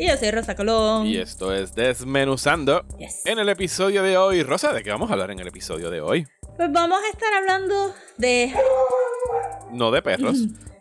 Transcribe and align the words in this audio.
Y 0.00 0.08
yo 0.08 0.16
soy 0.16 0.30
Rosa 0.30 0.54
Colón. 0.54 1.06
y 1.06 1.18
esto 1.18 1.52
es 1.54 1.74
Desmenuzando. 1.74 2.86
Yes. 2.98 3.20
En 3.26 3.38
el 3.38 3.50
episodio 3.50 4.02
de 4.02 4.16
hoy, 4.16 4.42
Rosa, 4.42 4.72
¿de 4.72 4.82
qué 4.82 4.90
vamos 4.90 5.10
a 5.10 5.12
hablar 5.12 5.30
en 5.30 5.40
el 5.40 5.46
episodio 5.48 5.90
de 5.90 6.00
hoy? 6.00 6.26
Pues 6.56 6.72
vamos 6.72 6.98
a 7.04 7.08
estar 7.10 7.34
hablando 7.34 7.94
de. 8.16 8.50
No 9.72 9.90
de 9.90 10.00
perros. 10.00 10.38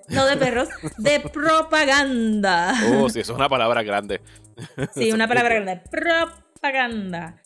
No 0.07 0.25
de 0.25 0.37
perros, 0.37 0.69
de 0.99 1.19
propaganda. 1.33 2.73
Oh, 2.93 3.09
sí, 3.09 3.19
eso 3.19 3.33
es 3.33 3.37
una 3.37 3.49
palabra 3.49 3.83
grande. 3.83 4.21
Sí, 4.95 5.11
una 5.11 5.27
palabra 5.27 5.53
grande. 5.59 5.81
Propaganda. 5.91 6.45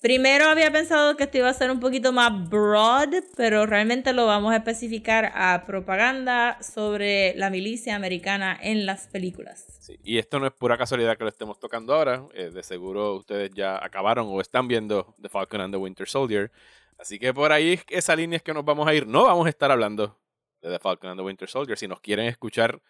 Primero 0.02 0.46
había 0.46 0.72
pensado 0.72 1.16
que 1.16 1.24
esto 1.24 1.38
iba 1.38 1.50
a 1.50 1.54
ser 1.54 1.72
un 1.72 1.80
poquito 1.80 2.12
más 2.12 2.50
broad, 2.50 3.14
pero 3.36 3.66
realmente 3.66 4.14
lo 4.14 4.26
vamos 4.26 4.54
a 4.54 4.58
especificar 4.58 5.32
a 5.36 5.64
propaganda 5.66 6.58
sobre 6.62 7.36
la 7.36 7.50
milicia 7.50 7.96
americana 7.96 8.58
en 8.62 8.86
las 8.86 9.08
películas. 9.08 9.66
Sí, 9.80 10.00
y 10.04 10.18
esto 10.18 10.40
no 10.40 10.48
es 10.48 10.54
pura 10.54 10.78
casualidad 10.78 11.18
que 11.18 11.24
lo 11.24 11.30
estemos 11.30 11.60
tocando 11.60 11.94
ahora. 11.94 12.24
eh, 12.34 12.50
de 12.52 12.64
seguro 12.64 13.16
ustedes 13.16 13.52
ya 13.54 13.84
acabaron 13.84 14.28
o 14.30 14.42
están 14.42 14.68
viendo 14.68 15.16
The 15.22 15.30
Falcon 15.30 15.62
and 15.62 15.74
the 15.74 15.78
Winter 15.78 16.08
Soldier. 16.08 16.52
Así 16.98 17.20
que 17.20 17.34
por 17.34 17.52
ahí 17.52 17.80
esa 17.90 18.16
línea 18.16 18.38
es 18.38 18.44
que 18.44 18.54
nos 18.54 18.66
vamos 18.66 18.88
a 18.88 18.94
ir. 18.94 19.08
No 19.08 19.26
vamos 19.26 19.46
a 19.46 19.50
estar 19.50 19.72
hablando 19.72 20.20
de 20.62 20.70
The 20.70 20.80
Falcon 20.80 21.12
and 21.12 21.20
the 21.20 21.26
Winter 21.26 21.50
Soldier. 21.50 21.78
Si 21.78 21.88
nos 21.88 22.00
quieren 22.00 22.26
escuchar 22.28 22.82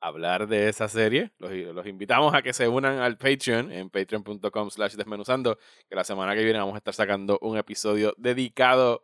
hablar 0.00 0.46
de 0.46 0.68
esa 0.68 0.88
serie, 0.88 1.32
los, 1.38 1.50
los 1.52 1.86
invitamos 1.86 2.34
a 2.34 2.42
que 2.42 2.52
se 2.52 2.68
unan 2.68 2.98
al 2.98 3.16
Patreon 3.16 3.72
en 3.72 3.90
patreon.com 3.90 4.70
slash 4.70 4.94
desmenuzando, 4.94 5.58
que 5.88 5.96
la 5.96 6.04
semana 6.04 6.34
que 6.34 6.44
viene 6.44 6.58
vamos 6.58 6.74
a 6.74 6.78
estar 6.78 6.94
sacando 6.94 7.38
un 7.42 7.56
episodio 7.56 8.14
dedicado 8.18 9.02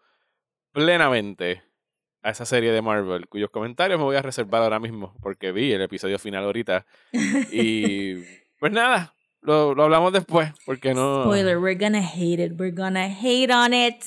plenamente 0.72 1.62
a 2.22 2.30
esa 2.30 2.44
serie 2.46 2.70
de 2.70 2.82
Marvel, 2.82 3.28
cuyos 3.28 3.50
comentarios 3.50 3.98
me 3.98 4.04
voy 4.04 4.16
a 4.16 4.22
reservar 4.22 4.62
ahora 4.62 4.78
mismo, 4.78 5.14
porque 5.20 5.50
vi 5.50 5.72
el 5.72 5.82
episodio 5.82 6.18
final 6.18 6.44
ahorita. 6.44 6.86
Y 7.50 8.14
pues 8.60 8.70
nada, 8.70 9.14
lo, 9.40 9.74
lo 9.74 9.82
hablamos 9.84 10.12
después, 10.12 10.52
porque 10.64 10.94
no... 10.94 11.24
Spoiler, 11.24 11.58
we're 11.58 11.74
gonna 11.78 12.02
hate 12.02 12.40
it. 12.44 12.52
We're 12.58 12.74
gonna 12.74 13.08
hate 13.08 13.52
on 13.52 13.74
it. 13.74 14.04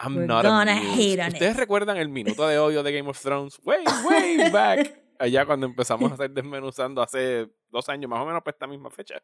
I'm 0.00 0.14
We're 0.14 0.26
not 0.26 0.44
gonna 0.44 0.76
hate 0.76 1.20
on 1.20 1.32
¿Ustedes 1.32 1.54
it. 1.54 1.58
recuerdan 1.58 1.96
el 1.96 2.08
minuto 2.08 2.46
de 2.46 2.58
odio 2.58 2.84
de 2.84 2.92
Game 2.92 3.10
of 3.10 3.20
Thrones? 3.20 3.58
Way, 3.64 3.82
way 4.08 4.50
back. 4.52 5.07
Allá 5.18 5.44
cuando 5.46 5.66
empezamos 5.66 6.10
a 6.10 6.14
estar 6.14 6.30
desmenuzando 6.30 7.02
hace 7.02 7.48
dos 7.70 7.88
años, 7.88 8.08
más 8.10 8.20
o 8.20 8.26
menos, 8.26 8.42
para 8.42 8.54
esta 8.54 8.66
misma 8.66 8.90
fecha. 8.90 9.22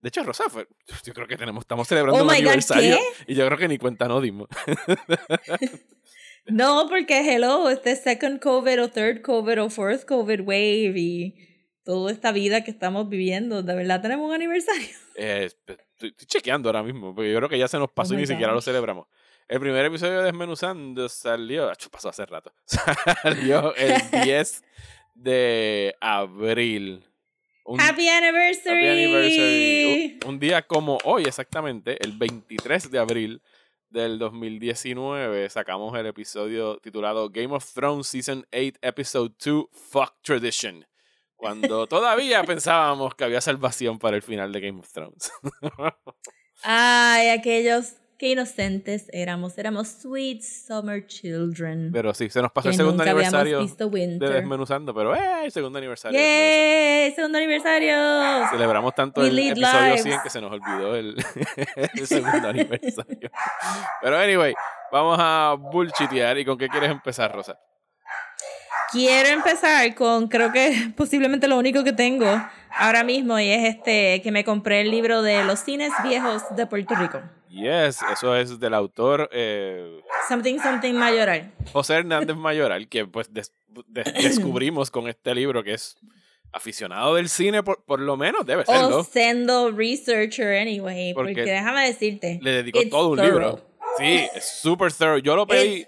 De 0.00 0.08
hecho, 0.08 0.22
Rosa, 0.24 0.44
fue- 0.48 0.66
yo 1.04 1.12
creo 1.14 1.26
que 1.28 1.36
tenemos, 1.36 1.62
estamos 1.62 1.86
celebrando 1.86 2.18
Oh 2.18 2.22
un 2.22 2.28
God, 2.28 2.34
aniversario 2.36 2.96
¿qué? 2.96 3.32
y 3.32 3.34
yo 3.36 3.46
creo 3.46 3.58
que 3.58 3.68
ni 3.68 3.78
cuenta 3.78 4.08
no 4.08 4.20
dimos. 4.20 4.48
No, 6.46 6.86
porque 6.88 7.20
hello, 7.20 7.70
este 7.70 7.94
second 7.94 8.40
COVID 8.40 8.82
o 8.82 8.88
third 8.90 9.22
COVID 9.22 9.62
o 9.62 9.70
fourth 9.70 10.04
COVID 10.04 10.40
wave 10.40 10.92
y 10.96 11.36
toda 11.84 12.10
esta 12.10 12.32
vida 12.32 12.64
que 12.64 12.72
estamos 12.72 13.08
viviendo, 13.08 13.62
de 13.62 13.74
verdad 13.74 14.00
tenemos 14.02 14.26
un 14.28 14.34
aniversario. 14.34 14.88
Eh, 15.14 15.44
estoy, 15.44 15.76
estoy 16.08 16.26
chequeando 16.26 16.70
ahora 16.70 16.82
mismo, 16.82 17.14
porque 17.14 17.30
yo 17.30 17.36
creo 17.36 17.48
que 17.50 17.58
ya 17.58 17.68
se 17.68 17.78
nos 17.78 17.92
pasó 17.92 18.14
Oh 18.14 18.16
y 18.16 18.22
ni 18.22 18.26
siquiera 18.26 18.52
lo 18.54 18.62
celebramos. 18.62 19.06
El 19.46 19.60
primer 19.60 19.84
episodio 19.84 20.20
de 20.20 20.24
Desmenuzando 20.24 21.06
salió, 21.10 21.68
ach, 21.70 21.86
pasó 21.90 22.08
hace 22.08 22.24
rato, 22.24 22.50
salió 22.64 23.74
el 23.76 24.00
10 24.24 24.64
de 25.14 25.94
abril. 26.00 27.04
Un- 27.64 27.80
Happy 27.80 28.08
anniversary. 28.08 28.86
Happy 28.86 28.88
anniversary. 29.04 30.18
Un, 30.24 30.28
un 30.30 30.38
día 30.40 30.62
como 30.62 30.98
hoy, 31.04 31.24
exactamente, 31.24 32.02
el 32.04 32.12
23 32.12 32.90
de 32.90 32.98
abril 32.98 33.42
del 33.88 34.18
2019, 34.18 35.48
sacamos 35.50 35.96
el 35.98 36.06
episodio 36.06 36.78
titulado 36.78 37.28
Game 37.30 37.54
of 37.54 37.72
Thrones 37.72 38.06
Season 38.06 38.46
8, 38.52 38.78
Episode 38.82 39.32
2, 39.44 39.66
Fuck 39.70 40.14
Tradition. 40.22 40.86
Cuando 41.36 41.86
todavía 41.88 42.42
pensábamos 42.44 43.14
que 43.14 43.24
había 43.24 43.40
salvación 43.40 43.98
para 43.98 44.16
el 44.16 44.22
final 44.22 44.50
de 44.52 44.60
Game 44.60 44.80
of 44.80 44.90
Thrones. 44.92 45.30
Ay, 46.64 47.28
aquellos 47.28 47.94
que 48.22 48.28
inocentes 48.28 49.10
éramos, 49.12 49.58
éramos 49.58 49.88
sweet 49.88 50.42
summer 50.42 51.04
children. 51.08 51.90
Pero 51.92 52.14
sí, 52.14 52.30
se 52.30 52.40
nos 52.40 52.52
pasó 52.52 52.68
que 52.68 52.70
el 52.70 52.76
segundo 52.76 53.02
aniversario 53.02 53.58
de. 53.58 54.18
Desmenuzando, 54.20 54.94
pero 54.94 55.16
¡eh! 55.16 55.46
El 55.46 55.50
segundo 55.50 55.78
aniversario. 55.78 56.16
¡Yay! 56.16 57.10
¡Segundo 57.16 57.38
aniversario! 57.38 57.96
Celebramos 58.48 58.94
tanto 58.94 59.22
We 59.22 59.26
el 59.26 59.38
episodio 59.40 59.86
lives. 59.86 60.02
100 60.04 60.20
que 60.22 60.30
se 60.30 60.40
nos 60.40 60.52
olvidó 60.52 60.94
el, 60.94 61.16
el 61.94 62.06
segundo 62.06 62.46
aniversario. 62.46 63.28
Pero 64.00 64.16
anyway, 64.16 64.54
vamos 64.92 65.18
a 65.20 65.56
bullshitear. 65.58 66.38
¿Y 66.38 66.44
con 66.44 66.56
qué 66.56 66.68
quieres 66.68 66.92
empezar, 66.92 67.34
Rosa? 67.34 67.58
Quiero 68.92 69.30
empezar 69.30 69.96
con, 69.96 70.28
creo 70.28 70.52
que 70.52 70.92
posiblemente 70.96 71.48
lo 71.48 71.58
único 71.58 71.82
que 71.82 71.92
tengo 71.92 72.40
ahora 72.70 73.02
mismo 73.02 73.36
y 73.40 73.50
es 73.50 73.74
este, 73.74 74.22
que 74.22 74.30
me 74.30 74.44
compré 74.44 74.82
el 74.82 74.92
libro 74.92 75.22
de 75.22 75.42
los 75.42 75.58
cines 75.58 75.90
viejos 76.04 76.44
de 76.54 76.68
Puerto 76.68 76.94
Rico. 76.94 77.20
Yes, 77.52 77.98
eso 78.12 78.34
es 78.34 78.58
del 78.58 78.72
autor 78.74 79.28
eh, 79.32 80.00
Something 80.28 80.58
Something 80.58 80.94
Mayoral. 80.94 81.52
José 81.72 81.94
Hernández 81.94 82.36
Mayoral, 82.36 82.88
que 82.88 83.04
pues 83.06 83.32
des- 83.32 83.52
de- 83.88 84.02
descubrimos 84.22 84.90
con 84.90 85.06
este 85.08 85.34
libro 85.34 85.62
que 85.62 85.74
es 85.74 85.96
aficionado 86.52 87.14
del 87.14 87.28
cine, 87.28 87.62
por, 87.62 87.82
por 87.84 88.00
lo 88.00 88.16
menos 88.16 88.44
debe 88.46 88.62
O 88.66 88.72
serlo. 88.72 89.04
siendo 89.04 89.70
researcher 89.70 90.58
anyway, 90.58 91.14
Porque 91.14 91.34
porque, 91.34 91.50
déjame 91.50 91.86
decirte. 91.86 92.38
Le 92.42 92.50
dedicó 92.62 92.80
todo 92.90 93.10
un 93.10 93.16
thorough. 93.18 93.32
libro. 93.32 93.60
Sí, 93.98 94.26
es 94.34 94.44
super 94.60 94.92
thorough. 94.92 95.22
Yo 95.22 95.36
lo 95.36 95.46
pedí, 95.46 95.86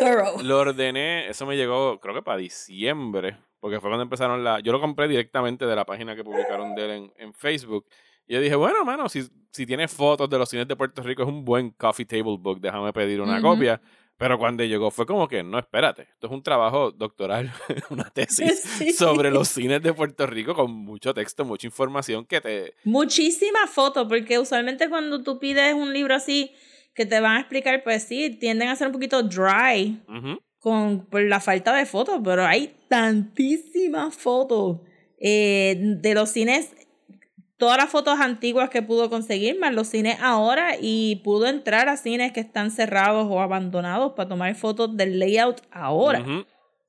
thorough. 0.00 0.40
lo 0.42 0.58
ordené, 0.60 1.28
eso 1.28 1.44
me 1.46 1.56
llegó 1.56 1.98
creo 2.00 2.14
que 2.14 2.22
para 2.22 2.38
diciembre, 2.38 3.36
porque 3.60 3.80
fue 3.80 3.90
cuando 3.90 4.02
empezaron 4.02 4.42
la... 4.44 4.60
Yo 4.60 4.72
lo 4.72 4.80
compré 4.80 5.08
directamente 5.08 5.66
de 5.66 5.76
la 5.76 5.84
página 5.84 6.16
que 6.16 6.24
publicaron 6.24 6.74
de 6.74 6.84
él 6.84 6.90
en, 6.90 7.12
en 7.18 7.34
Facebook. 7.34 7.86
Y 8.32 8.34
yo 8.34 8.40
dije, 8.40 8.56
bueno, 8.56 8.82
mano, 8.82 9.10
si, 9.10 9.24
si 9.50 9.66
tiene 9.66 9.86
fotos 9.88 10.30
de 10.30 10.38
los 10.38 10.48
cines 10.48 10.66
de 10.66 10.74
Puerto 10.74 11.02
Rico, 11.02 11.22
es 11.22 11.28
un 11.28 11.44
buen 11.44 11.68
coffee 11.72 12.06
table 12.06 12.38
book, 12.38 12.62
déjame 12.62 12.90
pedir 12.90 13.20
una 13.20 13.42
copia. 13.42 13.78
Pero 14.16 14.38
cuando 14.38 14.64
llegó 14.64 14.90
fue 14.90 15.04
como 15.04 15.28
que, 15.28 15.42
no, 15.42 15.58
espérate, 15.58 16.04
esto 16.14 16.28
es 16.28 16.32
un 16.32 16.42
trabajo 16.42 16.92
doctoral, 16.92 17.52
una 17.90 18.08
tesis 18.08 18.62
Sí. 18.78 18.94
sobre 18.94 19.30
los 19.30 19.48
cines 19.48 19.82
de 19.82 19.92
Puerto 19.92 20.26
Rico 20.26 20.54
con 20.54 20.70
mucho 20.70 21.12
texto, 21.12 21.44
mucha 21.44 21.66
información 21.66 22.24
que 22.24 22.40
te... 22.40 22.74
Muchísimas 22.84 23.68
fotos, 23.68 24.08
porque 24.08 24.38
usualmente 24.38 24.88
cuando 24.88 25.22
tú 25.22 25.38
pides 25.38 25.74
un 25.74 25.92
libro 25.92 26.14
así 26.14 26.52
que 26.94 27.04
te 27.04 27.20
van 27.20 27.36
a 27.36 27.40
explicar, 27.40 27.82
pues 27.84 28.04
sí, 28.04 28.30
tienden 28.30 28.70
a 28.70 28.76
ser 28.76 28.86
un 28.86 28.94
poquito 28.94 29.22
dry 29.22 30.00
con 30.58 31.04
por 31.04 31.20
la 31.22 31.40
falta 31.40 31.74
de 31.76 31.84
fotos, 31.84 32.18
pero 32.24 32.46
hay 32.46 32.74
tantísimas 32.88 34.14
fotos 34.14 34.78
eh, 35.20 35.76
de 35.78 36.14
los 36.14 36.30
cines, 36.30 36.74
todas 37.62 37.78
las 37.78 37.90
fotos 37.90 38.18
antiguas 38.18 38.70
que 38.70 38.82
pudo 38.82 39.08
conseguir, 39.08 39.56
más 39.56 39.72
los 39.72 39.86
cines 39.86 40.18
ahora, 40.20 40.74
y 40.80 41.20
pudo 41.22 41.46
entrar 41.46 41.88
a 41.88 41.96
cines 41.96 42.32
que 42.32 42.40
están 42.40 42.72
cerrados 42.72 43.28
o 43.30 43.40
abandonados 43.40 44.14
para 44.14 44.28
tomar 44.28 44.52
fotos 44.56 44.96
del 44.96 45.20
layout 45.20 45.60
ahora. 45.70 46.24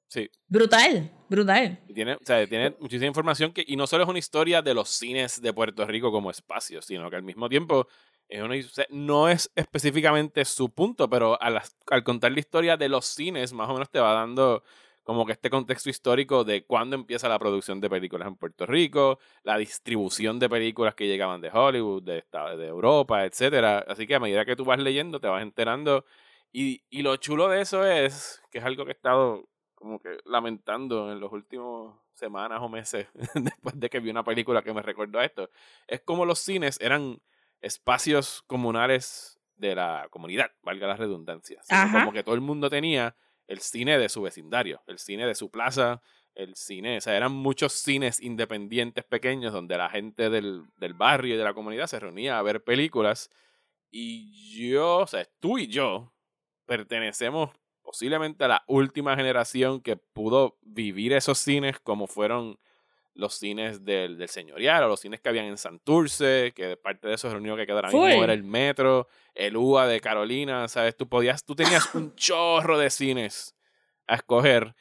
Sí, 0.08 0.32
Brutal, 0.48 1.12
brutal. 1.30 1.80
Y 1.88 1.94
tiene, 1.94 2.16
o 2.16 2.20
sea, 2.24 2.48
tiene 2.48 2.76
muchísima 2.80 3.06
información 3.06 3.54
que, 3.54 3.64
y 3.68 3.76
no 3.76 3.86
solo 3.86 4.02
es 4.02 4.10
una 4.10 4.18
historia 4.18 4.64
de 4.64 4.74
los 4.74 4.90
cines 4.90 5.40
de 5.40 5.54
Puerto 5.54 5.86
Rico 5.86 6.12
como 6.12 6.31
espacio, 6.31 6.81
sino 6.81 7.08
que 7.12 7.18
al 7.18 7.24
mismo 7.24 7.48
tiempo 7.48 7.88
es 8.28 8.42
una, 8.42 8.56
o 8.56 8.64
sea, 8.64 8.88
no 8.90 9.30
es 9.30 9.52
específicamente 9.54 10.44
su 10.44 10.72
punto, 10.72 11.08
pero 11.08 11.40
al, 11.40 11.62
al 11.86 12.04
contar 12.04 12.31
la 12.31 12.40
historia 12.40 12.78
de 12.78 12.90
los 12.90 13.06
cines, 13.06 13.54
más 13.54 13.69
o 13.69 13.74
menos 13.74 13.92
te 13.92 14.00
va 14.00 14.14
dando 14.14 14.64
como 15.04 15.26
que 15.26 15.34
este 15.34 15.50
contexto 15.50 15.90
histórico 15.90 16.44
de 16.44 16.66
cuándo 16.66 16.96
empieza 16.96 17.28
la 17.30 17.40
producción 17.40 17.82
de 17.82 17.90
películas 17.90 18.28
en 18.28 18.36
Puerto 18.36 18.66
Rico, 18.66 19.20
la 19.44 19.58
distribución 19.58 20.40
de 20.40 20.50
películas 20.50 20.96
que 20.96 21.08
llegaban 21.08 21.42
de 21.42 21.50
Hollywood, 21.54 22.04
de, 22.04 22.24
Europa, 22.66 23.26
etcétera. 23.26 23.86
Así 23.88 24.08
que 24.08 24.16
a 24.16 24.20
medida 24.20 24.46
que 24.46 24.56
tú 24.56 24.66
vas 24.66 24.80
leyendo, 24.80 25.20
te 25.20 25.28
vas 25.28 25.44
enterando. 25.44 26.06
Y, 26.52 26.84
y 26.90 27.02
lo 27.02 27.18
chulo 27.18 27.50
de 27.50 27.62
eso 27.62 27.86
es, 27.86 28.42
que 28.50 28.60
es 28.60 28.64
algo 28.64 28.86
que 28.86 28.92
he 28.92 28.94
estado 28.96 29.50
como 29.76 30.00
que 30.00 30.18
lamentando 30.26 31.12
en 31.12 31.20
los 31.20 31.32
últimos 31.34 32.00
semanas 32.14 32.60
o 32.62 32.70
meses 32.70 33.08
después 33.36 33.78
de 33.78 33.90
que 33.90 34.00
vi 34.00 34.10
una 34.10 34.24
película 34.24 34.62
que 34.62 34.74
me 34.74 34.82
recordó 34.82 35.20
a 35.20 35.26
esto, 35.26 35.50
es 35.88 36.02
como 36.02 36.26
los 36.26 36.40
cines 36.40 36.80
eran 36.80 37.22
espacios 37.60 38.44
comunales 38.48 39.40
de 39.56 39.76
la 39.76 40.08
comunidad, 40.10 40.52
valga 40.62 40.88
la 40.88 40.96
redundancia. 40.96 41.62
Como 41.92 42.12
que 42.12 42.24
todo 42.24 42.36
el 42.36 42.42
mundo 42.42 42.70
tenía 42.70 43.16
el 43.48 43.60
cine 43.60 43.98
de 43.98 44.10
su 44.10 44.22
vecindario, 44.22 44.81
el 44.88 45.00
cine 45.00 45.28
de 45.28 45.36
su 45.36 45.51
plaza, 45.51 46.01
el 46.36 46.56
cine, 46.56 46.98
o 46.98 47.01
sea, 47.01 47.16
eran 47.16 47.31
muchos 47.31 47.74
cines 47.74 48.22
independientes 48.22 49.04
pequeños 49.04 49.54
donde 49.54 49.78
la 49.78 49.90
gente 49.90 50.30
del, 50.30 50.63
del 50.78 50.94
barrio 50.94 51.36
y 51.36 51.38
de 51.38 51.44
la 51.44 51.54
comunidad 51.54 51.88
se 51.88 52.00
reunía 52.00 52.40
a 52.40 52.42
ver 52.42 52.63
películas. 52.63 53.30
Y 53.92 54.57
yo, 54.57 54.98
o 54.98 55.07
sea, 55.07 55.28
tú 55.40 55.60
y 55.60 55.68
yo 55.68 56.12
pertenecemos 56.66 57.51
posiblemente 57.84 58.45
a 58.45 58.48
la 58.48 58.63
última 58.68 59.16
generación 59.16 59.81
que 59.81 59.98
pudo 59.98 60.57
vivir 60.62 61.13
esos 61.13 61.38
cines 61.38 61.80
como 61.80 62.07
fueron 62.07 62.57
los 63.15 63.36
cines 63.36 63.86
del, 63.86 64.18
del 64.18 64.27
señorial 64.27 64.83
o 64.83 64.88
los 64.88 65.00
cines 65.00 65.19
que 65.21 65.30
habían 65.30 65.45
en 65.45 65.57
Santurce, 65.57 66.51
que 66.56 66.77
parte 66.77 67.07
de 67.07 67.13
eso 67.15 67.27
es 67.27 67.33
lo 67.33 67.39
único 67.39 67.56
que 67.56 67.65
quedó 67.68 67.75
ahora 67.77 67.89
mismo 67.89 68.24
era 68.24 68.33
el 68.33 68.44
metro, 68.44 69.07
el 69.36 69.56
UA 69.56 69.88
de 69.88 70.01
Carolina, 70.01 70.68
¿sabes? 70.68 70.98
Tú 70.98 71.07
podías, 71.07 71.44
tú 71.45 71.56
tenías 71.56 71.94
un 71.94 72.15
chorro 72.15 72.77
de 72.77 72.89
cines 72.89 73.56
a 74.07 74.15
escoger. 74.15 74.75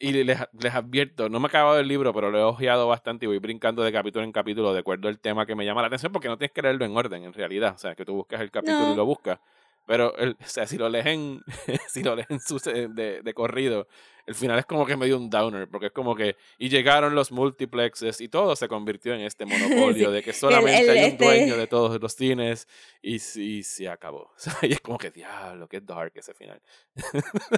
Y 0.00 0.12
les, 0.22 0.38
les 0.52 0.74
advierto, 0.74 1.28
no 1.28 1.40
me 1.40 1.46
he 1.46 1.48
acabado 1.48 1.80
el 1.80 1.88
libro, 1.88 2.14
pero 2.14 2.30
lo 2.30 2.38
he 2.38 2.42
ojeado 2.44 2.86
bastante 2.86 3.24
y 3.24 3.26
voy 3.26 3.38
brincando 3.38 3.82
de 3.82 3.90
capítulo 3.90 4.24
en 4.24 4.30
capítulo 4.30 4.72
de 4.72 4.78
acuerdo 4.78 5.08
al 5.08 5.18
tema 5.18 5.44
que 5.44 5.56
me 5.56 5.64
llama 5.64 5.80
la 5.80 5.88
atención, 5.88 6.12
porque 6.12 6.28
no 6.28 6.38
tienes 6.38 6.52
que 6.52 6.62
leerlo 6.62 6.84
en 6.84 6.96
orden, 6.96 7.24
en 7.24 7.32
realidad. 7.32 7.74
O 7.74 7.78
sea, 7.78 7.96
que 7.96 8.04
tú 8.04 8.14
buscas 8.14 8.40
el 8.40 8.52
capítulo 8.52 8.78
No. 8.78 8.92
y 8.92 8.96
lo 8.96 9.04
buscas. 9.04 9.40
Pero, 9.88 10.14
el, 10.18 10.32
o 10.32 10.46
sea, 10.46 10.66
si 10.66 10.76
lo 10.76 10.88
lees 10.90 11.06
en, 11.06 11.40
si 11.88 12.02
lo 12.04 12.14
lees 12.14 12.28
en 12.30 12.38
su- 12.40 12.58
de, 12.60 13.22
de 13.22 13.34
corrido, 13.34 13.88
el 14.26 14.34
final 14.34 14.58
es 14.58 14.66
como 14.66 14.84
que 14.84 14.98
medio 14.98 15.16
un 15.16 15.30
downer, 15.30 15.66
porque 15.66 15.86
es 15.86 15.92
como 15.92 16.14
que, 16.14 16.36
y 16.58 16.68
llegaron 16.68 17.14
los 17.14 17.32
multiplexes 17.32 18.20
y 18.20 18.28
todo 18.28 18.54
se 18.54 18.68
convirtió 18.68 19.14
en 19.14 19.22
este 19.22 19.46
monopolio 19.46 20.08
Sí. 20.08 20.14
de 20.14 20.22
que 20.22 20.34
solamente 20.34 20.80
el- 20.82 20.90
hay 20.90 20.98
un 20.98 21.04
este- 21.12 21.24
dueño 21.24 21.56
de 21.56 21.66
todos 21.66 21.98
los 22.00 22.12
cines 22.12 22.68
y, 23.00 23.18
sí 23.18 23.62
se 23.62 23.88
acabó. 23.88 24.30
O 24.36 24.38
sea, 24.38 24.54
y 24.62 24.72
es 24.72 24.80
como 24.82 24.98
que, 24.98 25.10
diablo, 25.10 25.66
qué 25.68 25.80
dark 25.80 26.12
ese 26.14 26.34
final. 26.34 26.60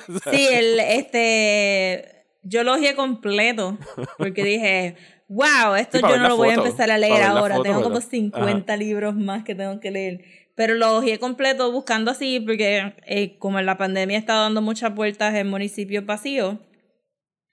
O 0.08 0.18
sea, 0.20 0.32
Sí, 0.32 0.46
el, 0.52 0.78
este, 0.78 2.26
yo 2.42 2.62
lo 2.64 2.74
ojeé 2.74 2.94
completo 2.94 3.76
porque 4.18 4.44
dije, 4.44 4.96
wow, 5.28 5.74
esto 5.74 5.98
Sí, 5.98 6.04
yo 6.08 6.16
no 6.16 6.28
lo 6.28 6.36
voy 6.36 6.50
a 6.50 6.54
foto, 6.54 6.66
empezar 6.66 6.90
a 6.90 6.98
leer 6.98 7.22
ahora, 7.22 7.56
foto, 7.56 7.62
tengo 7.64 7.82
como 7.82 7.96
¿verdad? 7.96 8.08
50 8.10 8.76
libros 8.76 9.14
más 9.16 9.44
que 9.44 9.54
tengo 9.54 9.78
que 9.80 9.90
leer. 9.90 10.24
Pero 10.60 10.74
lo 10.74 10.98
ojeé 10.98 11.18
completo 11.18 11.72
buscando 11.72 12.10
así 12.10 12.38
porque 12.38 12.92
eh, 13.06 13.38
como 13.38 13.58
en 13.58 13.64
la 13.64 13.78
pandemia 13.78 14.18
está 14.18 14.34
dando 14.34 14.60
muchas 14.60 14.94
vueltas 14.94 15.34
en 15.34 15.48
municipios 15.48 16.04
vacíos, 16.04 16.58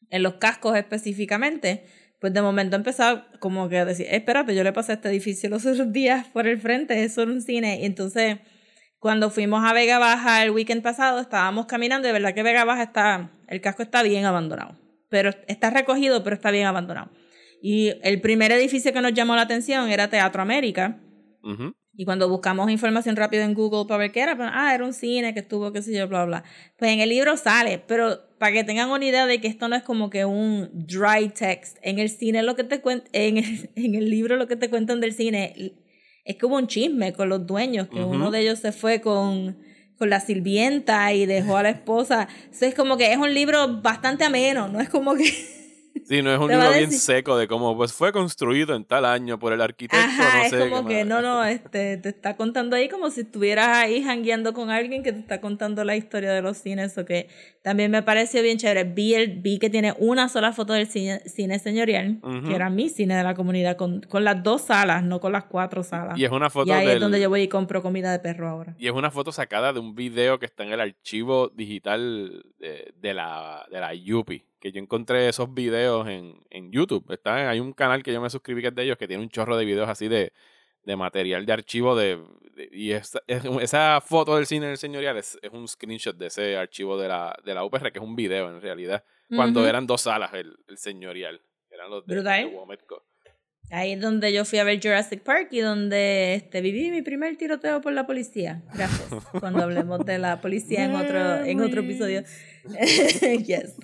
en 0.10 0.24
los 0.24 0.34
cascos 0.34 0.76
específicamente, 0.76 1.86
pues 2.20 2.34
de 2.34 2.42
momento 2.42 2.76
empezaba 2.76 3.32
como 3.40 3.70
que 3.70 3.78
a 3.78 3.86
decir, 3.86 4.08
espérate, 4.10 4.54
yo 4.54 4.62
le 4.62 4.74
pasé 4.74 4.92
este 4.92 5.08
edificio 5.08 5.50
los 5.50 5.66
otros 5.66 5.94
días 5.94 6.28
por 6.28 6.48
el 6.48 6.60
frente, 6.60 7.02
eso 7.06 7.22
era 7.22 7.32
un 7.32 7.42
cine. 7.42 7.80
Y 7.80 7.86
entonces, 7.86 8.40
cuando 9.00 9.30
fuimos 9.30 9.64
a 9.64 9.72
Vega 9.72 10.00
Baja 10.00 10.44
el 10.44 10.52
weekend 10.52 10.84
pasado, 10.84 11.22
estábamos 11.22 11.66
caminando 11.66 12.08
de 12.08 12.12
verdad 12.12 12.34
que 12.34 12.44
Vega 12.44 12.66
Baja 12.66 12.84
está, 12.84 13.32
el 13.48 13.62
casco 13.62 13.84
está 13.84 14.04
bien 14.04 14.26
abandonado. 14.26 14.78
Pero 15.08 15.30
está 15.48 15.70
recogido, 15.70 16.26
pero 16.26 16.36
está 16.36 16.52
bien 16.52 16.66
abandonado. 16.66 17.10
Y 17.62 17.94
el 18.04 18.20
primer 18.20 18.52
edificio 18.52 18.92
que 18.92 19.00
nos 19.00 19.14
llamó 19.14 19.38
la 19.38 19.44
atención 19.44 19.90
era 19.90 20.10
Teatro 20.10 20.42
América. 20.42 21.00
ujú. 21.42 21.74
Y 22.00 22.06
cuando 22.06 22.30
buscamos 22.30 22.70
información 22.70 23.16
rápido 23.16 23.44
en 23.44 23.56
Google 23.56 23.86
para 23.88 23.98
ver 23.98 24.12
qué 24.12 24.20
era, 24.22 24.38
pues, 24.38 24.50
ah, 24.54 24.74
era 24.76 24.86
un 24.86 24.94
cine 24.94 25.34
que 25.34 25.40
estuvo, 25.40 25.74
qué 25.74 25.82
sé 25.82 25.94
yo, 25.98 26.08
bla, 26.08 26.26
bla. 26.26 26.44
Pues 26.78 26.92
en 26.92 27.00
el 27.00 27.10
libro 27.10 27.36
sale, 27.38 27.80
pero 27.88 28.20
para 28.38 28.52
que 28.54 28.64
tengan 28.64 28.92
una 28.92 29.04
idea 29.04 29.26
de 29.26 29.42
que 29.42 29.48
esto 29.48 29.68
no 29.68 29.76
es 29.76 29.82
como 29.82 30.12
que 30.12 30.24
un 30.24 30.70
dry 30.74 31.30
text. 31.30 31.78
En 31.82 31.98
el 31.98 32.10
cine 32.10 32.44
lo 32.44 32.56
que 32.56 32.64
te 32.64 32.84
cuen- 32.84 33.04
en 33.14 33.38
el, 33.38 33.70
en 33.76 33.96
el 33.96 34.10
libro 34.12 34.36
lo 34.38 34.48
que 34.48 34.56
te 34.56 34.70
cuentan 34.70 35.02
del 35.02 35.14
cine 35.14 35.74
es 36.24 36.36
como 36.38 36.58
un 36.58 36.68
chisme 36.68 37.14
con 37.14 37.30
los 37.30 37.48
dueños, 37.48 37.88
que 37.88 38.00
uno 38.04 38.30
de 38.32 38.42
ellos 38.42 38.60
se 38.60 38.72
fue 38.74 39.02
con, 39.02 39.58
con 39.98 40.10
la 40.12 40.20
sirvienta 40.20 41.12
y 41.14 41.26
dejó 41.26 41.58
a 41.58 41.64
la 41.64 41.70
esposa. 41.72 42.28
Eso 42.52 42.66
es 42.66 42.76
como 42.76 42.98
que 42.98 43.12
es 43.12 43.18
un 43.18 43.34
libro 43.34 43.82
bastante 43.82 44.24
ameno, 44.24 44.68
no 44.68 44.80
es 44.82 44.90
como 44.90 45.16
que... 45.16 45.24
Sí, 46.06 46.22
no 46.22 46.32
es 46.34 46.40
un 46.40 46.50
libro 46.50 46.72
bien 46.72 46.92
seco 46.92 47.38
de 47.38 47.48
cómo 47.48 47.76
pues 47.78 47.94
fue 47.94 48.12
construido 48.12 48.76
en 48.76 48.86
tal 48.86 49.06
año 49.06 49.40
por 49.40 49.54
el 49.54 49.62
arquitecto, 49.62 50.06
Ajá, 50.06 50.38
no 50.40 50.44
es 50.44 50.50
sé. 50.52 50.70
como 50.70 50.88
qué 50.88 50.96
que 50.98 51.06
no, 51.06 51.22
no, 51.22 51.44
este, 51.46 51.98
te 51.98 52.10
está 52.10 52.36
contando 52.36 52.76
ahí 52.76 52.90
como 52.90 53.10
si 53.10 53.22
estuvieras 53.22 53.68
ahí 53.78 54.04
jangueando 54.04 54.54
con 54.54 54.70
alguien 54.70 55.04
que 55.04 55.12
te 55.14 55.20
está 55.20 55.42
contando 55.42 55.84
la 55.84 55.96
historia 55.96 56.32
de 56.34 56.42
los 56.42 56.58
cines, 56.58 56.98
o 56.98 57.06
que 57.06 57.28
también 57.62 57.92
me 57.92 58.02
pareció 58.04 58.42
bien 58.42 58.58
chévere. 58.58 58.86
Vi, 58.86 59.14
el, 59.16 59.42
vi 59.42 59.60
que 59.60 59.70
tiene 59.70 59.94
una 60.00 60.30
sola 60.30 60.54
foto 60.54 60.74
del 60.74 60.88
cine, 60.88 61.20
cine 61.26 61.60
señorial, 61.60 62.20
Ujú. 62.24 62.48
que 62.48 62.56
era 62.56 62.70
mi 62.70 62.90
cine 62.90 63.16
de 63.16 63.24
la 63.24 63.34
comunidad, 63.36 63.76
con, 63.78 64.02
con 64.02 64.24
las 64.24 64.42
dos 64.44 64.62
salas, 64.62 65.04
no 65.04 65.20
con 65.20 65.32
las 65.34 65.44
cuatro 65.46 65.84
salas. 65.84 66.18
Y 66.18 66.24
es 66.26 66.32
una 66.32 66.50
foto 66.50 66.70
Y 66.70 66.72
ahí 66.72 66.86
del- 66.88 66.96
es 66.96 67.02
donde 67.02 67.20
yo 67.20 67.30
voy 67.30 67.42
y 67.42 67.48
compro 67.48 67.82
comida 67.82 68.12
de 68.12 68.20
perro 68.20 68.48
ahora. 68.48 68.76
Y 68.78 68.88
es 68.88 68.94
una 68.94 69.12
foto 69.12 69.32
sacada 69.32 69.74
de 69.74 69.80
un 69.80 69.96
video 69.96 70.40
que 70.40 70.46
está 70.46 70.64
en 70.64 70.72
el 70.72 70.80
archivo 70.80 71.50
digital 71.50 72.46
de, 72.60 72.94
de 73.00 73.14
la, 73.14 73.66
de 73.72 73.80
la 73.80 73.94
Yupi. 73.94 74.44
Que 74.60 74.72
yo 74.72 74.80
encontré 74.80 75.28
esos 75.30 75.54
videos 75.54 76.08
en, 76.08 76.40
en 76.50 76.72
YouTube. 76.72 77.06
Está, 77.12 77.50
hay 77.50 77.60
un 77.60 77.74
canal 77.74 78.02
que 78.04 78.12
yo 78.14 78.22
me 78.22 78.30
suscribí 78.30 78.62
que 78.62 78.70
es 78.70 78.76
de 78.76 78.84
ellos 78.84 78.98
que 78.98 79.08
tiene 79.08 79.22
un 79.24 79.30
chorro 79.30 79.56
de 79.58 79.66
videos 79.66 79.88
así 79.90 80.08
de, 80.08 80.34
de 80.84 80.96
material 80.96 81.46
de 81.46 81.54
archivo 81.54 81.96
de, 81.96 82.18
de- 82.56 82.70
y 82.72 82.92
esa, 82.92 83.22
es- 83.28 83.44
esa 83.62 84.02
foto 84.02 84.36
del 84.36 84.46
cine 84.48 84.68
del 84.68 84.78
señorial 84.78 85.18
es, 85.18 85.38
es 85.42 85.52
un 85.52 85.68
screenshot 85.68 86.16
de 86.18 86.28
ese 86.28 86.58
archivo 86.58 86.98
de 86.98 87.08
la, 87.08 87.38
de 87.46 87.54
la 87.54 87.64
UPR, 87.64 87.92
que 87.92 88.00
es 88.00 88.04
un 88.06 88.16
video 88.16 88.50
en 88.50 88.62
realidad. 88.62 89.04
Cuando 89.38 89.62
eran 89.70 89.86
dos 89.86 90.02
salas 90.02 90.34
el, 90.34 90.56
el 90.68 90.78
señorial. 90.78 91.42
Eran 91.70 91.90
los 91.92 92.06
de, 92.08 92.16
de. 92.46 92.56
Ahí 93.70 93.94
es 93.94 94.02
donde 94.02 94.32
yo 94.32 94.46
fui 94.46 94.60
a 94.60 94.64
ver 94.64 94.80
Jurassic 94.82 95.22
Park 95.24 95.50
y 95.52 95.60
donde 95.60 96.36
este, 96.36 96.62
viví 96.62 96.90
mi 96.90 97.02
primer 97.02 97.36
tiroteo 97.36 97.82
por 97.82 97.92
la 97.92 98.08
policía. 98.08 98.64
Gracias. 98.74 99.10
Cuando 99.40 99.64
hablemos 99.64 100.06
de 100.06 100.20
la 100.20 100.40
policía 100.40 100.86
en 100.86 100.96
otro, 100.96 101.44
en 101.44 101.60
otro 101.60 101.82
episodio. 101.82 102.24
yes. 103.46 103.76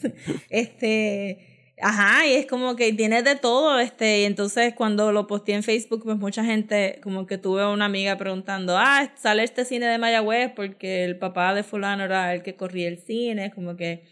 Este, 0.50 1.74
ajá, 1.82 2.26
y 2.28 2.36
es 2.36 2.46
como 2.46 2.78
que 2.78 2.94
tiene 2.94 3.24
de 3.24 3.36
todo, 3.36 3.78
este, 3.80 4.22
y 4.22 4.24
entonces 4.24 4.74
cuando 4.74 5.12
lo 5.12 5.28
posteé 5.28 5.56
en 5.56 5.64
Facebook, 5.64 6.04
pues 6.04 6.18
mucha 6.18 6.46
gente, 6.46 7.00
como 7.04 7.26
que 7.28 7.38
tuve 7.38 7.66
una 7.68 7.86
amiga 7.86 8.18
preguntando, 8.18 8.78
ah, 8.78 9.12
sale 9.18 9.44
este 9.44 9.66
cine 9.66 9.88
de 9.88 9.98
Mayagüez 9.98 10.52
porque 10.56 11.04
el 11.04 11.18
papá 11.18 11.54
de 11.54 11.64
fulano 11.64 12.06
era 12.06 12.34
el 12.34 12.42
que 12.42 12.56
corría 12.56 12.88
el 12.88 13.00
cine, 13.00 13.52
como 13.52 13.76
que, 13.76 14.06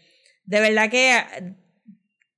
de 0.44 0.60
verdad 0.60 0.90
que, 0.90 1.54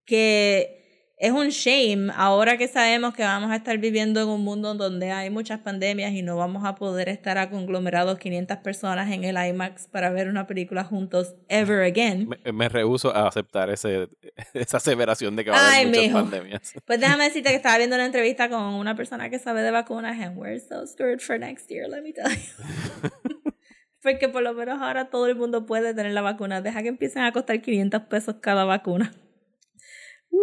que 0.05 0.84
es 1.17 1.31
un 1.31 1.51
shame 1.51 2.13
ahora 2.17 2.57
que 2.57 2.67
sabemos 2.67 3.15
que 3.15 3.23
vamos 3.23 3.51
a 3.53 3.57
estar 3.57 3.79
viviendo 3.79 4.21
en 4.21 4.29
un 4.29 4.43
mundo 4.43 4.75
donde 4.75 5.13
hay 5.13 5.31
muchas 5.31 5.61
pandemias 5.61 6.13
y 6.13 6.23
no 6.23 6.37
vamos 6.37 6.65
a 6.65 6.75
poder 6.75 7.09
estar 7.09 7.39
a 7.39 7.51
conglomerados 7.51 8.19
500 8.19 8.59
personas 8.59 9.11
en 9.13 9.23
el 9.23 9.37
IMAX 9.37 9.87
para 9.87 10.11
ver 10.11 10.29
una 10.29 10.47
película 10.47 10.83
juntos 10.83 11.35
ever 11.49 11.83
again. 11.85 12.29
Me, 12.29 12.53
me 12.53 12.69
rehuso 12.69 13.15
a 13.15 13.29
aceptar 13.29 13.71
ese, 13.71 14.09
esa 14.55 14.79
aseveración 14.79 15.37
de 15.37 15.45
que 15.45 15.51
va 15.51 15.57
a 15.59 15.75
haber 15.75 15.87
muchas 15.87 16.03
mijo. 16.03 16.19
pandemias. 16.19 16.73
Pues 16.85 17.01
déjame 17.01 17.25
decirte 17.25 17.51
que 17.51 17.57
estaba 17.57 17.79
viendo 17.79 17.95
una 17.97 18.07
entrevista 18.07 18.49
con 18.49 18.61
una 18.61 18.97
persona 18.97 19.31
que 19.31 19.39
sabe 19.39 19.63
de 19.63 19.71
vacunas 19.71 20.21
and 20.21 20.37
we're 20.37 20.59
so 20.59 20.87
screwed 20.87 21.21
for 21.21 21.39
next 21.39 21.71
year, 21.71 21.89
let 21.89 22.03
me 22.03 22.13
tell 22.13 22.29
you. 22.29 23.11
Porque 24.03 24.29
por 24.29 24.43
lo 24.43 24.53
menos 24.53 24.83
ahora 24.83 25.09
todo 25.09 25.27
el 25.29 25.37
mundo 25.37 25.65
puede 25.65 25.95
tener 25.95 26.13
la 26.13 26.21
vacuna. 26.21 26.61
Deja 26.61 26.83
que 26.83 26.89
empiecen 26.89 27.23
a 27.23 27.33
costar 27.33 27.63
500 27.63 28.03
pesos 28.03 28.37
cada 28.43 28.65
vacuna. 28.65 29.13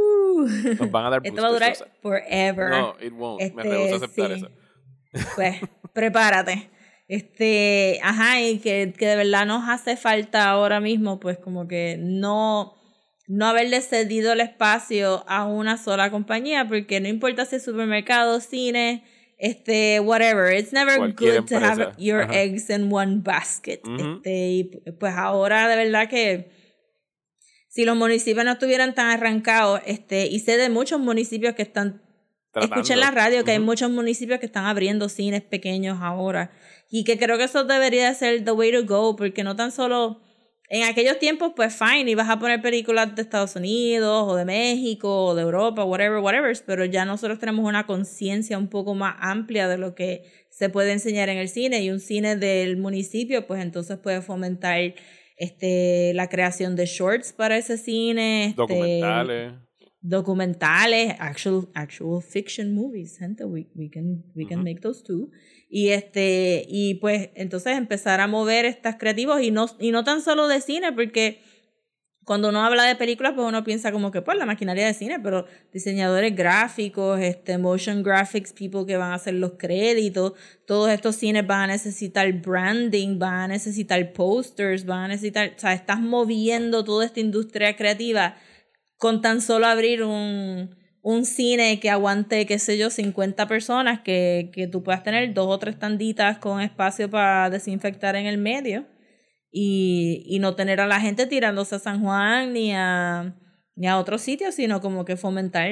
Uh. 0.01 0.47
Nos 0.79 0.91
van 0.91 1.05
a 1.05 1.09
dar 1.09 1.21
Esto 1.25 1.41
va 1.41 1.47
a 1.47 1.51
durar 1.51 1.73
forever. 2.01 2.69
No, 2.69 2.95
it 3.01 3.13
won't. 3.13 3.39
me 3.39 3.61
Este, 3.61 3.63
rehuso 3.63 3.93
a 3.93 3.97
aceptar 3.97 4.27
sí. 4.27 4.33
eso. 4.35 4.49
Pues 5.35 5.57
prepárate. 5.93 6.69
Este, 7.07 7.99
ajá, 8.03 8.39
y 8.41 8.59
que, 8.59 8.93
que 8.97 9.05
de 9.05 9.15
verdad 9.17 9.45
nos 9.45 9.67
hace 9.67 9.97
falta 9.97 10.47
ahora 10.47 10.79
mismo, 10.79 11.19
pues 11.19 11.37
como 11.37 11.67
que 11.67 11.97
no, 11.99 12.75
no 13.27 13.45
haberle 13.47 13.81
cedido 13.81 14.31
el 14.31 14.39
espacio 14.39 15.25
a 15.27 15.45
una 15.45 15.77
sola 15.77 16.09
compañía, 16.09 16.67
porque 16.69 17.01
no 17.01 17.09
importa 17.09 17.45
si 17.45 17.57
es 17.57 17.65
supermercado, 17.65 18.39
cine, 18.39 19.03
este, 19.37 19.99
whatever, 19.99 20.53
it's 20.57 20.71
never 20.71 20.95
Cualquier 20.97 21.41
good 21.41 21.49
to 21.49 21.57
have 21.57 21.91
your 21.97 22.21
Ajá. 22.21 22.33
eggs 22.33 22.69
in 22.69 22.87
one 22.93 23.17
basket. 23.17 23.81
Este, 23.99 24.47
y 24.49 24.63
pues 24.97 25.13
ahora 25.13 25.67
de 25.67 25.75
verdad 25.75 26.07
que 26.07 26.49
si 27.71 27.85
los 27.85 27.95
municipios 27.95 28.43
no 28.43 28.51
estuvieran 28.51 28.93
tan 28.93 29.07
arrancados, 29.11 29.79
este, 29.85 30.27
y 30.27 30.39
sé 30.39 30.57
de 30.57 30.69
muchos 30.69 30.99
municipios 30.99 31.55
que 31.55 31.61
están 31.61 32.01
Escuché 32.53 32.93
en 32.95 32.99
la 32.99 33.05
Tratando. 33.05 33.29
radio 33.29 33.43
que 33.45 33.51
hay 33.51 33.59
muchos 33.59 33.89
municipios 33.89 34.39
que 34.41 34.45
están 34.45 34.65
abriendo 34.65 35.07
cines 35.07 35.41
pequeños 35.41 35.99
ahora 36.01 36.51
y 36.89 37.05
que 37.05 37.17
creo 37.17 37.37
que 37.37 37.45
eso 37.45 37.63
debería 37.63 38.13
ser 38.13 38.43
the 38.43 38.51
way 38.51 38.73
to 38.73 38.83
go 38.83 39.15
porque 39.15 39.45
no 39.45 39.55
tan 39.55 39.71
solo 39.71 40.19
en 40.67 40.83
aquellos 40.83 41.17
tiempos 41.17 41.53
pues 41.55 41.73
fine 41.73 42.11
ibas 42.11 42.29
a 42.29 42.39
poner 42.39 42.61
películas 42.61 43.15
de 43.15 43.21
Estados 43.21 43.55
Unidos 43.55 44.25
o 44.27 44.35
de 44.35 44.43
México 44.43 45.27
o 45.27 45.33
de 45.33 45.43
Europa 45.43 45.85
whatever 45.85 46.19
whatever 46.19 46.53
pero 46.65 46.83
ya 46.83 47.05
nosotros 47.05 47.39
tenemos 47.39 47.65
una 47.65 47.85
conciencia 47.87 48.57
un 48.57 48.67
poco 48.67 48.95
más 48.95 49.15
amplia 49.21 49.69
de 49.69 49.77
lo 49.77 49.95
que 49.95 50.23
se 50.49 50.67
puede 50.67 50.91
enseñar 50.91 51.29
en 51.29 51.37
el 51.37 51.47
cine 51.47 51.81
y 51.81 51.89
un 51.89 52.01
cine 52.01 52.35
del 52.35 52.75
municipio 52.75 53.47
pues 53.47 53.61
entonces 53.61 53.97
puede 53.97 54.21
fomentar 54.21 54.93
este 55.41 56.13
la 56.13 56.27
creación 56.27 56.75
de 56.75 56.85
shorts 56.85 57.33
para 57.33 57.57
ese 57.57 57.77
cine 57.77 58.45
este, 58.47 58.57
Documentales. 58.57 59.53
documentales, 60.03 61.15
actual, 61.19 61.69
actual 61.73 62.21
fiction 62.23 62.73
movies, 62.73 63.17
gente, 63.19 63.45
we, 63.45 63.67
we 63.75 63.89
can, 63.89 64.23
we 64.35 64.45
can 64.45 64.59
Ujú. 64.59 64.63
make 64.65 64.81
those 64.81 65.03
too. 65.03 65.29
Y 65.69 65.89
este, 65.89 66.65
y 66.67 66.95
pues 66.95 67.29
entonces 67.35 67.77
empezar 67.77 68.19
a 68.19 68.27
mover 68.27 68.65
estas 68.65 68.95
creativos 68.97 69.41
y 69.41 69.51
no, 69.51 69.67
y 69.79 69.91
no 69.91 70.03
tan 70.03 70.21
solo 70.21 70.47
de 70.47 70.59
cine, 70.61 70.91
porque 70.91 71.41
cuando 72.23 72.49
uno 72.49 72.63
habla 72.63 72.83
de 72.83 72.95
películas, 72.95 73.33
pues 73.35 73.47
uno 73.47 73.63
piensa 73.63 73.91
como 73.91 74.11
que, 74.11 74.21
pues, 74.21 74.37
la 74.37 74.45
maquinaria 74.45 74.85
de 74.85 74.93
cine, 74.93 75.19
pero 75.19 75.47
diseñadores 75.73 76.35
gráficos, 76.35 77.19
este, 77.19 77.57
motion 77.57 78.03
graphics, 78.03 78.53
people 78.53 78.85
que 78.85 78.95
van 78.95 79.11
a 79.11 79.15
hacer 79.15 79.33
los 79.33 79.53
créditos, 79.57 80.33
todos 80.67 80.91
estos 80.91 81.15
cines 81.15 81.47
van 81.47 81.61
a 81.61 81.67
necesitar 81.67 82.31
branding, 82.33 83.17
van 83.17 83.33
a 83.33 83.47
necesitar 83.47 84.13
posters, 84.13 84.85
van 84.85 85.05
a 85.05 85.07
necesitar, 85.09 85.53
o 85.55 85.59
sea, 85.59 85.73
estás 85.73 85.99
moviendo 85.99 86.83
toda 86.83 87.05
esta 87.05 87.19
industria 87.19 87.75
creativa 87.75 88.35
con 88.97 89.21
tan 89.21 89.41
solo 89.41 89.65
abrir 89.65 90.03
un, 90.03 90.75
un 91.01 91.25
cine 91.25 91.79
que 91.79 91.89
aguante, 91.89 92.45
qué 92.45 92.59
sé 92.59 92.77
yo, 92.77 92.91
50 92.91 93.47
personas, 93.47 94.01
que, 94.01 94.51
que 94.53 94.67
tú 94.67 94.83
puedas 94.83 95.01
tener 95.01 95.33
dos 95.33 95.47
o 95.47 95.57
tres 95.57 95.79
tanditas 95.79 96.37
con 96.37 96.61
espacio 96.61 97.09
para 97.09 97.49
desinfectar 97.49 98.15
en 98.15 98.27
el 98.27 98.37
medio 98.37 98.85
y, 99.51 100.23
y 100.25 100.39
no 100.39 100.55
tener 100.55 100.79
a 100.79 100.87
la 100.87 100.99
gente 100.99 101.27
tirándose 101.27 101.75
a 101.75 101.79
San 101.79 102.01
Juan 102.01 102.53
ni 102.53 102.73
a, 102.73 103.35
ni 103.75 103.87
a 103.87 103.97
otros 103.97 104.21
sitios, 104.21 104.55
sino 104.55 104.81
como 104.81 105.05
que 105.05 105.17
fomentar 105.17 105.69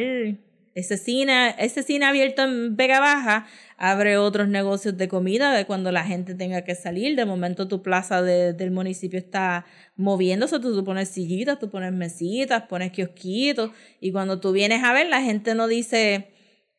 ese 0.76 0.98
cine, 0.98 1.56
ese 1.58 1.84
cine 1.84 2.06
abierto 2.06 2.44
en 2.44 2.76
Vega 2.76 3.00
Baja 3.00 3.48
abre 3.78 4.18
otros 4.18 4.48
negocios 4.48 4.98
de 4.98 5.08
comida 5.08 5.54
de 5.54 5.66
cuando 5.66 5.92
la 5.92 6.04
gente 6.04 6.36
tenga 6.36 6.64
que 6.64 6.76
salir. 6.76 7.16
De 7.16 7.26
momento 7.26 7.68
tu 7.68 7.82
plaza 7.82 8.22
de, 8.22 8.54
del 8.54 8.72
municipio 8.72 9.20
está 9.20 9.66
moviéndose, 9.96 10.60
tú, 10.60 10.84
pones 10.84 11.10
sillitas, 11.10 11.60
tú 11.60 11.70
pones 11.70 11.92
mesitas, 11.92 12.64
pones 12.64 12.92
kiosquitos 12.92 13.72
y 14.00 14.12
cuando 14.12 14.40
tú 14.40 14.52
vienes 14.52 14.84
a 14.84 14.94
ver 14.94 15.08
la 15.08 15.22
gente 15.22 15.56
no 15.56 15.68
dice, 15.68 16.30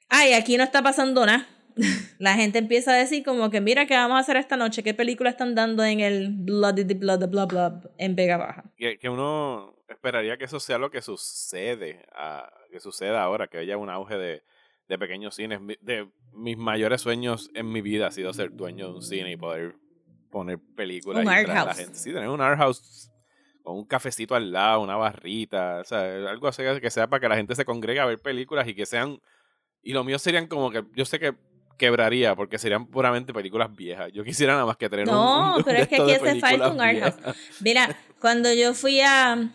ay, 0.08 0.32
aquí 0.32 0.56
no 0.56 0.64
está 0.64 0.82
pasando 0.82 1.26
nada 1.26 1.46
la 2.18 2.34
gente 2.34 2.58
empieza 2.58 2.92
a 2.92 2.96
decir 2.96 3.24
como 3.24 3.50
que 3.50 3.60
mira 3.60 3.86
qué 3.86 3.94
vamos 3.94 4.16
a 4.16 4.20
hacer 4.20 4.36
esta 4.36 4.56
noche, 4.56 4.82
qué 4.82 4.94
película 4.94 5.30
están 5.30 5.54
dando 5.54 5.84
en 5.84 6.00
el 6.00 6.30
Bloody 6.30 6.84
Blood 6.94 7.28
Blah 7.28 7.46
Blah 7.46 7.80
en 7.98 8.16
Vega 8.16 8.36
Baja. 8.36 8.64
Que, 8.76 8.98
que 8.98 9.08
uno 9.08 9.76
esperaría 9.88 10.36
que 10.36 10.44
eso 10.44 10.60
sea 10.60 10.78
lo 10.78 10.90
que 10.90 11.02
sucede, 11.02 12.06
que 12.70 12.80
suceda 12.80 13.22
ahora, 13.22 13.48
que 13.48 13.58
haya 13.58 13.76
un 13.76 13.90
auge 13.90 14.16
de, 14.16 14.42
de 14.88 14.98
pequeños 14.98 15.34
cines. 15.34 15.60
De 15.80 16.08
mis 16.32 16.56
mayores 16.56 17.00
sueños 17.00 17.50
en 17.54 17.70
mi 17.70 17.80
vida 17.80 18.06
ha 18.08 18.10
sido 18.12 18.32
ser 18.32 18.52
dueño 18.52 18.88
de 18.88 18.94
un 18.94 19.02
cine 19.02 19.32
y 19.32 19.36
poder 19.36 19.74
poner 20.30 20.58
películas 20.76 21.24
Un 21.24 21.32
y 21.32 21.34
art 21.34 21.44
traer 21.46 21.58
a 21.58 21.64
la 21.64 21.66
house. 21.72 21.78
gente. 21.78 21.98
Sí, 21.98 22.12
tener 22.12 22.28
un 22.28 22.40
art 22.40 22.58
house 22.58 23.10
con 23.62 23.76
un 23.76 23.84
cafecito 23.84 24.34
al 24.34 24.52
lado, 24.52 24.80
una 24.80 24.96
barrita, 24.96 25.80
o 25.80 25.84
sea, 25.84 26.30
algo 26.30 26.48
así 26.48 26.62
que 26.80 26.90
sea 26.90 27.08
para 27.08 27.20
que 27.20 27.28
la 27.28 27.36
gente 27.36 27.54
se 27.54 27.64
congregue 27.64 28.00
a 28.00 28.06
ver 28.06 28.18
películas 28.18 28.66
y 28.68 28.74
que 28.74 28.86
sean 28.86 29.20
y 29.82 29.92
lo 29.92 30.04
mío 30.04 30.18
serían 30.18 30.46
como 30.46 30.70
que 30.70 30.84
yo 30.94 31.04
sé 31.04 31.18
que 31.18 31.34
quebraría 31.80 32.36
porque 32.36 32.58
serían 32.58 32.86
puramente 32.86 33.32
películas 33.32 33.74
viejas. 33.74 34.12
Yo 34.12 34.22
quisiera 34.22 34.52
nada 34.52 34.66
más 34.66 34.76
que 34.76 34.88
tener 34.90 35.06
un- 35.08 35.12
No, 35.14 35.56
un, 35.56 35.64
pero 35.64 35.78
de 35.78 35.82
es 35.84 35.88
que 35.88 35.96
aquí 35.96 36.12
hace 36.12 36.38
falta 36.38 36.68
un 36.68 36.80
art 36.80 36.98
house. 37.00 37.36
Mira, 37.60 37.96
cuando 38.20 38.52
yo 38.52 38.74
fui 38.74 39.00
a, 39.00 39.50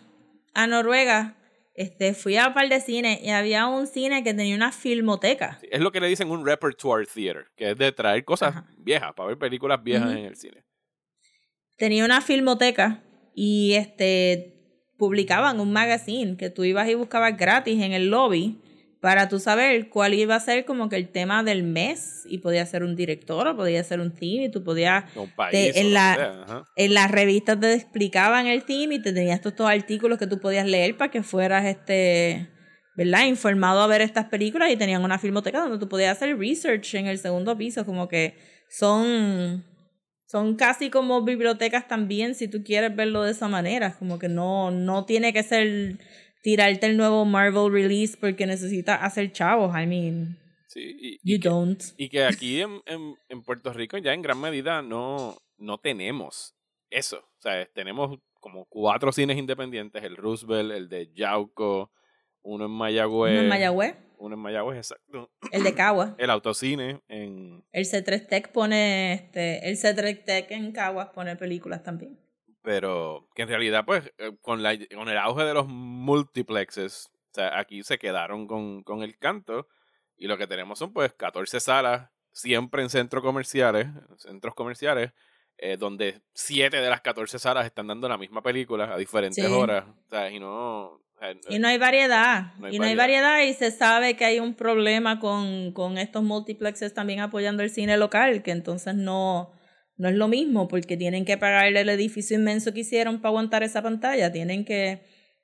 a 0.52 0.66
Noruega, 0.66 1.36
este, 1.74 2.14
fui 2.14 2.36
a 2.36 2.48
un 2.48 2.54
par 2.54 2.68
de 2.68 2.80
cines 2.80 3.22
y 3.22 3.30
había 3.30 3.66
un 3.66 3.86
cine 3.86 4.24
que 4.24 4.34
tenía 4.34 4.56
una 4.56 4.72
filmoteca. 4.72 5.58
Es 5.70 5.80
lo 5.80 5.92
que 5.92 6.00
le 6.00 6.08
dicen 6.08 6.30
un 6.30 6.44
repertoire 6.44 7.06
theater, 7.06 7.46
que 7.56 7.70
es 7.70 7.78
de 7.78 7.92
traer 7.92 8.24
cosas 8.24 8.56
Ajá. 8.56 8.66
viejas, 8.76 9.12
para 9.14 9.28
ver 9.28 9.38
películas 9.38 9.82
viejas 9.84 10.10
en 10.10 10.24
el 10.24 10.36
cine. 10.36 10.64
Tenía 11.76 12.04
una 12.04 12.20
filmoteca 12.20 13.02
y 13.34 13.74
este 13.74 14.52
publicaban 14.98 15.60
un 15.60 15.72
magazine 15.72 16.36
que 16.38 16.48
tú 16.50 16.64
ibas 16.64 16.88
y 16.88 16.94
buscabas 16.94 17.36
gratis 17.36 17.80
en 17.82 17.92
el 17.92 18.08
lobby 18.08 18.58
para 19.00 19.28
tú 19.28 19.38
saber 19.38 19.88
cuál 19.88 20.14
iba 20.14 20.34
a 20.34 20.40
ser 20.40 20.64
como 20.64 20.88
que 20.88 20.96
el 20.96 21.08
tema 21.08 21.42
del 21.42 21.62
mes 21.62 22.22
y 22.26 22.38
podía 22.38 22.64
ser 22.66 22.82
un 22.82 22.96
director 22.96 23.46
o 23.46 23.56
podía 23.56 23.84
ser 23.84 24.00
un 24.00 24.10
team 24.12 24.44
y 24.44 24.50
tú 24.50 24.64
podías 24.64 25.04
Un 25.16 25.30
país. 25.30 25.52
Te- 25.74 25.80
en 25.80 25.92
la- 25.92 26.14
sea, 26.14 26.62
en 26.76 26.94
las 26.94 27.10
revistas 27.10 27.60
te 27.60 27.72
explicaban 27.74 28.46
el 28.46 28.64
team 28.64 28.92
y 28.92 29.02
te 29.02 29.12
tenías 29.12 29.40
todos 29.40 29.52
estos 29.52 29.68
artículos 29.68 30.18
que 30.18 30.26
tú 30.26 30.40
podías 30.40 30.66
leer 30.66 30.96
para 30.96 31.10
que 31.10 31.22
fueras 31.22 31.64
este 31.66 32.48
¿verdad? 32.96 33.26
informado 33.26 33.82
a 33.82 33.86
ver 33.86 34.00
estas 34.00 34.24
películas 34.24 34.70
y 34.72 34.76
tenían 34.76 35.04
una 35.04 35.18
filmoteca 35.18 35.60
donde 35.60 35.78
tú 35.78 35.88
podías 35.88 36.16
hacer 36.16 36.38
research 36.38 36.94
en 36.94 37.06
el 37.06 37.18
segundo 37.18 37.56
piso, 37.56 37.84
como 37.84 38.08
que 38.08 38.34
son 38.70 39.64
son 40.28 40.56
casi 40.56 40.90
como 40.90 41.22
bibliotecas 41.22 41.86
también 41.86 42.34
si 42.34 42.48
tú 42.48 42.64
quieres 42.64 42.96
verlo 42.96 43.22
de 43.22 43.30
esa 43.32 43.46
manera, 43.48 43.94
como 43.98 44.18
que 44.18 44.28
no 44.28 44.70
no 44.70 45.04
tiene 45.04 45.32
que 45.32 45.42
ser 45.42 45.98
tirarte 46.46 46.86
el 46.86 46.96
nuevo 46.96 47.24
Marvel 47.24 47.72
release 47.72 48.16
porque 48.16 48.46
necesitas 48.46 49.00
hacer 49.02 49.32
chavos, 49.32 49.74
I 49.76 49.84
mean, 49.84 50.38
Sí, 50.68 50.80
y, 50.96 51.14
y 51.14 51.34
you 51.34 51.40
que, 51.40 51.48
don't. 51.48 51.82
y 51.96 52.08
que 52.08 52.22
aquí 52.24 52.60
en, 52.60 52.80
en, 52.86 53.16
en 53.28 53.42
Puerto 53.42 53.72
Rico 53.72 53.98
ya 53.98 54.14
en 54.14 54.22
gran 54.22 54.40
medida 54.40 54.80
no, 54.80 55.36
no 55.58 55.78
tenemos 55.78 56.54
eso. 56.88 57.16
O 57.18 57.40
sea, 57.40 57.66
tenemos 57.74 58.20
como 58.38 58.64
cuatro 58.66 59.10
cines 59.10 59.36
independientes, 59.38 60.04
el 60.04 60.16
Roosevelt, 60.16 60.70
el 60.70 60.88
de 60.88 61.10
Yauco, 61.12 61.90
uno 62.42 62.66
en 62.66 62.70
Mayagüez. 62.70 63.32
Uno 63.32 63.40
en 63.42 63.48
Mayagüez, 63.48 63.96
Uno 64.18 64.34
en 64.36 64.40
Mayagüez, 64.40 64.76
exacto. 64.78 65.32
el 65.50 65.64
de 65.64 65.74
Cagua. 65.74 66.14
El 66.18 66.30
autocine 66.30 67.00
en... 67.08 67.64
El 67.72 67.84
C3 67.86 68.28
Tech 68.28 68.52
pone, 68.52 69.14
este, 69.14 69.68
el 69.68 69.76
C3 69.76 70.24
Tech 70.24 70.50
en 70.52 70.70
Caguas 70.70 71.08
pone 71.12 71.34
películas 71.34 71.82
también. 71.82 72.20
Pero 72.66 73.28
que 73.36 73.42
en 73.42 73.48
realidad, 73.48 73.84
pues, 73.84 74.12
eh, 74.18 74.32
con, 74.42 74.60
la, 74.60 74.76
con 74.92 75.08
el 75.08 75.16
auge 75.18 75.44
de 75.44 75.54
los 75.54 75.68
multiplexes, 75.68 77.12
o 77.30 77.34
sea, 77.34 77.60
aquí 77.60 77.84
se 77.84 77.96
quedaron 77.96 78.48
con, 78.48 78.82
con 78.82 79.04
el 79.04 79.16
canto 79.18 79.68
y 80.16 80.26
lo 80.26 80.36
que 80.36 80.48
tenemos 80.48 80.76
son, 80.80 80.92
pues, 80.92 81.12
14 81.12 81.60
salas, 81.60 82.10
siempre 82.32 82.82
en 82.82 82.90
centros 82.90 83.22
comerciales, 83.22 83.86
centros 84.16 84.52
comerciales, 84.56 85.12
eh, 85.58 85.76
donde 85.76 86.22
7 86.32 86.76
de 86.80 86.90
las 86.90 87.02
14 87.02 87.38
salas 87.38 87.66
están 87.66 87.86
dando 87.86 88.08
la 88.08 88.18
misma 88.18 88.42
película 88.42 88.92
a 88.92 88.96
diferentes 88.98 89.44
Sí. 89.44 89.52
horas. 89.52 89.84
O 89.86 90.10
sea, 90.10 90.28
y 90.32 90.40
no... 90.40 91.00
Y 91.48 91.60
no 91.60 91.68
hay 91.68 91.78
variedad. 91.78 92.52
No 92.58 92.66
hay 92.66 92.74
y 92.74 92.78
no 92.80 92.84
hay 92.84 92.96
variedad 92.96 93.40
y 93.42 93.54
se 93.54 93.70
sabe 93.70 94.16
que 94.16 94.24
hay 94.24 94.40
un 94.40 94.54
problema 94.54 95.20
con, 95.20 95.70
con 95.72 95.98
estos 95.98 96.24
multiplexes 96.24 96.94
también 96.94 97.20
apoyando 97.20 97.62
el 97.62 97.70
cine 97.70 97.96
local, 97.96 98.42
que 98.42 98.50
entonces 98.50 98.96
no, 98.96 99.52
no 99.96 100.08
es 100.08 100.14
lo 100.14 100.28
mismo 100.28 100.68
porque 100.68 100.96
tienen 100.96 101.24
que 101.24 101.38
pagarle 101.38 101.80
el 101.80 101.88
edificio 101.88 102.36
inmenso 102.36 102.72
que 102.72 102.80
hicieron 102.80 103.20
para 103.20 103.30
aguantar 103.30 103.62
esa 103.62 103.82
pantalla. 103.82 104.32
Tienen 104.32 104.64
que, 104.64 105.00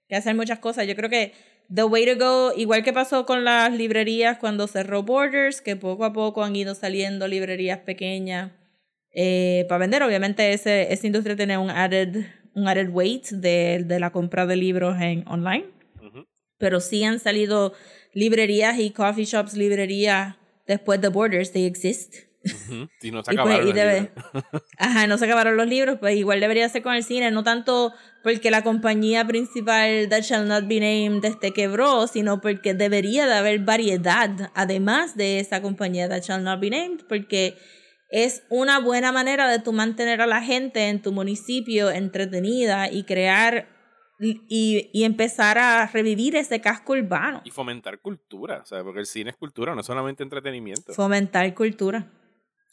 que 0.09 0.17
hacer 0.17 0.35
muchas 0.35 0.59
cosas. 0.59 0.87
Yo 0.87 0.95
creo 0.95 1.09
que 1.09 1.33
the 1.75 1.85
way 1.85 2.07
to 2.07 2.17
go, 2.17 2.53
igual 2.57 2.83
que 2.83 2.93
pasó 2.93 3.25
con 3.25 3.45
las 3.45 3.73
librerías 3.73 4.39
cuando 4.39 4.67
cerró 4.67 5.03
Borders, 5.03 5.61
que 5.61 5.77
poco 5.77 6.05
a 6.05 6.13
poco 6.13 6.45
han 6.45 6.55
ido 6.55 6.75
saliendo 6.75 7.29
librerías 7.29 7.79
pequeñas 7.81 8.53
eh, 9.13 9.65
para 9.69 9.79
vender. 9.79 10.03
Obviamente 10.03 10.53
ese, 10.53 10.93
esa 10.93 11.07
industria 11.07 11.37
tiene 11.37 11.57
un 11.59 11.71
added, 11.71 12.27
un 12.55 12.69
added 12.69 12.91
weight 12.91 13.29
de, 13.29 13.85
de 13.87 14.01
la 14.01 14.11
compra 14.11 14.47
de 14.47 14.57
libros 14.57 15.01
en 15.01 15.27
online 15.29 15.73
pero 16.63 16.79
sí 16.79 17.03
han 17.03 17.19
salido 17.19 17.73
librerías 18.13 18.79
y 18.79 18.91
coffee 18.93 19.25
shops, 19.25 19.55
librerías 19.55 20.37
después 20.65 21.01
de 21.01 21.09
Borders, 21.09 21.51
they 21.51 21.65
exist. 21.65 22.15
Ujú. 22.45 22.89
Y 23.03 23.11
no 23.11 23.23
se 23.23 23.33
Y 23.33 23.37
pues, 23.37 23.47
acabaron 23.47 23.67
y 23.67 23.71
el 23.71 23.77
debe- 23.77 24.01
libro. 24.01 24.63
Ajá, 24.79 25.07
no 25.07 25.19
se 25.19 25.25
acabaron 25.27 25.57
los 25.57 25.67
libros, 25.67 25.99
pues 26.01 26.17
igual 26.17 26.41
debería 26.41 26.69
ser 26.69 26.83
con 26.83 26.95
el 26.95 27.05
cine, 27.05 27.31
no 27.31 27.43
tanto 27.43 27.93
porque 28.23 28.51
la 28.51 28.63
compañía 28.63 29.27
principal 29.27 30.09
That 30.09 30.23
Shall 30.23 30.49
Not 30.49 30.67
Be 30.69 30.81
Named 30.81 31.25
este 31.25 31.53
quebró, 31.53 32.07
sino 32.07 32.41
porque 32.41 32.75
debería 32.75 33.27
de 33.27 33.35
haber 33.35 33.61
variedad, 33.61 34.51
además 34.55 35.17
de 35.17 35.41
esa 35.41 35.61
compañía 35.63 36.09
That 36.09 36.23
Shall 36.23 36.45
Not 36.45 36.61
Be 36.61 36.71
Named, 36.71 37.01
porque 37.09 37.57
es 38.11 38.43
una 38.51 38.79
buena 38.79 39.11
manera 39.13 39.49
de 39.49 39.59
tú 39.59 39.73
mantener 39.73 40.21
a 40.21 40.27
la 40.27 40.43
gente 40.43 40.89
en 40.89 41.01
tu 41.01 41.13
municipio 41.13 41.91
entretenida 41.91 42.91
y 42.91 43.05
crear 43.05 43.69
y, 44.21 44.41
y, 44.49 44.91
y 44.93 45.03
empezar 45.05 45.59
a 45.59 45.85
revivir 45.87 46.37
ese 46.37 46.61
casco 46.61 46.93
urbano. 46.93 47.41
Y 47.45 47.51
fomentar 47.51 47.99
cultura, 47.99 48.61
o 48.63 48.67
sea, 48.67 48.85
porque 48.85 49.01
el 49.01 49.07
cine 49.07 49.31
es 49.31 49.37
cultura, 49.37 49.75
no 49.75 49.81
es 49.81 49.87
solamente 49.87 50.23
entretenimiento. 50.23 50.93
fomentar 50.93 51.53
cultura. 51.55 52.07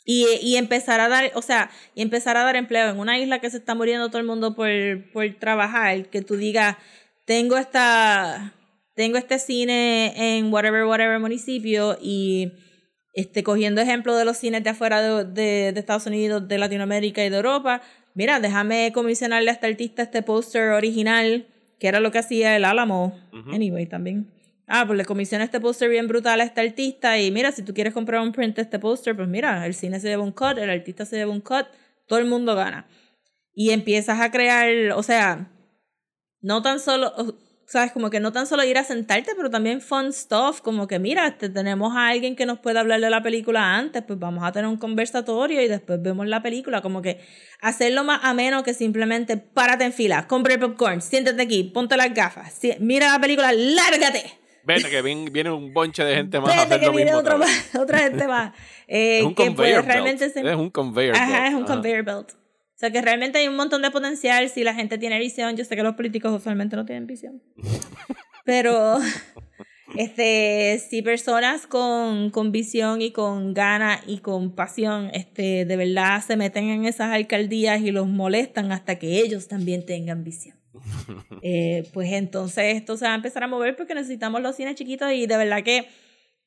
Y, 0.06 0.26
y 0.42 0.56
empezar 0.56 1.00
a 1.00 1.08
dar, 1.08 1.32
o 1.36 1.42
sea, 1.42 1.70
y 1.94 2.02
empezar 2.02 2.36
a 2.38 2.44
dar 2.44 2.56
empleo 2.56 2.90
en 2.90 3.00
una 3.00 3.20
isla 3.20 3.40
que 3.40 3.50
se 3.50 3.58
está 3.58 3.76
muriendo 3.76 4.08
todo 4.08 4.20
el 4.20 4.26
mundo 4.26 4.56
por, 4.56 4.70
por 5.12 5.32
trabajar, 5.40 6.08
que 6.08 6.22
tú 6.22 6.36
digas, 6.36 6.78
tengo 7.26 7.58
esta, 7.58 8.54
tengo 8.96 9.18
este 9.18 9.38
cine 9.38 10.38
en 10.38 10.52
whatever, 10.52 10.86
whatever 10.86 11.20
municipio 11.20 11.98
y 12.02 12.52
este, 13.14 13.44
cogiendo 13.44 13.82
ejemplo 13.82 14.16
de 14.16 14.26
los 14.26 14.38
cines 14.38 14.64
de 14.64 14.72
afuera 14.72 15.02
de, 15.02 15.26
de, 15.26 15.74
de 15.74 15.80
Estados 15.80 16.08
Unidos, 16.08 16.48
de 16.48 16.58
Latinoamérica 16.58 17.24
y 17.24 17.30
de 17.30 17.38
Europa, 17.38 17.82
mira, 18.14 18.40
déjame 18.40 18.92
comisionarle 18.94 19.50
a 19.50 19.54
este 19.54 19.68
artista 19.68 20.04
este 20.04 20.24
póster 20.24 20.70
original, 20.70 21.48
que 21.80 21.88
era 21.88 22.00
lo 22.00 22.12
que 22.12 22.20
hacía 22.20 22.56
el 22.56 22.66
Álamo, 22.66 23.18
anyway, 23.54 23.86
también. 23.86 24.28
Ah, 24.72 24.86
pues 24.86 24.98
le 24.98 25.06
comisiona 25.06 25.44
este 25.44 25.60
póster 25.60 25.90
bien 25.90 26.08
brutal 26.08 26.40
a 26.42 26.44
este 26.44 26.62
artista 26.62 27.18
y 27.18 27.32
mira, 27.32 27.52
si 27.52 27.64
tú 27.64 27.74
quieres 27.74 27.92
comprar 27.92 28.22
un 28.22 28.32
print 28.32 28.56
de 28.56 28.62
este 28.62 28.78
póster, 28.78 29.16
pues 29.16 29.28
mira, 29.28 29.66
el 29.66 29.74
cine 29.74 30.00
se 30.00 30.10
lleva 30.10 30.22
un 30.22 30.32
cut, 30.32 30.60
el 30.60 30.70
artista 30.70 31.06
se 31.06 31.16
lleva 31.16 31.32
un 31.32 31.42
cut, 31.42 31.66
todo 32.08 32.20
el 32.20 32.26
mundo 32.26 32.54
gana. 32.54 32.88
Y 33.52 33.72
empiezas 33.72 34.22
a 34.22 34.30
crear, 34.30 34.92
o 34.92 35.02
sea, 35.02 35.52
no 36.42 36.62
tan 36.62 36.80
solo, 36.80 37.36
sabes, 37.66 37.92
como 37.92 38.12
que 38.12 38.20
no 38.20 38.32
tan 38.32 38.46
solo 38.46 38.64
ir 38.64 38.78
a 38.78 38.84
sentarte, 38.84 39.32
pero 39.36 39.50
también 39.50 39.82
fun 39.82 40.14
stuff, 40.14 40.62
como 40.62 40.86
que 40.86 41.00
mira, 41.00 41.40
te, 41.40 41.50
tenemos 41.50 41.96
a 41.98 42.10
alguien 42.10 42.36
que 42.36 42.46
nos 42.46 42.60
puede 42.60 42.78
hablar 42.78 43.02
de 43.02 43.10
la 43.10 43.24
película 43.24 43.76
antes, 43.76 44.04
pues 44.04 44.20
vamos 44.20 44.44
a 44.44 44.52
tener 44.52 44.70
un 44.70 44.78
conversatorio 44.78 45.64
y 45.64 45.68
después 45.68 46.00
vemos 46.00 46.28
la 46.28 46.44
película, 46.44 46.84
como 46.84 47.02
que 47.02 47.20
hacerlo 47.60 48.04
más 48.04 48.20
ameno 48.22 48.62
que 48.62 48.76
simplemente 48.76 49.36
párate 49.38 49.86
en 49.86 49.94
fila, 49.94 50.28
compra 50.28 50.54
el 50.54 50.60
popcorn, 50.60 51.02
siéntate 51.02 51.42
aquí, 51.42 51.64
ponte 51.64 51.98
las 51.98 52.14
gafas, 52.14 52.60
mira 52.80 53.12
la 53.12 53.20
película, 53.20 53.52
lárgate. 53.52 54.39
Vete, 54.76 54.90
que 54.90 55.02
viene 55.02 55.52
un 55.52 55.74
bonche 55.74 56.04
de 56.04 56.16
gente 56.16 56.40
más 56.40 56.56
a 56.58 56.66
Vete 56.66 56.80
que 56.80 56.90
viene 56.92 57.14
otro 57.14 57.36
otra 57.36 57.48
vez. 57.48 57.70
más, 57.74 57.82
otra 57.82 58.00
gente 58.00 58.28
más. 58.28 58.54
Eh, 58.92 59.20
Es 59.20 59.26
un 59.26 59.36
que 59.36 59.46
conveyor 59.46 59.82
puede 59.84 59.94
realmente 59.94 60.28
belt. 60.30 60.48
Es 60.48 60.56
un 60.56 60.70
conveyor 60.72 61.16
Ajá, 61.16 61.32
belt. 61.42 61.46
es 61.48 61.54
un 61.54 61.64
Ajá. 61.64 61.74
conveyor 61.74 62.04
belt. 62.04 62.32
O 62.32 62.80
sea 62.80 62.92
que 62.92 63.02
realmente 63.02 63.38
hay 63.38 63.48
un 63.48 63.56
montón 63.56 63.82
de 63.82 63.92
potencial 63.92 64.50
si 64.50 64.64
la 64.64 64.74
gente 64.74 64.98
tiene 64.98 65.20
visión. 65.20 65.56
Yo 65.58 65.64
sé 65.66 65.76
que 65.76 65.84
los 65.84 65.96
políticos 65.96 66.32
usualmente 66.36 66.76
no 66.76 66.86
tienen 66.86 67.06
visión. 67.06 67.42
Pero 68.46 68.98
este, 69.98 70.80
si 70.90 71.02
personas 71.02 71.68
con, 71.68 72.30
con 72.32 72.52
visión 72.52 73.02
y 73.02 73.12
con 73.12 73.54
ganas 73.54 74.02
y 74.08 74.20
con 74.20 74.56
pasión, 74.56 75.10
este, 75.14 75.66
de 75.66 75.76
verdad 75.78 76.24
se 76.26 76.36
meten 76.38 76.70
en 76.70 76.86
esas 76.86 77.12
alcaldías 77.12 77.82
y 77.82 77.92
los 77.92 78.08
molestan 78.08 78.72
hasta 78.72 78.98
que 78.98 79.20
ellos 79.20 79.48
también 79.48 79.86
tengan 79.86 80.24
visión. 80.24 80.59
Eh, 81.42 81.90
pues 81.94 82.12
entonces 82.12 82.76
esto 82.76 82.98
se 82.98 83.06
va 83.06 83.14
a 83.14 83.16
empezar 83.16 83.44
a 83.44 83.48
mover 83.48 83.76
porque 83.76 83.96
necesitamos 83.96 84.42
los 84.42 84.56
cines 84.56 84.76
chiquitos 84.76 85.12
y 85.12 85.26
de 85.26 85.38
verdad 85.38 85.64
que, 85.64 85.88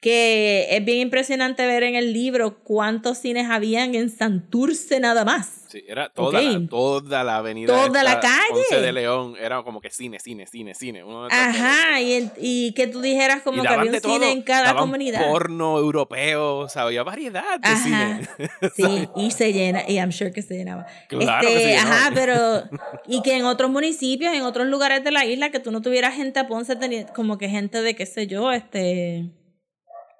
que 0.02 0.66
es 0.70 0.84
bien 0.84 0.98
impresionante 0.98 1.64
ver 1.64 1.84
en 1.84 1.94
el 1.94 2.12
libro 2.12 2.58
cuántos 2.64 3.18
cines 3.18 3.48
habían 3.48 3.94
en 3.94 4.10
Santurce 4.10 4.98
nada 4.98 5.24
más. 5.24 5.60
Sí, 5.68 5.82
era 5.86 6.08
toda, 6.10 6.42
la, 6.42 6.58
Ok. 6.58 6.68
toda 6.68 7.22
la 7.24 7.36
avenida. 7.36 7.68
Toda 7.68 8.02
la 8.02 8.14
esta, 8.14 8.20
calle. 8.22 8.50
Ponce 8.68 8.80
de 8.82 8.92
León 8.92 9.36
era 9.40 9.62
como 9.62 9.80
que 9.80 9.90
cine, 9.90 10.18
cine, 10.18 10.46
cine, 10.48 10.74
cine. 10.74 11.04
uno. 11.04 11.28
Ajá, 11.30 12.00
y, 12.00 12.14
en- 12.14 12.32
y 12.36 12.72
que 12.72 12.88
tú 12.88 13.00
dijeras 13.00 13.42
como 13.42 13.62
que 13.62 13.68
había 13.68 13.92
un 13.92 14.00
cine 14.00 14.00
todo, 14.18 14.24
en 14.24 14.42
cada 14.42 14.74
comunidad. 14.74 15.24
porno 15.30 15.78
europeo, 15.78 16.58
o 16.58 16.68
sea, 16.68 16.82
había 16.82 17.04
variedad 17.04 17.60
de 17.60 17.68
Ajá. 17.68 17.84
cine. 17.84 18.28
Sí, 18.74 19.08
y 19.16 19.30
se 19.30 19.52
llena, 19.52 19.84
y 19.88 19.94
I'm 19.98 20.10
sure 20.10 20.32
que 20.32 20.42
se 20.42 20.56
llenaba. 20.56 20.84
Claro 21.08 21.46
Este, 21.46 21.54
que 21.58 21.64
se 21.64 21.68
llenaba. 21.76 21.96
Ajá, 21.96 22.10
pero, 22.12 22.62
y 23.06 23.22
que 23.22 23.36
en 23.36 23.44
otros 23.44 23.70
municipios, 23.70 24.34
en 24.34 24.42
otros 24.42 24.66
lugares 24.66 25.04
de 25.04 25.12
la 25.12 25.24
isla, 25.24 25.50
que 25.52 25.60
tú 25.60 25.70
no 25.70 25.80
tuvieras 25.80 26.16
gente 26.16 26.40
a 26.40 26.48
Ponce, 26.48 26.76
como 27.14 27.38
que 27.38 27.48
gente 27.48 27.80
de, 27.82 27.94
qué 27.94 28.04
sé 28.04 28.26
yo, 28.26 28.50
este, 28.52 29.30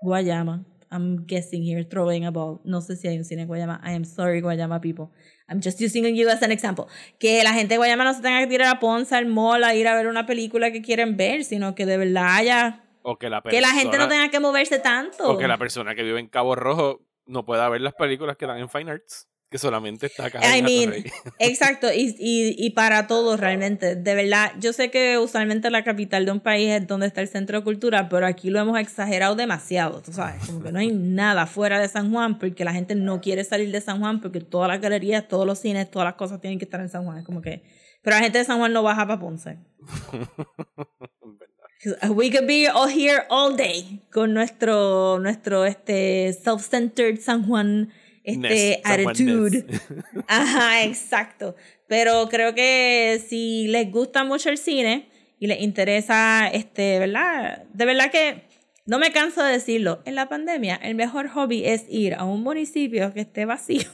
Guayama. 0.02 0.64
I'm 0.90 1.25
guessing 1.26 1.62
here, 1.62 1.82
throwing 1.85 2.26
a 2.26 2.30
ball. 2.30 2.61
No 2.64 2.80
sé 2.82 2.97
si 2.97 3.09
hay 3.09 3.16
un 3.16 3.25
cine 3.25 3.42
en 3.42 3.49
Guayama. 3.49 3.80
I 3.82 3.92
am 3.94 4.04
sorry, 4.04 4.40
Guayama 4.42 4.80
people. 4.80 5.11
I'm 5.49 5.61
just 5.62 5.80
using 5.80 6.04
you 6.14 6.28
as 6.28 6.42
an 6.42 6.52
example. 6.52 6.87
Que 7.18 7.42
la 7.44 7.52
gente 7.54 7.75
de 7.75 7.78
Guayama 7.78 8.04
no 8.04 8.12
se 8.12 8.21
tenga 8.21 8.40
que 8.40 8.47
tirar 8.47 8.68
a 8.76 8.78
Ponce, 8.78 9.14
al 9.14 9.26
mall, 9.26 9.64
a 9.64 9.75
ir 9.75 9.88
a 9.88 9.94
ver 9.97 10.06
una 10.06 10.26
película 10.26 10.71
que 10.71 10.82
quieren 10.82 11.16
ver, 11.16 11.44
sino 11.44 11.75
que 11.75 11.87
de 11.87 11.97
verdad 11.97 12.37
haya... 12.37 12.85
O 13.04 13.18
que 13.18 13.28
la 13.30 13.40
Que 13.42 13.61
la 13.61 13.68
gente 13.68 13.85
no 13.87 13.90
persona- 13.92 14.09
tenga 14.09 14.30
que 14.30 14.38
moverse 14.40 14.78
tanto. 14.78 15.28
O 15.30 15.38
que 15.38 15.49
la 15.49 15.59
persona 15.59 15.94
que 15.94 16.02
vive 16.02 16.21
en 16.21 16.28
Cabo 16.28 16.54
Rojo 16.54 17.00
no 17.26 17.44
pueda 17.44 17.68
ver 17.68 17.80
las 17.80 17.94
películas 17.94 18.37
que 18.37 18.47
dan 18.47 18.59
en 18.59 18.68
Fine 18.68 18.90
Arts, 18.92 19.28
que 19.52 19.59
solamente 19.59 20.06
está 20.06 20.26
acá. 20.26 20.40
I 20.56 20.62
mean, 20.62 21.04
exacto, 21.38 21.92
y, 21.92 22.16
y, 22.18 22.54
y 22.56 22.71
para 22.71 23.06
todos 23.06 23.38
realmente. 23.38 23.97
De 23.97 24.14
verdad, 24.14 24.52
yo 24.59 24.73
sé 24.73 24.90
que 24.90 25.18
usualmente 25.18 25.71
la 25.71 25.85
capital 25.85 26.25
de 26.25 26.32
un 26.32 26.40
país 26.40 26.71
es 26.71 26.87
donde 26.87 27.06
está 27.06 27.21
el 27.21 27.28
centro 27.28 27.59
de 27.59 27.64
cultura, 27.64 28.09
pero 28.09 28.26
aquí 28.26 28.49
lo 28.49 28.61
hemos 28.61 28.80
exagerado 28.80 29.37
demasiado, 29.37 30.00
tú 30.00 30.11
sabes, 30.11 30.47
como 30.47 30.62
que 30.62 30.73
no 30.73 30.78
hay 30.78 30.90
nada 30.90 31.47
fuera 31.47 31.78
de 31.78 31.87
San 31.87 32.11
Juan 32.11 32.38
porque 32.38 32.64
la 32.64 32.73
gente 32.73 32.94
no 32.94 33.21
quiere 33.21 33.44
salir 33.44 33.71
de 33.71 33.82
San 33.82 34.00
Juan 34.00 34.23
porque 34.23 34.40
todas 34.40 34.68
las 34.68 34.80
galerías, 34.80 35.28
todos 35.28 35.47
los 35.47 35.59
cines, 35.59 35.90
todas 35.90 36.06
las 36.06 36.14
cosas 36.14 36.40
tienen 36.40 36.59
que 36.59 36.64
estar 36.64 36.80
en 36.80 36.88
San 36.88 37.04
Juan. 37.04 37.18
Es 37.18 37.25
como 37.25 37.42
que... 37.42 37.62
Pero 38.00 38.16
la 38.16 38.23
gente 38.23 38.38
de 38.38 38.44
San 38.44 38.59
Juan 38.59 38.73
no 38.73 38.82
baja 38.82 39.06
para 39.06 39.21
Ponce. 39.21 39.59
We 42.09 42.30
could 42.30 42.47
be 42.47 42.68
all 42.68 42.88
here 42.88 43.26
all 43.28 43.54
day 43.54 44.00
con 44.11 44.32
nuestro, 44.32 45.18
nuestro 45.18 45.66
este, 45.66 46.32
self-centered 46.32 47.21
San 47.21 47.47
Juan 47.47 47.92
este, 48.24 48.80
attitude. 48.84 49.66
Ajá, 50.28 50.84
exacto. 50.84 51.56
Pero 51.88 52.28
creo 52.28 52.54
que 52.54 53.22
si 53.26 53.66
les 53.68 53.90
gusta 53.90 54.24
mucho 54.24 54.48
el 54.48 54.58
cine 54.58 55.08
y 55.38 55.46
les 55.46 55.60
interesa, 55.60 56.48
este, 56.48 56.98
¿verdad? 56.98 57.64
De 57.72 57.84
verdad 57.84 58.10
que 58.10 58.42
no 58.86 58.98
me 58.98 59.12
canso 59.12 59.42
de 59.42 59.52
decirlo. 59.52 60.02
En 60.04 60.14
la 60.14 60.28
pandemia, 60.28 60.76
el 60.76 60.94
mejor 60.94 61.28
hobby 61.28 61.64
es 61.64 61.84
ir 61.88 62.14
a 62.14 62.24
un 62.24 62.42
municipio 62.42 63.12
que 63.12 63.20
esté 63.20 63.44
vacío. 63.44 63.88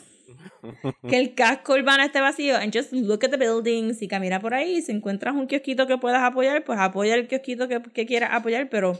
que 1.08 1.18
el 1.18 1.34
casco 1.34 1.74
urbano 1.74 2.02
esté 2.02 2.20
vacío 2.20 2.56
and 2.56 2.74
just 2.74 2.92
look 2.92 3.24
at 3.24 3.30
the 3.30 3.36
buildings 3.36 4.02
y 4.02 4.08
camina 4.08 4.40
por 4.40 4.54
ahí. 4.54 4.82
Si 4.82 4.92
encuentras 4.92 5.34
un 5.34 5.46
kiosquito 5.46 5.86
que 5.86 5.98
puedas 5.98 6.22
apoyar, 6.22 6.64
pues 6.64 6.78
apoya 6.78 7.14
el 7.14 7.28
kiosquito 7.28 7.68
que, 7.68 7.82
que 7.82 8.06
quieras 8.06 8.30
apoyar, 8.32 8.68
pero, 8.68 8.98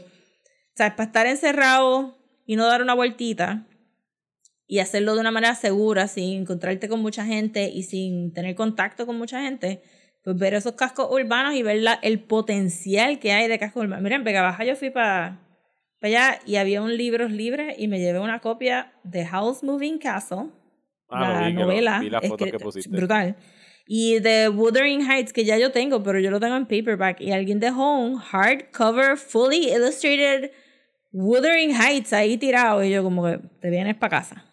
¿sabes? 0.75 0.93
Para 0.93 1.07
estar 1.07 1.27
encerrado 1.27 2.17
y 2.45 2.55
no 2.55 2.65
dar 2.65 2.81
una 2.81 2.93
vueltita 2.93 3.67
y 4.71 4.79
hacerlo 4.79 5.15
de 5.15 5.21
una 5.21 5.31
manera 5.31 5.55
segura, 5.55 6.07
sin 6.07 6.41
encontrarte 6.41 6.87
con 6.87 7.01
mucha 7.01 7.25
gente 7.25 7.69
y 7.69 7.83
sin 7.83 8.31
tener 8.33 8.53
contacto 8.55 9.05
con 9.07 9.17
mucha 9.17 9.41
gente, 9.41 9.81
pues 10.23 10.37
ver 10.37 10.53
esos 10.53 10.73
cascos 10.73 11.07
urbanos 11.11 11.55
y 11.55 11.63
ver 11.63 11.77
la- 11.81 11.99
el 12.03 12.19
potencial 12.19 13.17
que 13.19 13.31
hay 13.33 13.47
de 13.47 13.57
cascos 13.57 13.83
urbanos. 13.83 14.03
Miren, 14.03 14.19
en 14.19 14.23
Vega 14.25 14.43
Baja 14.43 14.63
yo 14.63 14.75
fui 14.75 14.91
para 14.91 15.39
allá 16.01 16.39
y 16.45 16.57
había 16.57 16.81
un 16.83 16.95
libros 16.95 17.31
libre 17.31 17.75
y 17.79 17.87
me 17.87 17.99
llevé 17.99 18.19
una 18.19 18.39
copia 18.41 18.93
de 19.03 19.25
House 19.25 19.63
Moving 19.63 19.97
Castle, 19.97 20.51
Ah, 21.09 21.41
la 21.41 21.47
vi, 21.47 21.53
novela, 21.53 21.99
vi 21.99 22.09
la 22.11 22.21
foto 22.21 22.45
que 22.45 22.59
pusiste. 22.59 22.95
brutal. 22.95 23.35
Y 23.87 24.19
de 24.19 24.49
Wuthering 24.49 25.01
Heights, 25.09 25.33
que 25.33 25.43
ya 25.45 25.57
yo 25.57 25.71
tengo, 25.71 26.03
pero 26.03 26.19
yo 26.19 26.29
lo 26.29 26.39
tengo 26.39 26.55
en 26.55 26.67
paperback. 26.67 27.21
Y 27.21 27.31
alguien 27.31 27.59
dejó 27.59 27.97
un 27.97 28.17
hardcover, 28.17 29.17
fully 29.17 29.71
illustrated 29.71 30.51
Wuthering 31.11 31.71
Heights 31.71 32.13
ahí 32.13 32.37
tirado. 32.37 32.83
Y 32.83 32.91
yo 32.91 33.01
como 33.01 33.25
que, 33.25 33.39
te 33.59 33.71
vienes 33.71 33.95
para 33.95 34.19
casa. 34.19 34.45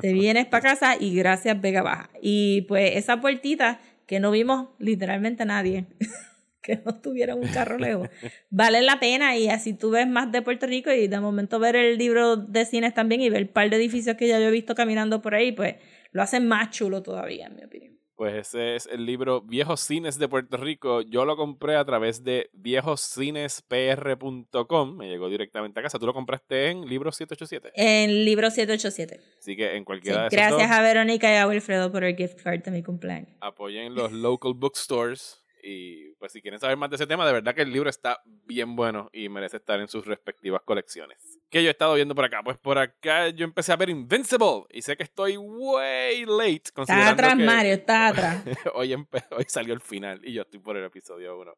Te 0.00 0.12
vienes 0.12 0.46
para 0.46 0.70
casa 0.70 0.96
y 0.98 1.14
gracias 1.14 1.60
Vega 1.60 1.82
Baja. 1.82 2.10
Y 2.22 2.62
pues 2.62 2.96
esa 2.96 3.20
puertita 3.20 3.80
que 4.06 4.20
no 4.20 4.30
vimos 4.30 4.68
literalmente 4.78 5.42
a 5.42 5.46
nadie. 5.46 5.86
que 6.62 6.80
no 6.84 7.00
tuviera 7.00 7.34
un 7.34 7.46
carro 7.48 7.78
lejos. 7.78 8.08
Vale 8.50 8.82
la 8.82 9.00
pena 9.00 9.36
y 9.36 9.48
así 9.48 9.72
tú 9.72 9.90
ves 9.90 10.06
más 10.06 10.30
de 10.30 10.42
Puerto 10.42 10.66
Rico 10.66 10.92
y 10.92 11.08
de 11.08 11.20
momento 11.20 11.58
ver 11.58 11.76
el 11.76 11.98
libro 11.98 12.36
de 12.36 12.64
cines 12.64 12.94
también 12.94 13.20
y 13.20 13.30
ver 13.30 13.40
el 13.40 13.48
par 13.48 13.70
de 13.70 13.76
edificios 13.76 14.16
que 14.16 14.28
ya 14.28 14.38
yo 14.38 14.48
he 14.48 14.50
visto 14.50 14.74
caminando 14.74 15.22
por 15.22 15.34
ahí, 15.34 15.52
pues 15.52 15.76
lo 16.12 16.22
hacen 16.22 16.46
más 16.46 16.70
chulo 16.70 17.02
todavía, 17.02 17.46
en 17.46 17.56
mi 17.56 17.64
opinión. 17.64 17.89
Pues 18.20 18.34
ese 18.34 18.76
es 18.76 18.84
el 18.84 19.06
libro 19.06 19.40
Viejos 19.40 19.80
Cines 19.80 20.18
de 20.18 20.28
Puerto 20.28 20.58
Rico. 20.58 21.00
Yo 21.00 21.24
lo 21.24 21.38
compré 21.38 21.76
a 21.76 21.84
través 21.86 22.22
de 22.22 22.50
viejoscinespr.com. 22.52 24.94
Me 24.94 25.08
llegó 25.08 25.30
directamente 25.30 25.80
a 25.80 25.82
casa. 25.82 25.98
Tú 25.98 26.04
lo 26.04 26.12
compraste 26.12 26.68
en 26.68 26.86
Libro 26.86 27.12
787. 27.12 27.72
En 27.74 28.26
libro 28.26 28.50
787. 28.50 29.22
Así 29.38 29.56
que 29.56 29.74
en 29.74 29.78
Sí, 29.78 29.84
cualquiera 29.86 30.20
de 30.20 30.26
esos 30.26 30.36
gracias 30.36 30.68
dos, 30.68 30.78
a 30.78 30.82
Verónica 30.82 31.32
y 31.32 31.36
a 31.36 31.48
Wilfredo 31.48 31.90
por 31.90 32.04
el 32.04 32.14
gift 32.14 32.42
card 32.42 32.62
de 32.62 32.70
mi 32.70 32.82
cumpleaños. 32.82 33.30
apoyen 33.40 33.94
los 33.94 34.12
local 34.12 34.52
bookstores. 34.52 35.40
Y 35.62 36.12
pues 36.18 36.32
si 36.32 36.40
quieren 36.40 36.58
saber 36.60 36.76
más 36.76 36.90
de 36.90 36.96
ese 36.96 37.06
tema, 37.06 37.26
de 37.26 37.32
verdad 37.32 37.54
que 37.54 37.62
el 37.62 37.72
libro 37.72 37.90
está 37.90 38.20
bien 38.46 38.76
bueno 38.76 39.10
y 39.12 39.28
merece 39.28 39.58
estar 39.58 39.78
en 39.80 39.88
sus 39.88 40.06
respectivas 40.06 40.62
colecciones. 40.64 41.38
¿Qué 41.50 41.62
yo 41.62 41.68
he 41.68 41.72
estado 41.72 41.94
viendo 41.94 42.14
por 42.14 42.24
acá? 42.24 42.40
Pues 42.44 42.56
por 42.58 42.78
acá 42.78 43.28
yo 43.30 43.44
empecé 43.44 43.72
a 43.72 43.76
ver 43.76 43.90
Invincible 43.90 44.64
y 44.70 44.82
sé 44.82 44.96
que 44.96 45.02
estoy 45.02 45.36
way 45.36 46.24
late 46.26 46.62
Está 46.76 47.10
atrás, 47.10 47.36
que 47.36 47.44
Mario, 47.44 47.72
está 47.74 48.08
atrás. 48.08 48.42
hoy, 48.74 48.94
hoy 48.94 49.44
salió 49.48 49.74
el 49.74 49.80
final 49.80 50.20
y 50.24 50.32
yo 50.32 50.42
estoy 50.42 50.60
por 50.60 50.76
el 50.76 50.84
episodio 50.84 51.38
1. 51.38 51.52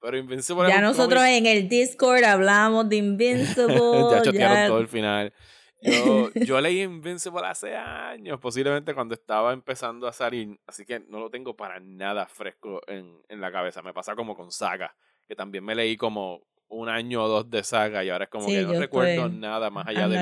Pero 0.00 0.16
Invincible 0.16 0.68
ya 0.68 0.80
nosotros 0.80 1.20
cómic- 1.20 1.38
en 1.38 1.46
el 1.46 1.68
Discord 1.68 2.22
hablamos 2.24 2.88
de 2.88 2.96
Invincible. 2.98 3.74
ya 4.10 4.22
chotearon 4.22 4.56
ya- 4.56 4.66
todo 4.68 4.78
el 4.80 4.88
final. 4.88 5.32
Yo, 5.80 6.30
yo 6.34 6.60
leí 6.60 6.82
Invincible 6.82 7.46
hace 7.46 7.76
años, 7.76 8.38
posiblemente 8.40 8.94
cuando 8.94 9.14
estaba 9.14 9.52
empezando 9.52 10.06
a 10.06 10.12
salir, 10.12 10.58
así 10.66 10.84
que 10.84 11.00
no 11.00 11.20
lo 11.20 11.30
tengo 11.30 11.56
para 11.56 11.80
nada 11.80 12.26
fresco 12.26 12.80
en, 12.86 13.20
en 13.28 13.40
la 13.40 13.52
cabeza. 13.52 13.82
Me 13.82 13.92
pasa 13.92 14.14
como 14.16 14.36
con 14.36 14.50
Saga, 14.50 14.94
que 15.26 15.36
también 15.36 15.64
me 15.64 15.74
leí 15.74 15.96
como 15.96 16.42
un 16.68 16.88
año 16.88 17.24
o 17.24 17.28
dos 17.28 17.50
de 17.50 17.64
Saga 17.64 18.04
y 18.04 18.10
ahora 18.10 18.24
es 18.24 18.30
como 18.30 18.46
Sí, 18.46 18.54
que 18.54 18.62
no 18.62 18.72
recuerdo 18.78 19.28
nada 19.28 19.70
más 19.70 19.86
allá 19.86 20.00
I'm 20.00 20.10
del 20.10 20.18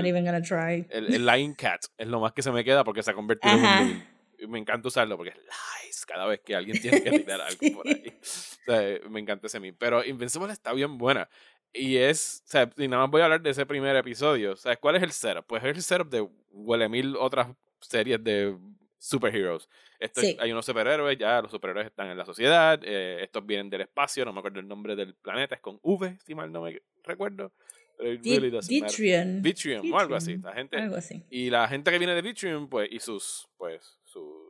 el, 0.91 1.13
el 1.15 1.27
Lion 1.27 1.55
Cat. 1.55 1.87
Es 1.99 2.07
lo 2.07 2.21
más 2.21 2.33
que 2.33 2.43
se 2.43 2.53
me 2.53 2.65
queda 2.65 2.85
porque 2.85 3.03
se 3.03 3.11
ha 3.11 3.15
convertido 3.15 3.55
en 3.55 3.65
Ajá. 3.65 3.81
un 3.83 3.89
meme. 3.89 4.07
Y 4.39 4.47
me 4.47 4.59
encanta 4.59 4.89
usarlo 4.89 5.17
porque 5.17 5.31
es 5.31 5.37
lies 5.39 6.05
cada 6.07 6.27
vez 6.27 6.41
que 6.45 6.55
alguien 6.55 6.79
tiene 6.83 7.03
que 7.03 7.11
tirar 7.21 7.41
algo 7.41 7.59
por 7.75 7.89
ahí. 7.89 8.13
O 8.21 8.23
sea, 8.23 9.09
me 9.09 9.21
encanta 9.21 9.47
ese 9.47 9.59
meme. 9.59 9.77
Pero 9.79 10.05
Invincible 10.05 10.53
está 10.53 10.73
bien 10.73 10.99
buena. 10.99 11.29
Y 11.73 11.97
es, 11.97 12.43
o 12.47 12.49
sea, 12.49 12.71
y 12.77 12.89
nada 12.89 13.03
más 13.03 13.11
voy 13.11 13.21
a 13.21 13.25
hablar 13.25 13.43
de 13.43 13.51
ese 13.51 13.67
primer 13.67 13.95
episodio. 13.97 14.53
O 14.53 14.57
sea, 14.57 14.77
¿cuál 14.77 14.97
es 14.97 15.03
el 15.03 15.13
setup? 15.13 15.45
Pues 15.47 15.63
es 15.63 15.77
el 15.77 15.83
setup 15.83 16.09
de 16.09 16.27
huele 16.51 16.89
mil 16.89 17.17
otras 17.17 17.49
series 17.81 18.23
de 18.25 18.57
superheroes. 18.99 19.69
Esto 20.01 20.21
es- 20.21 20.29
Sí. 20.29 20.37
hay 20.41 20.53
unos 20.53 20.65
superhéroes, 20.67 21.17
ya 21.19 21.41
los 21.43 21.51
superhéroes 21.51 21.87
están 21.87 22.09
en 22.09 22.17
la 22.19 22.25
sociedad, 22.25 22.81
eh, 22.83 23.19
estos 23.23 23.45
vienen 23.47 23.69
del 23.71 23.83
espacio, 23.83 24.25
no 24.25 24.33
me 24.33 24.39
acuerdo 24.41 24.61
el 24.61 24.69
nombre 24.69 24.97
del 24.97 25.15
planeta, 25.15 25.55
es 25.55 25.61
con 25.61 25.79
V, 25.83 26.19
si 26.25 26.35
mal 26.35 26.51
no 26.51 26.63
me 26.63 26.81
recuerdo. 27.05 27.53
Really. 27.99 28.51
Vitrion. 28.69 29.41
Vitrium 29.41 29.93
o 29.93 29.99
algo 29.99 30.17
así. 30.17 30.33
Vitrium, 30.35 30.45
La 30.51 30.53
gente, 30.55 30.77
Algo 30.77 30.97
así. 30.97 31.25
y 31.31 31.49
la 31.49 31.67
gente 31.69 31.91
que 31.91 31.99
viene 31.99 32.15
de 32.15 32.21
Vitrium, 32.23 32.69
pues, 32.69 32.89
y 32.93 32.99
sus, 32.99 33.49
pues, 33.57 33.99
su, 34.05 34.46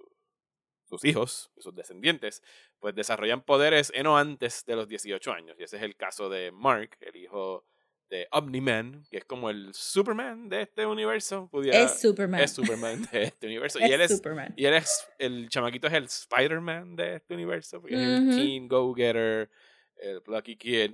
sus 0.88 1.05
hijos, 1.05 1.51
sus 1.59 1.75
descendientes, 1.75 2.42
pues 2.79 2.94
desarrollan 2.94 3.42
poderes 3.42 3.92
en 3.94 4.07
o 4.07 4.16
antes 4.16 4.64
de 4.64 4.77
los 4.77 4.88
18 4.88 5.33
años. 5.33 5.57
Y 5.59 5.64
ese 5.64 5.77
es 5.77 5.83
el 5.83 5.96
caso 5.96 6.29
de 6.29 6.53
Mark, 6.53 6.96
el 7.01 7.16
hijo 7.16 7.64
de 8.09 8.29
Omni-Man, 8.31 9.05
que 9.11 9.18
es 9.18 9.25
como 9.25 9.51
el 9.51 9.75
Superman 9.75 10.49
de 10.49 10.62
este 10.62 10.87
universo. 10.87 11.49
Pudiera, 11.51 11.83
es 11.83 12.01
Superman. 12.01 12.40
es 12.40 12.53
Superman 12.53 13.09
de 13.11 13.25
este 13.25 13.46
universo. 13.46 13.79
Es 13.83 13.90
y 13.90 13.92
él 13.92 14.01
es, 14.01 14.16
Superman. 14.16 14.55
y 14.57 14.64
él 14.64 14.75
es, 14.75 15.09
el 15.18 15.49
chamaquito 15.49 15.87
es 15.88 15.92
el 15.92 16.05
Spider-Man 16.05 16.96
de 16.96 17.16
este 17.16 17.35
universo, 17.35 17.81
porque 17.81 17.96
es 17.96 18.01
el. 18.01 18.31
Teen 18.31 18.68
Go-Getter, 18.68 19.51
el 19.96 20.22
Plucky 20.22 20.57
Kid. 20.57 20.92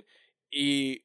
Y 0.49 1.03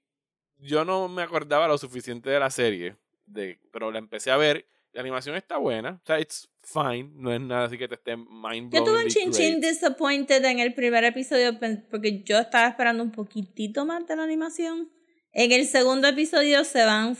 yo 0.58 0.84
no 0.84 1.08
me 1.08 1.22
acordaba 1.22 1.68
lo 1.68 1.78
suficiente 1.78 2.30
de 2.30 2.40
la 2.40 2.50
serie, 2.50 2.96
de, 3.26 3.58
pero 3.70 3.90
la 3.90 3.98
empecé 3.98 4.30
a 4.30 4.36
ver. 4.36 4.66
La 4.92 5.02
animación 5.02 5.36
está 5.36 5.58
buena, 5.58 6.00
o 6.02 6.06
sea, 6.06 6.18
it's 6.18 6.48
fine, 6.72 7.10
no 7.14 7.32
es 7.32 7.40
nada 7.40 7.64
así 7.64 7.78
que 7.78 7.88
te 7.88 7.94
esté 7.94 8.16
mind 8.16 8.72
Yo 8.72 8.84
tuve 8.84 9.04
un 9.04 9.32
chin 9.32 9.60
disappointed 9.60 10.44
en 10.44 10.58
el 10.58 10.74
primer 10.74 11.04
episodio 11.04 11.58
porque 11.90 12.22
yo 12.22 12.38
estaba 12.38 12.68
esperando 12.68 13.02
un 13.02 13.10
poquitito 13.12 13.84
más 13.86 14.06
de 14.06 14.16
la 14.16 14.24
animación. 14.24 14.90
En 15.32 15.52
el 15.52 15.66
segundo 15.66 16.08
episodio 16.08 16.64
se 16.64 16.84
van 16.84 17.16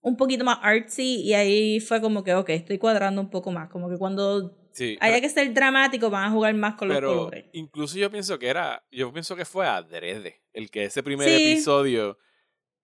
un 0.00 0.16
poquito 0.16 0.44
más 0.44 0.58
artsy 0.62 1.22
y 1.22 1.34
ahí 1.34 1.80
fue 1.80 2.00
como 2.00 2.22
que, 2.24 2.34
ok, 2.34 2.50
estoy 2.50 2.78
cuadrando 2.78 3.20
un 3.20 3.30
poco 3.30 3.50
más. 3.52 3.70
Como 3.70 3.88
que 3.88 3.96
cuando 3.96 4.56
Sí, 4.72 4.96
haya 5.00 5.20
que 5.20 5.28
ser 5.28 5.54
dramático 5.54 6.10
van 6.10 6.24
a 6.24 6.30
jugar 6.30 6.52
más 6.54 6.74
con 6.74 6.88
los 6.88 6.96
pero 6.96 7.08
colores. 7.14 7.44
incluso 7.52 7.96
yo 7.96 8.10
pienso 8.10 8.38
que 8.38 8.48
era, 8.48 8.84
yo 8.90 9.12
pienso 9.12 9.36
que 9.36 9.44
fue 9.44 9.66
adrede 9.66 10.42
el 10.52 10.68
que 10.70 10.84
ese 10.84 11.02
primer 11.02 11.28
Sí. 11.28 11.52
episodio, 11.52 12.18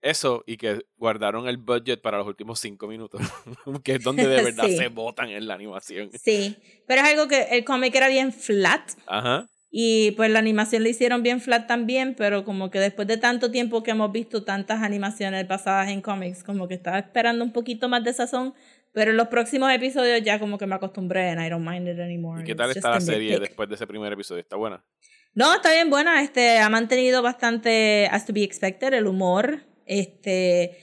eso, 0.02 0.42
y 0.46 0.56
que 0.56 0.80
guardaron 0.96 1.46
el 1.48 1.56
budget 1.58 2.00
para 2.00 2.18
los 2.18 2.26
últimos 2.26 2.58
cinco 2.60 2.86
minutos, 2.86 3.20
que 3.84 3.96
es 3.96 4.02
donde 4.02 4.26
de 4.26 4.42
verdad 4.42 4.64
Sí. 4.66 4.76
se 4.76 4.88
votan 4.88 5.28
en 5.30 5.46
la 5.46 5.54
animación. 5.54 6.10
Sí, 6.12 6.56
pero 6.86 7.02
es 7.02 7.08
algo 7.08 7.28
que 7.28 7.42
el 7.50 7.64
cómic 7.64 7.94
era 7.94 8.08
bien 8.08 8.32
flat 8.32 8.92
Ajá. 9.06 9.46
y 9.70 10.12
pues 10.12 10.30
la 10.30 10.38
animación 10.38 10.82
la 10.82 10.88
hicieron 10.88 11.22
bien 11.22 11.40
flat 11.40 11.66
también, 11.66 12.14
pero 12.16 12.44
como 12.44 12.70
que 12.70 12.78
después 12.78 13.06
de 13.08 13.16
tanto 13.18 13.50
tiempo 13.50 13.82
que 13.82 13.90
hemos 13.90 14.10
visto 14.12 14.42
tantas 14.44 14.82
animaciones 14.82 15.46
basadas 15.46 15.88
en 15.90 16.00
cómics, 16.00 16.42
como 16.44 16.66
que 16.68 16.74
estaba 16.74 16.98
esperando 16.98 17.44
un 17.44 17.52
poquito 17.52 17.88
más 17.88 18.02
de 18.04 18.12
sazón, 18.12 18.54
pero 18.92 19.12
en 19.12 19.16
los 19.18 19.28
próximos 19.28 19.70
episodios 19.72 20.20
ya 20.22 20.38
como 20.40 20.58
que 20.58 20.66
me 20.66 20.74
acostumbré 20.74 21.30
and 21.30 21.40
I 21.46 21.48
don't 21.50 21.64
mind 21.68 21.86
it 21.88 22.00
anymore. 22.00 22.42
¿Y 22.42 22.44
qué 22.46 22.54
tal 22.54 22.70
está 22.70 22.90
la 22.90 23.00
serie 23.00 23.38
después 23.38 23.68
de 23.68 23.74
ese 23.76 23.86
primer 23.86 24.12
episodio? 24.12 24.40
¿Está 24.40 24.56
buena? 24.56 24.82
No, 25.32 25.54
está 25.54 25.70
bien 25.72 25.90
buena, 25.90 26.22
este, 26.24 26.58
ha 26.58 26.68
mantenido 26.68 27.22
bastante 27.22 28.08
as 28.10 28.26
to 28.26 28.32
be 28.32 28.42
expected, 28.42 28.92
el 28.94 29.06
humor, 29.06 29.60
este, 29.90 30.78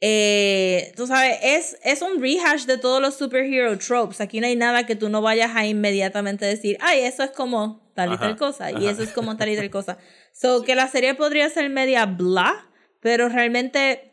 eh, 0.00 0.92
tú 0.96 1.06
sabes, 1.06 1.38
es, 1.42 1.78
es 1.84 2.00
un 2.00 2.20
rehash 2.22 2.64
de 2.64 2.78
todos 2.78 3.02
los 3.02 3.16
superhero 3.16 3.76
tropes, 3.78 4.20
aquí 4.22 4.40
no 4.40 4.46
hay 4.46 4.56
nada 4.56 4.86
que 4.86 4.96
tú 4.96 5.10
no 5.10 5.20
vayas 5.20 5.54
a 5.54 5.66
inmediatamente 5.66 6.46
decir, 6.46 6.78
ay, 6.80 7.00
eso 7.00 7.22
es 7.22 7.30
como 7.32 7.92
tal 7.94 8.10
y 8.10 8.14
Ajá, 8.14 8.28
tal 8.28 8.36
cosa, 8.36 8.70
y 8.70 8.76
ajá. 8.76 8.90
eso 8.90 9.02
es 9.02 9.12
como 9.12 9.36
tal 9.36 9.50
y 9.50 9.56
tal 9.56 9.70
cosa. 9.70 9.98
So, 10.32 10.62
que 10.62 10.76
la 10.76 10.86
serie 10.86 11.14
podría 11.16 11.50
ser 11.50 11.68
media 11.68 12.06
blah, 12.06 12.70
pero 13.00 13.28
realmente 13.28 14.12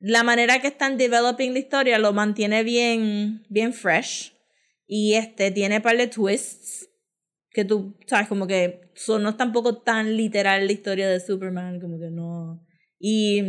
la 0.00 0.24
manera 0.24 0.60
que 0.60 0.66
están 0.66 0.98
developing 0.98 1.52
la 1.52 1.60
historia 1.60 1.98
lo 1.98 2.12
mantiene 2.12 2.64
bien, 2.64 3.46
bien 3.48 3.72
fresh, 3.72 4.34
y 4.86 5.14
este, 5.14 5.52
tiene 5.52 5.80
par 5.80 5.96
de 5.96 6.08
twists, 6.08 6.90
que 7.50 7.64
tú, 7.64 7.96
sabes, 8.06 8.26
como 8.26 8.48
que 8.48 8.90
son, 8.94 9.22
no 9.22 9.30
es 9.30 9.36
tampoco 9.36 9.80
tan 9.80 10.16
literal 10.16 10.66
la 10.66 10.72
historia 10.72 11.08
de 11.08 11.20
Superman, 11.20 11.80
como 11.80 12.00
que 12.00 12.10
no. 12.10 12.66
Y, 12.98 13.42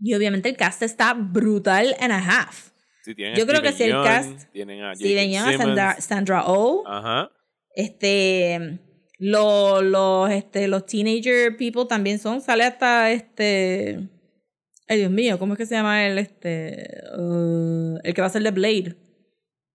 y 0.00 0.14
obviamente 0.14 0.48
el 0.48 0.56
cast 0.56 0.82
está 0.82 1.14
brutal 1.14 1.94
and 2.00 2.12
a 2.12 2.18
half. 2.18 2.70
Sí, 3.02 3.12
a 3.22 3.34
Yo 3.34 3.46
creo 3.46 3.60
que 3.62 3.72
si 3.72 3.82
el 3.84 3.92
cast- 3.92 4.50
Tienen 4.52 4.82
a 4.82 4.94
Steven. 4.94 5.30
Yeun, 5.30 5.58
Sandra. 5.58 6.00
Sandra 6.00 6.44
Oh, 6.46 6.82
Ajá. 6.86 7.30
este, 7.74 8.78
los, 9.18 9.82
los, 9.84 10.30
este, 10.30 10.68
los 10.68 10.86
teenager 10.86 11.56
people 11.56 11.84
también 11.86 12.18
son, 12.18 12.40
sale 12.40 12.64
hasta 12.64 13.10
este, 13.12 14.08
ay 14.88 14.98
Dios 14.98 15.10
mío, 15.10 15.38
¿cómo 15.38 15.52
es 15.54 15.58
que 15.58 15.66
se 15.66 15.74
llama 15.74 16.06
el, 16.06 16.18
este, 16.18 16.86
uh, 17.16 17.98
el 18.02 18.14
que 18.14 18.20
va 18.20 18.26
a 18.26 18.30
ser 18.30 18.42
de 18.42 18.50
Blade? 18.50 18.96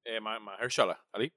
Eh, 0.06 0.20
Ma- 0.20 0.39
Mahershala 0.39 1.00
Ali. 1.13 1.32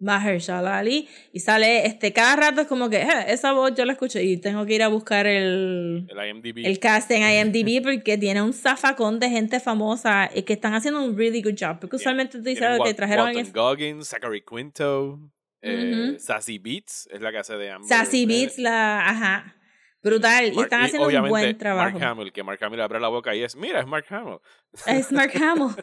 Mahershala 0.00 0.78
Ali 0.78 1.08
y 1.32 1.40
sale 1.40 1.86
este 1.86 2.12
cada 2.12 2.36
rato 2.36 2.60
es 2.62 2.66
como 2.66 2.90
que 2.90 2.98
"Eh, 3.02 3.08
esa 3.28 3.52
voz 3.52 3.72
yo 3.74 3.84
la 3.84 3.92
escucho 3.92 4.18
y 4.20 4.36
tengo 4.38 4.66
que 4.66 4.74
ir 4.74 4.82
a 4.82 4.88
buscar 4.88 5.26
el 5.26 6.06
El 6.08 6.28
IMDb. 6.30 6.66
el 6.66 6.78
cast 6.78 7.10
en 7.10 7.22
IMDb 7.22 7.82
porque 7.82 8.18
tiene 8.18 8.42
un 8.42 8.52
zafacón 8.52 9.20
de 9.20 9.30
gente 9.30 9.60
famosa 9.60 10.28
y 10.34 10.42
que 10.42 10.52
están 10.54 10.74
haciendo 10.74 11.02
un 11.04 11.16
really 11.16 11.42
good 11.42 11.54
job 11.58 11.78
porque 11.80 11.96
usualmente 11.96 12.38
tú 12.38 12.44
dices 12.44 12.60
Tienen 12.60 12.80
"Ah, 12.80 12.84
que 12.84 12.94
trajeron 12.94 13.26
Walton 13.34 13.52
Goggins, 13.52 14.08
Zachary 14.08 14.42
Quinto, 14.42 15.20
eh, 15.62 16.08
Ujú. 16.10 16.18
Sassy 16.20 16.58
Beats, 16.58 17.08
es 17.12 17.20
la 17.20 17.30
que 17.32 17.38
hace 17.38 17.54
de 17.56 17.70
Amber. 17.70 17.88
Sassy 17.88 18.24
eh, 18.24 18.26
Beats 18.26 18.58
la 18.58 19.08
ajá 19.08 19.56
brutal 20.04 20.52
y 20.52 20.60
están 20.60 20.82
haciendo 20.82 21.08
un 21.08 21.28
buen 21.28 21.56
trabajo 21.58 21.98
Mark 21.98 22.10
Hamill, 22.10 22.32
que 22.32 22.42
Mark 22.42 22.62
Hamill 22.62 22.80
abre 22.80 23.00
la 23.00 23.08
boca 23.08 23.34
y 23.34 23.42
es, 23.42 23.56
mira, 23.56 23.80
es 23.80 23.86
Mark 23.86 24.06
Hamill. 24.10 24.38
es 24.86 25.10
Mark 25.10 25.32
Hamill 25.42 25.74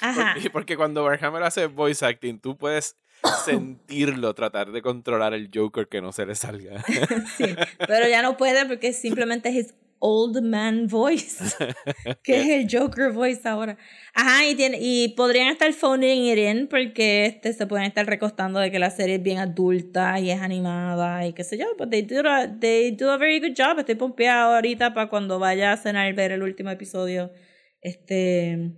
ajá 0.00 0.32
Porque, 0.34 0.50
porque 0.50 0.76
cuando 0.76 1.04
Mark 1.04 1.22
Hamill 1.24 1.42
hace 1.44 1.66
voice 1.66 2.04
acting, 2.04 2.40
tú 2.40 2.56
puedes 2.56 2.96
sentirlo, 3.44 4.34
tratar 4.34 4.72
de 4.72 4.82
controlar 4.82 5.34
el 5.34 5.50
Joker 5.54 5.88
que 5.88 6.00
no 6.00 6.12
se 6.12 6.26
le 6.26 6.34
salga. 6.34 6.82
sí 7.36 7.54
pero 7.86 8.08
ya 8.08 8.22
no 8.22 8.36
puede 8.36 8.66
porque 8.66 8.92
simplemente 8.92 9.48
es 9.56 9.74
old 9.98 10.42
man 10.42 10.86
voice 10.88 11.42
que 12.22 12.40
es 12.40 12.48
el 12.48 12.68
Joker 12.70 13.12
voice 13.12 13.48
ahora. 13.48 13.76
Ajá 14.14 14.46
y 14.46 14.54
tiene 14.54 14.78
y 14.80 15.08
podrían 15.16 15.48
estar 15.48 15.72
phoning 15.72 16.24
it 16.26 16.38
in 16.38 16.68
porque 16.68 17.26
este 17.26 17.52
se 17.52 17.66
pueden 17.66 17.86
estar 17.86 18.06
recostando 18.06 18.60
de 18.60 18.70
que 18.70 18.78
la 18.78 18.90
serie 18.90 19.16
es 19.16 19.22
bien 19.22 19.38
adulta 19.38 20.18
y 20.20 20.30
es 20.30 20.40
animada 20.40 21.26
y 21.26 21.32
qué 21.32 21.44
sé 21.44 21.58
yo 21.58 21.66
but 21.78 21.90
they 21.90 22.02
do 22.02 22.20
a, 22.28 22.48
they 22.60 22.90
do 22.90 23.10
a 23.10 23.16
very 23.16 23.40
good 23.40 23.54
job. 23.56 23.78
Estoy 23.78 23.94
pompeada 23.94 24.54
ahorita 24.56 24.94
para 24.94 25.08
cuando 25.08 25.38
vaya 25.38 25.72
a 25.72 25.76
cenar 25.76 26.12
ver 26.14 26.32
el 26.32 26.42
último 26.42 26.70
episodio. 26.70 27.30
Este 27.80 28.72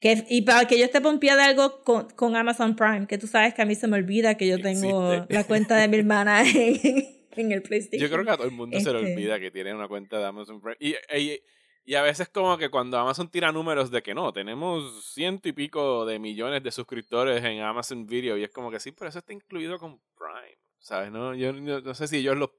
que, 0.00 0.24
y 0.30 0.42
para 0.42 0.64
que 0.66 0.78
yo 0.78 0.86
esté 0.86 1.02
pompeada 1.02 1.42
de 1.42 1.48
algo 1.50 1.84
con, 1.84 2.08
con 2.10 2.34
Amazon 2.34 2.74
Prime, 2.74 3.06
que 3.06 3.18
tú 3.18 3.26
sabes 3.26 3.52
que 3.52 3.60
a 3.60 3.66
mí 3.66 3.74
se 3.74 3.86
me 3.86 3.98
olvida 3.98 4.36
que 4.36 4.46
yo 4.46 4.58
tengo 4.58 5.12
existe. 5.12 5.34
la 5.34 5.44
cuenta 5.44 5.76
de 5.76 5.88
mi 5.88 5.98
hermana 5.98 6.42
en, 6.42 7.19
en 7.40 7.52
el 7.52 7.62
PlayStation. 7.62 8.00
Yo 8.08 8.12
creo 8.12 8.24
que 8.24 8.30
a 8.30 8.36
todo 8.36 8.46
el 8.46 8.52
mundo 8.52 8.78
se 8.80 8.92
le 8.92 8.98
Este- 9.00 9.12
olvida 9.14 9.40
que 9.40 9.50
tiene 9.50 9.74
una 9.74 9.88
cuenta 9.88 10.18
de 10.18 10.24
Amazon 10.26 10.60
Prime. 10.60 10.76
Y, 10.80 10.94
y, 11.16 11.42
y 11.84 11.94
a 11.94 12.02
veces 12.02 12.28
como 12.28 12.56
que 12.58 12.68
cuando 12.68 12.98
Amazon 12.98 13.30
tira 13.30 13.50
números 13.52 13.90
de 13.90 14.02
que 14.02 14.14
no, 14.14 14.32
tenemos 14.32 15.12
ciento 15.12 15.48
y 15.48 15.52
pico 15.52 16.04
de 16.06 16.18
millones 16.18 16.62
de 16.62 16.70
suscriptores 16.70 17.42
en 17.44 17.60
Amazon 17.62 18.06
Video 18.06 18.36
y 18.36 18.44
es 18.44 18.50
como 18.50 18.70
que 18.70 18.78
sí, 18.80 18.92
pero 18.92 19.08
eso 19.08 19.18
está 19.18 19.32
incluido 19.32 19.78
con 19.78 19.98
Prime, 20.16 20.58
¿sabes? 20.78 21.10
No, 21.10 21.34
yo 21.34 21.52
no, 21.52 21.80
no 21.80 21.94
sé 21.94 22.06
si 22.06 22.18
ellos 22.18 22.36
los, 22.36 22.50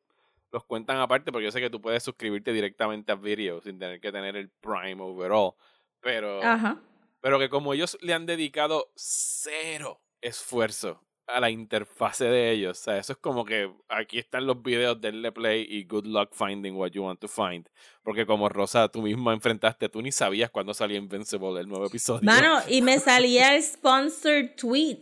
los 0.52 0.65
cuentan 0.65 0.98
aparte 1.00 1.32
porque 1.32 1.46
yo 1.46 1.52
sé 1.52 1.62
que 1.62 1.70
tú 1.70 1.80
puedes 1.82 2.04
suscribirte 2.04 2.52
directamente 2.52 3.12
a 3.12 3.15
Video 3.15 3.62
sin 3.62 3.78
tener 3.80 4.00
que 4.02 4.12
tener 4.12 4.36
el 4.36 4.50
Prime 4.50 5.02
overall. 5.02 5.54
Pero, 6.02 6.41
Ajá. 6.44 6.82
pero 7.22 7.38
que 7.38 7.48
como 7.48 7.74
ellos 7.76 7.98
le 8.02 8.13
han 8.13 8.26
dedicado 8.26 8.91
cero 8.96 10.02
esfuerzo 10.20 11.04
a 11.27 11.39
la 11.39 11.49
interfase 11.49 12.25
de 12.25 12.51
ellos, 12.51 12.79
o 12.79 12.84
sea, 12.84 12.97
eso 12.97 13.13
es 13.13 13.19
como 13.19 13.45
que 13.45 13.71
aquí 13.88 14.19
están 14.19 14.45
los 14.45 14.62
videos 14.62 14.99
del 14.99 15.31
play 15.34 15.65
y 15.69 15.84
good 15.86 16.05
luck 16.05 16.31
finding 16.34 16.75
what 16.75 16.91
you 16.91 17.03
want 17.03 17.19
to 17.19 17.27
find. 17.27 17.67
Porque 18.03 18.25
como 18.25 18.49
Rosa, 18.49 18.88
tú 18.89 19.01
misma 19.01 19.34
enfrentaste, 19.34 19.89
tú 19.89 20.01
ni 20.01 20.12
sabías 20.12 20.49
cuándo 20.49 20.73
salía 20.73 20.97
Invincible 20.97 21.60
el 21.60 21.67
nuevo 21.67 21.86
episodio. 21.86 22.21
Mano, 22.23 22.60
y 22.67 22.81
me 22.81 22.99
salía 22.99 23.55
el 23.55 23.63
sponsored 23.63 24.55
tweet 24.55 25.01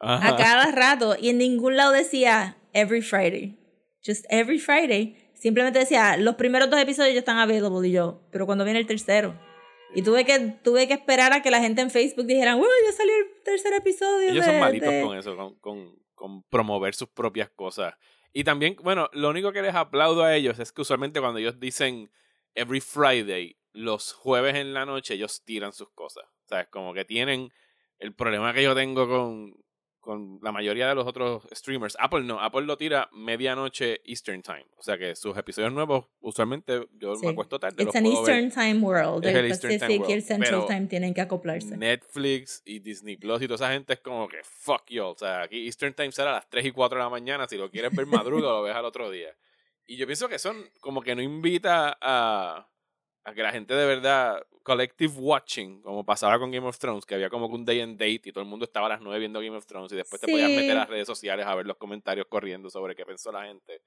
Ajá. 0.00 0.28
a 0.28 0.36
cada 0.36 0.72
rato 0.72 1.16
y 1.20 1.28
en 1.30 1.38
ningún 1.38 1.76
lado 1.76 1.92
decía 1.92 2.56
every 2.72 3.02
Friday. 3.02 3.56
Just 4.04 4.24
every 4.30 4.58
Friday. 4.58 5.16
Simplemente 5.34 5.78
decía, 5.78 6.16
los 6.16 6.34
primeros 6.34 6.68
dos 6.68 6.80
episodios 6.80 7.14
ya 7.14 7.20
están 7.20 7.38
available 7.38 7.86
y 7.86 7.92
yo, 7.92 8.20
pero 8.32 8.46
cuando 8.46 8.64
viene 8.64 8.80
el 8.80 8.86
tercero. 8.86 9.38
Y 9.94 10.02
tuve 10.02 10.24
que, 10.24 10.38
tuve 10.62 10.86
que 10.86 10.94
esperar 10.94 11.32
a 11.32 11.42
que 11.42 11.50
la 11.50 11.60
gente 11.60 11.80
en 11.80 11.90
Facebook 11.90 12.26
dijera, 12.26 12.54
wow, 12.54 12.66
ya 12.86 12.92
salió 12.92 13.14
el 13.16 13.42
tercer 13.42 13.72
episodio. 13.74 14.30
Ellos 14.30 14.44
de- 14.44 14.52
son 14.52 14.60
malitos 14.60 14.90
de-". 14.90 15.02
con 15.02 15.16
eso, 15.16 15.36
con, 15.36 15.54
con, 15.58 15.98
con 16.14 16.42
promover 16.44 16.94
sus 16.94 17.08
propias 17.08 17.50
cosas. 17.50 17.94
Y 18.32 18.44
también, 18.44 18.76
bueno, 18.82 19.08
lo 19.12 19.30
único 19.30 19.52
que 19.52 19.62
les 19.62 19.74
aplaudo 19.74 20.22
a 20.24 20.36
ellos 20.36 20.58
es 20.58 20.72
que 20.72 20.82
usualmente 20.82 21.20
cuando 21.20 21.38
ellos 21.38 21.58
dicen 21.58 22.10
every 22.54 22.80
Friday, 22.80 23.56
los 23.72 24.12
jueves 24.12 24.54
en 24.56 24.74
la 24.74 24.84
noche, 24.84 25.14
ellos 25.14 25.42
tiran 25.44 25.72
sus 25.72 25.90
cosas. 25.90 26.24
¿Sabes? 26.46 26.68
Como 26.68 26.92
que 26.94 27.04
tienen 27.04 27.50
el 27.98 28.14
problema 28.14 28.52
que 28.54 28.62
yo 28.62 28.74
tengo 28.74 29.08
con, 29.08 29.54
con 30.08 30.38
la 30.42 30.52
mayoría 30.52 30.88
de 30.88 30.94
los 30.94 31.06
otros 31.06 31.46
streamers. 31.52 31.94
Apple 32.00 32.22
no, 32.22 32.40
Apple 32.40 32.62
lo 32.62 32.78
tira 32.78 33.10
medianoche 33.12 34.00
Eastern 34.06 34.40
Time. 34.40 34.64
O 34.78 34.82
sea 34.82 34.96
que 34.96 35.14
sus 35.14 35.36
episodios 35.36 35.70
nuevos, 35.70 36.06
usualmente 36.20 36.88
yo 36.94 37.14
Sí. 37.14 37.26
me 37.26 37.32
acuesto 37.32 37.58
tarde. 37.58 37.84
los 37.84 37.94
It's 37.94 37.96
an 37.96 38.04
puedo 38.10 38.22
ver. 38.24 38.34
Eastern 38.42 38.50
Time 38.72 38.86
World. 38.86 39.26
Es 39.26 39.34
el 39.34 39.44
el 39.44 39.50
Eastern 39.50 39.68
Time 39.74 39.80
Pacific 39.80 40.00
y 40.08 40.12
el 40.12 40.18
World, 40.20 40.26
Central 40.26 40.50
pero 40.54 40.64
Time 40.66 40.86
tienen 40.86 41.12
que 41.12 41.20
acoplarse. 41.20 41.76
Netflix 41.76 42.62
y 42.64 42.78
Disney 42.78 43.18
Plus 43.18 43.42
y 43.42 43.48
toda 43.48 43.56
esa 43.56 43.70
gente 43.74 43.92
es 43.92 44.00
como 44.00 44.26
que 44.28 44.38
fuck 44.42 44.84
you. 44.88 45.04
O 45.04 45.14
sea, 45.14 45.42
aquí 45.42 45.66
Eastern 45.66 45.92
Time 45.92 46.10
será 46.12 46.30
a 46.30 46.34
las 46.36 46.48
3 46.48 46.64
y 46.64 46.70
4 46.72 46.96
de 46.96 47.04
la 47.04 47.10
mañana. 47.10 47.46
Si 47.46 47.58
lo 47.58 47.70
quieres 47.70 47.94
ver 47.94 48.06
madruga, 48.06 48.48
lo 48.48 48.62
ves 48.62 48.74
al 48.74 48.86
otro 48.86 49.10
día. 49.10 49.36
Y 49.86 49.96
yo 49.98 50.06
pienso 50.06 50.26
que 50.26 50.36
eso 50.36 50.54
como 50.80 51.02
que 51.02 51.14
no 51.14 51.20
invita 51.20 51.98
a, 52.00 52.66
a 53.24 53.34
que 53.34 53.42
la 53.42 53.52
gente 53.52 53.74
de 53.74 53.84
verdad 53.84 54.42
collective 54.68 55.14
watching, 55.16 55.80
como 55.80 56.04
pasaba 56.04 56.38
con 56.38 56.50
Game 56.50 56.66
of 56.66 56.78
Thrones, 56.78 57.06
que 57.06 57.14
había 57.14 57.30
como 57.30 57.48
que 57.48 57.54
un 57.54 57.64
day 57.64 57.80
and 57.80 57.98
date 57.98 58.20
y 58.28 58.32
todo 58.32 58.42
el 58.42 58.48
mundo 58.48 58.66
estaba 58.66 58.86
a 58.86 58.90
las 58.90 59.00
9 59.00 59.18
viendo 59.18 59.40
Game 59.40 59.56
of 59.56 59.66
Thrones 59.66 59.90
y 59.92 59.96
después 59.96 60.20
te 60.20 60.30
podías 60.30 60.50
meter 60.50 60.72
a 60.72 60.80
las 60.80 60.88
redes 60.88 61.06
sociales 61.06 61.46
a 61.46 61.54
ver 61.54 61.66
los 61.66 61.78
comentarios 61.78 62.26
corriendo 62.28 62.68
sobre 62.68 62.94
qué 62.94 63.06
pensó 63.06 63.32
la 63.32 63.46
gente. 63.46 63.80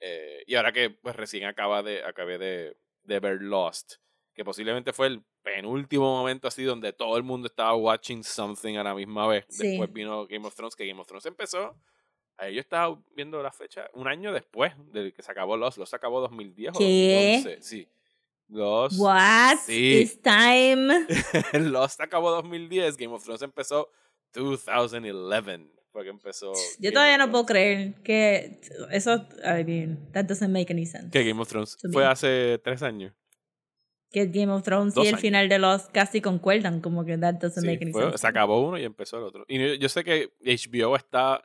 Eh, 0.00 0.42
y 0.46 0.54
ahora 0.54 0.72
que 0.72 0.88
pues 0.88 1.14
recién 1.14 1.44
acaba 1.44 1.82
de, 1.82 2.02
acabé 2.02 2.38
de, 2.38 2.76
de 3.02 3.20
ver 3.20 3.42
Lost, 3.42 3.96
que 4.34 4.44
posiblemente 4.44 4.94
fue 4.94 5.08
el 5.08 5.22
penúltimo 5.42 6.16
momento 6.16 6.48
así 6.48 6.64
donde 6.64 6.94
todo 6.94 7.18
el 7.18 7.22
mundo 7.22 7.46
estaba 7.46 7.74
watching 7.74 8.24
something 8.24 8.76
a 8.76 8.82
la 8.82 8.94
misma 8.94 9.26
vez. 9.26 9.44
Sí. 9.50 9.68
Después 9.68 9.92
vino 9.92 10.26
Game 10.26 10.46
of 10.46 10.54
Thrones, 10.54 10.74
que 10.74 10.86
Game 10.86 11.00
of 11.00 11.06
Thrones 11.06 11.26
empezó. 11.26 11.76
Ahí 12.38 12.54
yo 12.54 12.60
estaba 12.60 12.98
viendo 13.14 13.42
la 13.42 13.52
fecha 13.52 13.90
un 13.92 14.08
año 14.08 14.32
después 14.32 14.72
de 14.92 15.12
que 15.12 15.22
se 15.22 15.30
acabó 15.30 15.58
Lost. 15.58 15.76
Lost 15.76 15.90
se 15.90 15.96
acabó 15.96 16.20
2010 16.22 16.72
¿Qué? 16.78 17.42
o 17.44 17.44
2011. 17.44 17.62
Sí. 17.62 17.88
Lost. 18.52 18.98
What? 18.98 19.58
Sí. 19.66 20.00
It's 20.02 20.20
time. 20.20 21.06
Lost 21.70 22.00
acabó 22.00 22.30
2010. 22.42 22.96
Game 22.96 23.14
of 23.14 23.24
Thrones 23.24 23.42
empezó 23.42 23.88
2011. 24.34 25.68
Fue 25.92 26.04
que 26.04 26.10
empezó. 26.10 26.52
Yo 26.54 26.90
Game 26.90 26.92
todavía 26.92 27.18
no 27.18 27.30
puedo 27.30 27.44
creer 27.44 27.94
que 28.02 28.60
eso, 28.90 29.26
I 29.44 29.62
mean, 29.64 29.98
that 30.12 30.24
doesn't 30.24 30.50
make 30.50 30.72
any 30.72 30.86
sense. 30.86 31.10
Que 31.10 31.22
Game 31.22 31.40
of 31.40 31.48
Thrones 31.48 31.76
fue 31.92 32.06
hace 32.06 32.58
tres 32.64 32.82
años. 32.82 33.12
Que 34.10 34.26
Game 34.26 34.50
of 34.52 34.62
Thrones 34.62 34.94
Dos 34.94 35.04
y 35.04 35.08
el 35.08 35.14
años. 35.14 35.20
final 35.22 35.48
de 35.48 35.58
Lost 35.58 35.90
casi 35.92 36.20
concuerdan, 36.20 36.80
como 36.80 37.04
que 37.04 37.16
that 37.18 37.34
doesn't 37.34 37.62
Sí, 37.62 37.66
make 37.66 37.82
any 37.82 37.92
fue- 37.92 38.04
sense. 38.04 38.18
se 38.18 38.26
acabó 38.26 38.66
uno 38.66 38.78
y 38.78 38.84
empezó 38.84 39.18
el 39.18 39.24
otro. 39.24 39.44
Y 39.48 39.58
yo, 39.58 39.74
yo 39.74 39.88
sé 39.88 40.02
que 40.04 40.30
HBO 40.42 40.96
está 40.96 41.42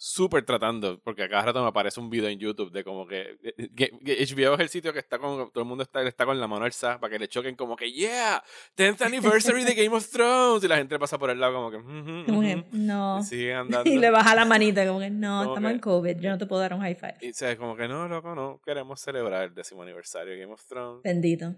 súper 0.00 0.44
tratando, 0.44 1.00
porque 1.02 1.24
a 1.24 1.28
cada 1.28 1.46
rato 1.46 1.60
me 1.60 1.66
aparece 1.68 1.98
un 1.98 2.08
video 2.08 2.28
en 2.30 2.38
YouTube 2.38 2.70
de 2.70 2.84
como 2.84 3.04
que, 3.04 3.36
que- 3.76 3.90
que 3.98 4.24
HBO 4.24 4.54
es 4.54 4.60
el 4.60 4.68
sitio 4.68 4.92
que 4.92 5.00
está 5.00 5.18
con, 5.18 5.50
todo 5.50 5.62
el 5.64 5.68
mundo 5.68 5.82
está, 5.82 6.00
está 6.02 6.24
con 6.24 6.38
la 6.38 6.46
mano 6.46 6.64
alzada 6.64 7.00
para 7.00 7.10
que 7.12 7.18
le 7.18 7.26
choquen 7.26 7.56
como 7.56 7.74
que, 7.74 7.90
yeah, 7.92 8.40
10th 8.76 9.02
anniversary 9.04 9.64
de 9.64 9.74
Game 9.74 9.94
of 9.96 10.08
Thrones. 10.08 10.62
Y 10.62 10.68
la 10.68 10.76
gente 10.76 10.96
pasa 11.00 11.18
por 11.18 11.30
el 11.30 11.40
lado 11.40 11.54
como 11.54 11.70
que, 11.72 11.76
"Ujú, 11.78 12.26
Como 12.26 12.40
que, 12.42 12.54
ujú", 12.56 12.64
no. 12.72 13.20
y 13.28 13.50
andando. 13.50 13.90
Y 13.90 13.98
le 13.98 14.10
baja 14.10 14.36
la 14.36 14.44
manita, 14.44 14.86
como 14.86 15.00
que 15.00 15.10
no, 15.10 15.40
Como 15.40 15.54
estamos 15.54 15.68
que- 15.70 15.74
en 15.74 15.80
COVID, 15.80 16.20
yo 16.20 16.30
no 16.30 16.38
te 16.38 16.46
puedo 16.46 16.62
dar 16.62 16.74
un 16.74 16.80
high 16.80 16.94
five. 16.94 17.16
Y 17.20 17.30
o 17.30 17.34
sea, 17.34 17.56
como 17.56 17.74
que 17.76 17.88
no, 17.88 18.06
loco, 18.06 18.36
no, 18.36 18.60
queremos 18.64 19.00
celebrar 19.00 19.48
el 19.48 19.54
décimo 19.54 19.82
aniversario 19.82 20.32
de 20.32 20.38
Game 20.38 20.52
of 20.52 20.64
Thrones. 20.64 21.02
Bendito. 21.02 21.54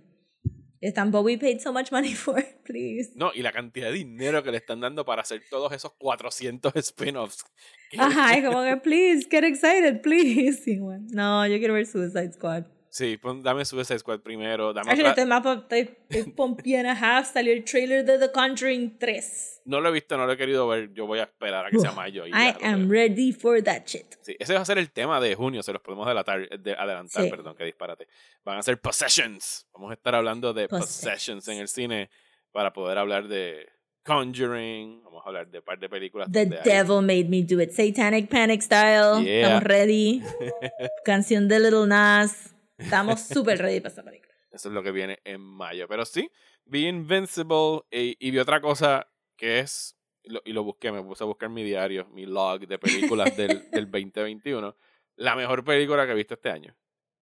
Están, 0.81 1.13
we 1.13 1.37
paid 1.37 1.61
so 1.61 1.73
much 1.73 1.93
money 1.93 2.15
for 2.15 2.39
it, 2.39 2.63
please. 2.65 3.11
No, 3.15 3.31
y 3.35 3.43
la 3.43 3.53
cantidad 3.53 3.89
de 3.89 3.95
dinero 3.95 4.43
que 4.43 4.51
le 4.51 4.57
están 4.57 4.81
dando 4.81 5.05
para 5.05 5.23
hacer 5.23 5.43
todos 5.51 5.73
esos 5.73 5.93
400 5.93 6.75
spin-offs. 6.77 7.45
Ajá, 7.99 8.37
es 8.37 8.45
como 8.45 8.63
que, 8.63 8.77
please, 8.83 9.27
get 9.31 9.45
excited, 9.45 10.01
please. 10.01 10.63
Bueno, 10.81 11.07
no, 11.11 11.47
yo 11.47 11.59
quiero 11.59 11.75
ver 11.75 11.87
Suicide 11.87 12.33
Squad. 12.33 12.65
Sí, 12.93 13.17
pon- 13.19 13.41
dame 13.43 13.65
Suicide 13.65 14.01
Squad 14.01 14.19
primero. 14.21 14.73
Dame 14.73 14.91
Actually, 14.91 15.11
estoy 15.11 15.25
más 15.27 15.47
estoy, 15.47 15.97
estoy 16.09 16.33
pompiana 16.33 16.93
half, 16.93 17.33
salió 17.33 17.53
el 17.53 17.65
trailer 17.65 18.05
de 18.05 18.19
The 18.19 18.33
Conjuring 18.33 18.99
3. 18.99 19.63
No 19.67 19.81
lo 19.81 19.91
he 19.91 19.93
visto, 19.93 20.17
no 20.19 20.27
lo 20.27 20.33
he 20.33 20.37
querido 20.37 20.67
ver. 20.67 20.93
Yo 20.93 21.07
voy 21.07 21.21
a 21.21 21.23
esperar 21.23 21.67
a 21.67 21.71
que 21.71 21.79
sea 21.79 21.93
mayo. 21.93 22.27
y 22.27 22.31
I 22.31 22.53
am 22.63 22.89
veo. 22.89 23.07
ready 23.09 23.33
for 23.33 23.63
that 23.63 23.83
shit. 23.87 24.17
Sí, 24.23 24.35
ese 24.41 24.55
va 24.55 24.61
a 24.61 24.65
ser 24.65 24.79
el 24.79 24.91
tema 24.91 25.21
de 25.21 25.37
junio, 25.37 25.63
se 25.63 25.73
los 25.73 25.81
podemos 25.81 26.05
adelantar, 26.07 26.49
de- 26.49 26.73
adelantar, 26.75 27.23
Sí. 27.25 27.31
perdón, 27.31 27.55
que 27.57 27.65
disparate. 27.65 28.09
Van 28.45 28.59
a 28.59 28.63
ser 28.63 28.81
Possessions. 28.81 29.69
Vamos 29.73 29.93
a 29.93 29.95
estar 29.95 30.15
hablando 30.17 30.53
de 30.53 30.69
Possessions. 30.69 30.97
Possessions 31.05 31.49
en 31.49 31.59
el 31.59 31.69
cine 31.69 32.11
para 32.51 32.73
poder 32.73 32.99
hablar 32.99 33.29
de 33.29 33.69
Conjuring. 34.05 35.05
Vamos 35.05 35.23
a 35.25 35.29
hablar 35.29 35.47
de 35.49 35.59
un 35.59 35.65
par 35.65 35.79
de 35.79 35.89
películas. 35.89 36.29
The 36.33 36.47
Devil 36.47 37.03
Made 37.03 37.27
Me 37.29 37.43
Do 37.45 37.61
It. 37.63 37.71
Satanic 37.71 38.29
Panic 38.29 38.63
Style. 38.63 39.23
Yeah. 39.25 39.43
Estamos 39.43 39.63
ready. 39.63 40.23
Canción 41.05 41.47
de 41.47 41.61
Little 41.61 41.87
Nas. 41.87 42.53
Estamos 42.81 43.21
súper 43.21 43.59
ready 43.59 43.81
para 43.81 43.93
esa 43.93 44.03
película. 44.03 44.35
Eso 44.51 44.69
es 44.69 44.75
lo 44.75 44.83
que 44.83 44.91
viene 44.91 45.21
en 45.25 45.41
mayo. 45.41 45.87
Pero 45.89 46.05
sí, 46.05 46.31
vi 46.65 46.87
Invincible 46.87 47.83
y, 47.91 48.17
y 48.19 48.31
vi 48.31 48.39
otra 48.39 48.61
cosa 48.61 49.07
que 49.37 49.61
es, 49.61 49.97
y 50.23 50.31
lo, 50.31 50.43
y 50.45 50.53
lo 50.53 50.65
busqué, 50.65 50.93
me 50.93 51.03
puse 51.03 51.25
a 51.25 51.27
buscar 51.27 51.49
mi 51.49 51.63
diario, 51.63 52.07
mi 52.09 52.27
log 52.27 52.67
de 52.67 52.79
películas 52.79 53.37
del, 53.37 53.49
del 53.71 53.91
2021. 53.91 54.77
La 55.17 55.37
mejor 55.37 55.65
película 55.65 56.07
que 56.07 56.13
he 56.13 56.17
visto 56.17 56.35
este 56.35 56.51
año, 56.51 56.77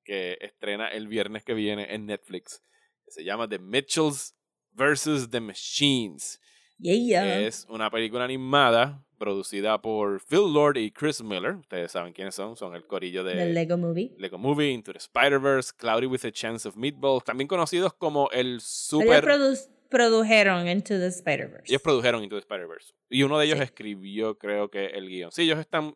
que 0.04 0.38
estrena 0.40 0.88
el 0.88 1.08
viernes 1.08 1.44
que 1.44 1.54
viene 1.54 1.94
en 1.94 2.06
Netflix, 2.06 2.62
que 3.04 3.10
se 3.10 3.24
llama 3.24 3.48
The 3.48 3.58
Mitchells 3.58 4.34
vs. 4.72 5.30
The 5.30 5.40
Machines. 5.40 6.40
Yeah. 6.78 7.40
Es 7.40 7.66
una 7.68 7.90
película 7.90 8.24
animada 8.24 9.02
producida 9.18 9.80
por 9.82 10.20
Phil 10.20 10.52
Lord 10.52 10.76
y 10.76 10.92
Chris 10.92 11.20
Miller. 11.22 11.56
Ustedes 11.56 11.90
saben 11.90 12.12
quiénes 12.12 12.34
son, 12.36 12.56
son 12.56 12.74
el 12.76 12.86
corillo 12.86 13.24
de... 13.24 13.34
The 13.34 13.46
Lego 13.52 13.76
Movie. 13.76 14.14
Lego 14.16 14.38
Movie, 14.38 14.70
Into 14.70 14.92
the 14.92 14.98
Spider-Verse, 14.98 15.72
Cloudy 15.76 16.06
with 16.06 16.24
a 16.24 16.30
Chance 16.30 16.68
of 16.68 16.76
Meatballs, 16.76 17.24
también 17.24 17.48
conocidos 17.48 17.92
como 17.94 18.30
el 18.30 18.46
Ellos 18.54 18.62
super... 18.64 19.24
produ- 19.24 19.68
produjeron 19.90 20.68
Into 20.68 20.94
the 20.98 21.08
Spider-Verse. 21.08 21.64
Ellos 21.66 21.82
produjeron 21.82 22.22
Into 22.22 22.36
the 22.36 22.40
Spider-Verse. 22.40 22.94
Y 23.10 23.24
uno 23.24 23.38
de 23.38 23.46
ellos 23.46 23.58
Sí. 23.58 23.64
escribió, 23.64 24.38
creo 24.38 24.70
que, 24.70 24.86
el 24.86 25.08
guion. 25.08 25.32
Sí, 25.32 25.42
ellos 25.42 25.58
están... 25.58 25.94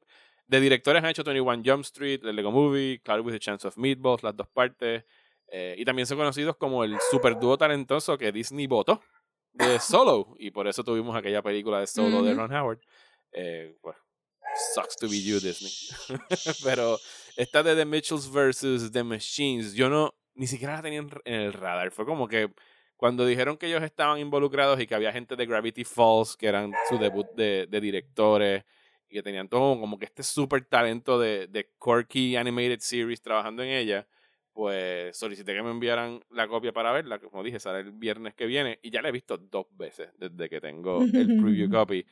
De 0.48 0.60
directores 0.60 1.02
han 1.04 1.08
hecho 1.10 1.22
21 1.22 1.62
Jump 1.64 1.84
Street, 1.84 2.20
el 2.24 2.34
Lego 2.34 2.50
Movie, 2.50 3.00
Cloudy 3.04 3.22
with 3.22 3.34
a 3.34 3.38
Chance 3.38 3.68
of 3.68 3.76
Meatballs, 3.78 4.22
las 4.24 4.36
dos 4.36 4.48
partes. 4.48 5.04
eh, 5.54 5.76
y 5.78 5.84
también 5.84 6.06
son 6.06 6.18
conocidos 6.18 6.56
como 6.56 6.82
el 6.82 6.96
super 7.10 7.38
dúo 7.38 7.56
talentoso 7.56 8.18
que 8.18 8.32
Disney 8.32 8.66
votó 8.66 9.00
de 9.52 9.78
Solo. 9.80 10.34
Y 10.38 10.50
por 10.50 10.66
eso 10.66 10.84
tuvimos 10.84 11.16
aquella 11.16 11.42
película 11.42 11.80
de 11.80 11.86
Solo 11.86 12.22
de. 12.22 12.34
Ron 12.34 12.52
Howard. 12.52 12.80
Eh, 13.32 13.76
pues, 13.80 13.96
sucks 14.74 14.96
to 14.96 15.08
be 15.08 15.22
you, 15.22 15.40
Disney. 15.40 15.72
Pero 16.64 16.98
esta 17.36 17.62
de 17.62 17.74
The 17.74 17.84
Mitchells 17.84 18.30
versus 18.30 18.90
The 18.92 19.02
Machines, 19.02 19.74
yo 19.74 19.88
no, 19.88 20.14
ni 20.34 20.46
siquiera 20.46 20.74
la 20.74 20.82
tenía 20.82 21.00
en, 21.00 21.10
en 21.24 21.40
el 21.40 21.52
radar. 21.52 21.90
Fue 21.90 22.04
como 22.04 22.28
que 22.28 22.52
cuando 22.96 23.26
dijeron 23.26 23.56
que 23.56 23.66
ellos 23.66 23.82
estaban 23.82 24.20
involucrados 24.20 24.78
y 24.80 24.86
que 24.86 24.94
había 24.94 25.12
gente 25.12 25.34
de 25.34 25.46
Gravity 25.46 25.84
Falls, 25.84 26.36
que 26.36 26.46
eran 26.46 26.72
su 26.88 26.98
debut 26.98 27.26
de, 27.34 27.66
de 27.68 27.80
directores, 27.80 28.64
y 29.08 29.14
que 29.14 29.22
tenían 29.22 29.48
todo 29.48 29.78
como 29.80 29.98
que 29.98 30.04
este 30.04 30.22
súper 30.22 30.64
talento 30.64 31.18
de, 31.18 31.48
de 31.48 31.68
quirky 31.82 32.36
animated 32.36 32.78
series 32.78 33.20
trabajando 33.20 33.62
en 33.62 33.70
ella, 33.70 34.06
pues 34.52 35.16
solicité 35.16 35.54
que 35.54 35.62
me 35.62 35.70
enviaran 35.70 36.20
la 36.30 36.46
copia 36.48 36.72
para 36.72 36.92
verla. 36.92 37.18
Como 37.18 37.42
dije, 37.42 37.58
sale 37.58 37.80
el 37.80 37.92
viernes 37.92 38.34
que 38.34 38.46
viene 38.46 38.78
y 38.82 38.90
ya 38.90 39.02
la 39.02 39.08
he 39.08 39.12
visto 39.12 39.38
dos 39.38 39.66
veces 39.76 40.10
desde 40.18 40.48
que 40.48 40.60
tengo 40.60 41.02
el 41.02 41.38
preview 41.40 41.70
copy. 41.70 42.04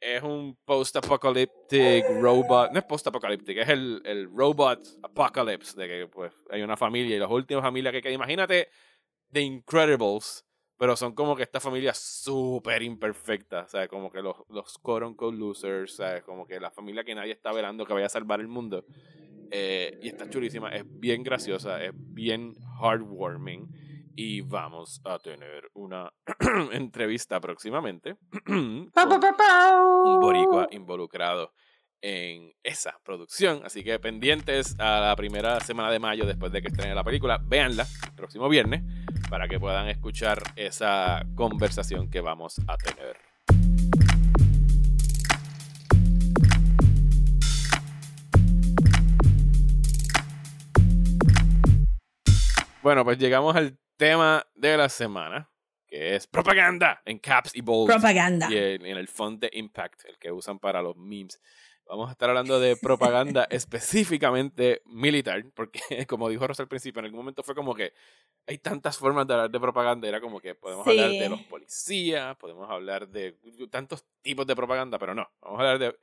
Es 0.00 0.22
un 0.22 0.58
post-apocalyptic 0.64 2.04
robot. 2.20 2.72
No 2.72 2.78
es 2.78 2.84
post-apocalyptic, 2.84 3.58
es 3.58 3.68
el, 3.68 4.02
el 4.04 4.28
robot 4.28 4.86
apocalypse. 5.02 5.80
De 5.80 5.88
que 5.88 6.06
pues 6.08 6.32
hay 6.50 6.62
una 6.62 6.76
familia 6.76 7.16
y 7.16 7.18
las 7.18 7.30
últimas 7.30 7.62
familias 7.62 7.92
que 7.92 8.02
quedan. 8.02 8.14
Imagínate 8.14 8.68
The 9.30 9.40
Incredibles, 9.40 10.44
pero 10.76 10.96
son 10.96 11.14
como 11.14 11.36
que 11.36 11.44
esta 11.44 11.60
familia 11.60 11.94
súper 11.94 12.82
imperfecta. 12.82 13.62
O 13.62 13.68
sea, 13.68 13.88
como 13.88 14.10
que 14.10 14.20
los, 14.20 14.36
los 14.48 14.78
quote 14.78 15.14
losers. 15.32 15.96
¿sabes? 15.96 16.22
Como 16.24 16.46
que 16.46 16.60
la 16.60 16.70
familia 16.70 17.04
que 17.04 17.14
nadie 17.14 17.32
está 17.32 17.52
velando 17.52 17.86
que 17.86 17.94
vaya 17.94 18.06
a 18.06 18.10
salvar 18.10 18.40
el 18.40 18.48
mundo. 18.48 18.84
Eh, 19.50 19.98
y 20.02 20.08
está 20.08 20.28
chulísima, 20.28 20.70
es 20.70 20.84
bien 20.86 21.22
graciosa, 21.22 21.82
es 21.82 21.92
bien 21.94 22.54
heartwarming. 22.80 23.68
Y 24.16 24.42
vamos 24.42 25.00
a 25.04 25.18
tener 25.18 25.70
una 25.74 26.12
entrevista 26.72 27.40
próximamente 27.40 28.16
con 28.46 28.90
un 30.06 30.20
boricua 30.20 30.68
involucrado 30.70 31.52
en 32.04 32.52
esa 32.62 33.00
producción. 33.02 33.62
Así 33.64 33.82
que 33.82 33.98
pendientes 33.98 34.78
a 34.78 35.00
la 35.00 35.16
primera 35.16 35.58
semana 35.60 35.90
de 35.90 35.98
mayo 35.98 36.26
después 36.26 36.52
de 36.52 36.60
que 36.60 36.68
estrene 36.68 36.94
la 36.94 37.02
película, 37.02 37.40
véanla 37.42 37.86
el 38.06 38.14
próximo 38.14 38.48
viernes 38.48 38.82
para 39.30 39.48
que 39.48 39.58
puedan 39.58 39.88
escuchar 39.88 40.42
esa 40.54 41.24
conversación 41.34 42.10
que 42.10 42.20
vamos 42.20 42.60
a 42.68 42.76
tener. 42.76 43.23
Bueno, 52.84 53.02
pues 53.02 53.16
llegamos 53.16 53.56
al 53.56 53.78
tema 53.96 54.46
de 54.54 54.76
la 54.76 54.90
semana, 54.90 55.50
que 55.86 56.16
es 56.16 56.26
propaganda 56.26 57.00
en 57.06 57.18
caps 57.18 57.56
y 57.56 57.62
bold. 57.62 57.90
Propaganda. 57.90 58.46
Y 58.50 58.58
en 58.58 58.84
el 58.84 59.08
font 59.08 59.40
de 59.40 59.48
Impact, 59.54 60.04
el 60.04 60.18
que 60.18 60.30
usan 60.30 60.58
para 60.58 60.82
los 60.82 60.94
memes. 60.94 61.40
Vamos 61.86 62.10
a 62.10 62.12
estar 62.12 62.28
hablando 62.28 62.60
de 62.60 62.76
propaganda 62.76 63.44
específicamente 63.50 64.82
militar, 64.84 65.46
porque 65.54 65.80
como 66.06 66.28
dijo 66.28 66.46
Rosa 66.46 66.64
al 66.64 66.68
principio, 66.68 67.00
en 67.00 67.06
algún 67.06 67.20
momento 67.20 67.42
fue 67.42 67.54
como 67.54 67.74
que 67.74 67.94
hay 68.46 68.58
tantas 68.58 68.98
formas 68.98 69.26
de 69.26 69.32
hablar 69.32 69.50
de 69.50 69.60
propaganda, 69.60 70.06
era 70.06 70.20
como 70.20 70.38
que 70.38 70.54
podemos 70.54 70.86
hablar 70.86 71.08
de 71.08 71.28
los 71.30 71.40
policías, 71.44 72.36
podemos 72.36 72.70
hablar 72.70 73.08
de 73.08 73.38
tantos 73.70 74.04
tipos 74.20 74.46
de 74.46 74.54
propaganda, 74.54 74.98
pero 74.98 75.14
no, 75.14 75.26
vamos 75.40 75.58
a 75.58 75.62
hablar 75.62 75.78
de 75.78 75.98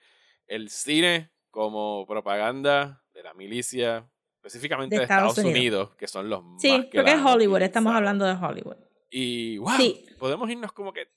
el 0.47 0.71
cine 0.71 1.29
como 1.51 2.07
propaganda 2.07 3.03
de 3.13 3.21
la 3.21 3.35
milicia, 3.35 4.09
específicamente 4.43 4.95
De 4.97 5.03
Estados, 5.03 5.29
Estados 5.37 5.49
Unidos. 5.51 5.59
Unidos. 5.87 5.95
que 5.97 6.07
son 6.07 6.29
los 6.29 6.41
Sí, 6.57 6.71
más 6.71 6.81
que 6.85 6.89
creo 6.89 7.05
que 7.05 7.11
es 7.11 7.21
Hollywood, 7.23 7.61
estamos 7.61 7.93
hablando 7.95 8.25
de 8.25 8.33
Hollywood. 8.33 8.77
Y 9.09 9.57
wow, 9.59 9.71
Sí. 9.77 10.05
podemos 10.17 10.49
irnos 10.49 10.71
como 10.71 10.91
que 10.93 11.07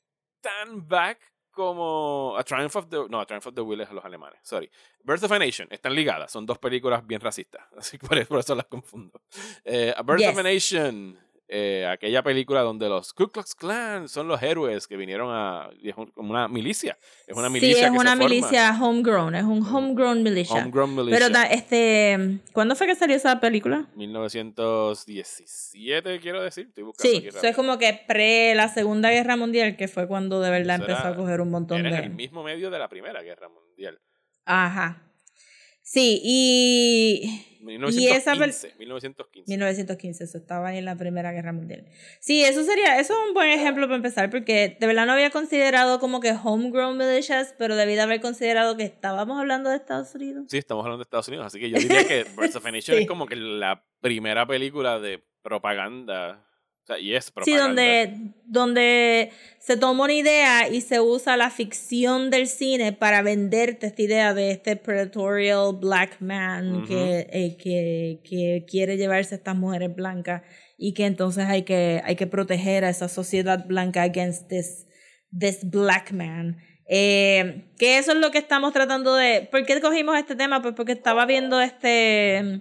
tan 0.41 0.87
back 0.87 1.19
como 1.51 2.35
A 2.37 2.43
Triumph 2.43 2.75
of 2.77 2.89
the 2.89 2.97
no, 3.09 3.21
A 3.21 3.27
Triumph 3.27 3.47
of 3.47 3.55
the 3.55 3.61
Will 3.61 3.81
es 3.81 3.89
a 3.89 3.95
los 3.95 4.05
alemanes, 4.05 4.41
sorry. 4.43 4.69
Birth 5.05 5.23
of 5.23 5.33
a 5.33 5.39
Nation 5.39 5.69
están 5.71 5.95
ligadas, 5.95 6.31
son 6.33 6.45
dos 6.45 6.59
películas 6.59 7.07
bien 7.07 7.21
racistas, 7.21 7.65
así 7.79 7.97
que 7.99 8.07
por 8.07 8.39
eso, 8.39 8.55
las 8.55 8.67
confundo. 8.67 9.21
Eh, 9.65 9.95
a 9.97 10.03
Birth 10.03 10.27
of 10.29 10.39
a. 10.39 10.43
Nation 10.43 11.19
eh, 11.49 11.87
aquella 11.87 12.23
película 12.23 12.63
donde 12.63 12.89
los 12.89 13.13
Ku 13.13 13.29
Klux 13.29 13.55
Klan 13.55 14.09
son 14.09 14.29
los 14.29 14.43
héroes 14.43 14.87
que 14.87 14.97
vinieron 14.97 15.29
a. 15.31 15.69
Es 15.83 15.95
una 16.17 16.49
milicia. 16.49 16.97
Es 17.27 17.37
una 17.37 17.51
milicia. 17.51 17.75
sí, 17.75 17.81
es 17.85 17.91
que 17.91 17.97
se 17.97 18.01
una 18.01 18.13
forma. 18.13 18.25
milicia 18.29 18.79
homegrown, 18.81 19.35
es 19.35 19.45
un 19.45 19.63
homegrown 19.63 20.23
militia. 20.23 20.63
Homegrown 20.63 20.95
militia. 20.97 21.19
Pero 21.29 21.39
este, 21.51 22.41
¿cuándo 22.53 22.75
fue 22.75 22.87
que 22.87 22.95
salió 22.95 23.17
esa 23.17 23.39
película? 23.41 23.87
1917, 23.95 26.21
quiero 26.21 26.43
decir. 26.43 26.67
Estoy 26.69 26.85
buscando 26.85 27.21
Sí, 27.21 27.27
eso 27.29 27.47
es 27.47 27.55
como 27.57 27.79
que 27.79 28.01
pre 28.07 28.55
la 28.55 28.69
Segunda 28.69 29.11
Guerra 29.11 29.37
Mundial, 29.37 29.77
que 29.77 29.89
fue 29.89 30.07
cuando 30.09 30.41
de 30.41 30.51
verdad 30.51 30.77
empezó 30.81 31.01
era- 31.01 31.09
a 31.11 31.17
coger 31.17 31.41
un 31.41 31.51
montón 31.51 31.81
Era 31.81 31.89
en 31.91 31.95
de... 31.97 32.03
el 32.05 32.11
mismo 32.15 32.43
medio 32.43 32.71
de 32.71 32.79
la 32.79 32.89
Primera 32.89 33.23
Guerra 33.23 33.49
Mundial. 33.49 34.01
Ajá. 34.47 35.04
Sí, 35.95 36.21
y... 36.25 37.51
Y 37.67 38.09
esa 38.09 38.35
pel- 38.35 38.53
1915. 38.53 38.75
1915. 38.79 39.49
1915, 39.51 40.25
eso 40.25 40.37
estaba 40.39 40.75
en 40.75 40.85
la 40.85 40.97
Primera 40.97 41.33
Guerra 41.33 41.53
Mundial. 41.53 41.87
Sí, 42.21 42.45
eso 42.45 42.63
sería, 42.65 42.99
eso 43.01 43.15
es 43.15 43.29
un 43.29 43.33
buen 43.33 43.49
ejemplo 43.51 43.87
para 43.87 43.97
empezar, 43.97 44.29
porque 44.29 44.77
de 44.79 44.87
verdad 44.87 45.07
no 45.07 45.13
había 45.13 45.31
considerado 45.31 45.99
como 45.99 46.21
que 46.21 46.33
homegrown 46.45 46.99
militias, 46.99 47.55
pero 47.57 47.75
debí 47.77 47.95
de 47.95 48.03
haber 48.03 48.21
considerado 48.21 48.77
que 48.77 48.83
estábamos 48.83 49.39
hablando 49.41 49.71
de 49.71 49.77
Estados 49.77 50.15
Unidos. 50.15 50.45
Sí, 50.51 50.59
estamos 50.59 50.85
hablando 50.85 50.99
de 50.99 51.05
Estados 51.05 51.29
Unidos, 51.29 51.47
así 51.47 51.59
que 51.61 51.71
yo 51.71 51.79
diría 51.79 52.07
que 52.07 52.25
Birds 52.39 52.55
of 52.57 52.67
a 52.67 52.71
Nation 52.71 52.97
Sí. 52.99 53.03
es 53.05 53.09
como 53.09 53.27
que 53.27 53.37
la 53.37 53.83
primera 54.01 54.47
película 54.47 54.99
de 54.99 55.23
propaganda. 55.43 56.45
O 56.85 56.87
sea, 56.87 56.99
y 56.99 57.15
es 57.15 57.25
Sí, 57.25 57.33
propaganda. 57.33 57.67
donde, 57.67 58.17
donde 58.45 59.31
se 59.59 59.79
toma 59.79 60.05
una 60.05 60.13
idea 60.13 60.69
y 60.69 60.83
se 60.83 61.01
usa 61.01 61.39
la 61.39 61.49
ficción 61.49 62.29
del 62.31 62.47
cine 62.47 62.93
para 62.93 63.23
venderte 63.23 63.87
esta 63.87 64.03
idea 64.03 64.35
de 64.35 64.51
este 64.51 64.77
predatorial 64.77 65.75
black 65.81 66.21
man 66.21 66.77
Ujú. 66.77 66.87
que, 66.89 67.27
eh, 67.33 67.57
que, 67.57 68.21
que 68.23 68.67
quiere 68.69 68.99
llevarse 68.99 69.35
a 69.35 69.39
estas 69.39 69.57
mujeres 69.57 69.95
blancas 69.95 70.43
y 70.77 70.93
que 70.93 71.07
entonces 71.07 71.47
hay 71.47 71.63
que, 71.63 72.03
hay 72.05 72.17
que 72.17 72.27
proteger 72.27 72.85
a 72.85 72.91
esa 72.91 73.09
sociedad 73.09 73.65
blanca 73.67 74.03
against 74.03 74.49
this, 74.49 74.87
this 75.37 75.61
black 75.71 76.13
man. 76.13 76.59
Eh, 76.87 77.65
que 77.79 77.97
eso 77.97 78.13
es 78.13 78.19
lo 78.19 78.31
que 78.31 78.37
estamos 78.37 78.75
tratando 78.75 79.15
de... 79.15 79.49
¿Por 79.51 79.65
qué 79.65 79.81
cogimos 79.81 80.19
este 80.19 80.37
tema? 80.37 80.61
Pues 80.61 80.75
porque 80.75 80.93
estaba 80.93 81.25
viendo 81.25 81.63
este... 81.63 82.61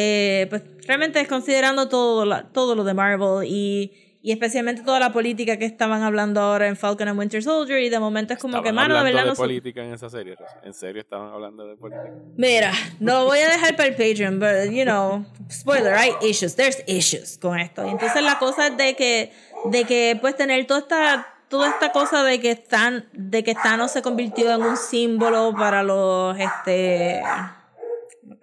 eh, 0.00 0.46
pues 0.48 0.62
realmente 0.86 1.26
considerando 1.26 1.88
todo, 1.88 2.24
la- 2.24 2.44
todo 2.52 2.74
lo 2.76 2.84
de 2.84 2.94
Marvel 2.94 3.44
y, 3.48 3.92
y 4.22 4.30
especialmente 4.32 4.82
toda 4.82 5.00
la 5.00 5.12
política 5.12 5.56
que 5.58 5.64
estaban 5.64 6.02
hablando 6.02 6.40
ahora 6.40 6.68
en 6.68 6.76
Falcon 6.76 7.08
and 7.08 7.18
Winter 7.18 7.42
Soldier 7.42 7.80
y 7.82 7.88
de 7.88 7.98
momento 7.98 8.32
es 8.34 8.38
como 8.38 8.62
que, 8.62 8.68
Estaban 8.68 8.74
mano, 8.90 8.94
de 8.98 9.04
verdad 9.10 9.24
de 9.24 9.30
no 9.30 9.34
política 9.34 9.82
en 9.84 9.92
esa 9.94 10.08
serie. 10.08 10.36
¿En 10.62 10.74
serio 10.74 11.00
estaban 11.00 11.32
hablando 11.32 11.66
de 11.66 11.76
política? 11.76 12.12
Mira, 12.36 12.72
no 13.00 13.24
voy 13.24 13.38
a 13.40 13.48
dejar 13.50 13.74
para 13.76 13.88
el 13.88 13.94
Patreon, 13.96 14.38
but 14.38 14.70
you 14.72 14.84
know, 14.84 15.24
spoiler, 15.50 15.94
hay 15.94 16.12
issues, 16.22 16.54
there's 16.56 16.78
issues 16.86 17.38
con 17.38 17.58
esto. 17.58 17.84
Y 17.86 17.90
entonces 17.90 18.22
la 18.22 18.38
cosa 18.38 18.68
es 18.68 18.76
de 18.76 18.94
que, 18.94 19.32
de 19.64 19.84
que 19.84 20.16
pues 20.20 20.36
tener 20.36 20.66
toda 20.66 20.80
esta, 20.80 21.26
toda 21.48 21.68
esta 21.70 21.90
cosa 21.92 22.22
de 22.24 22.40
que 22.40 22.50
están, 22.50 23.06
de 23.12 23.42
que 23.42 23.54
Thanos 23.54 23.90
se 23.92 24.02
convirtió 24.02 24.52
en 24.52 24.62
un 24.62 24.76
símbolo 24.76 25.54
para 25.56 25.82
los, 25.82 26.36
este, 26.38 27.22
¿cómo 27.22 27.57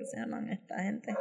que 0.05 0.11
se 0.11 0.17
llaman 0.17 0.49
esta 0.49 0.81
gente? 0.81 1.15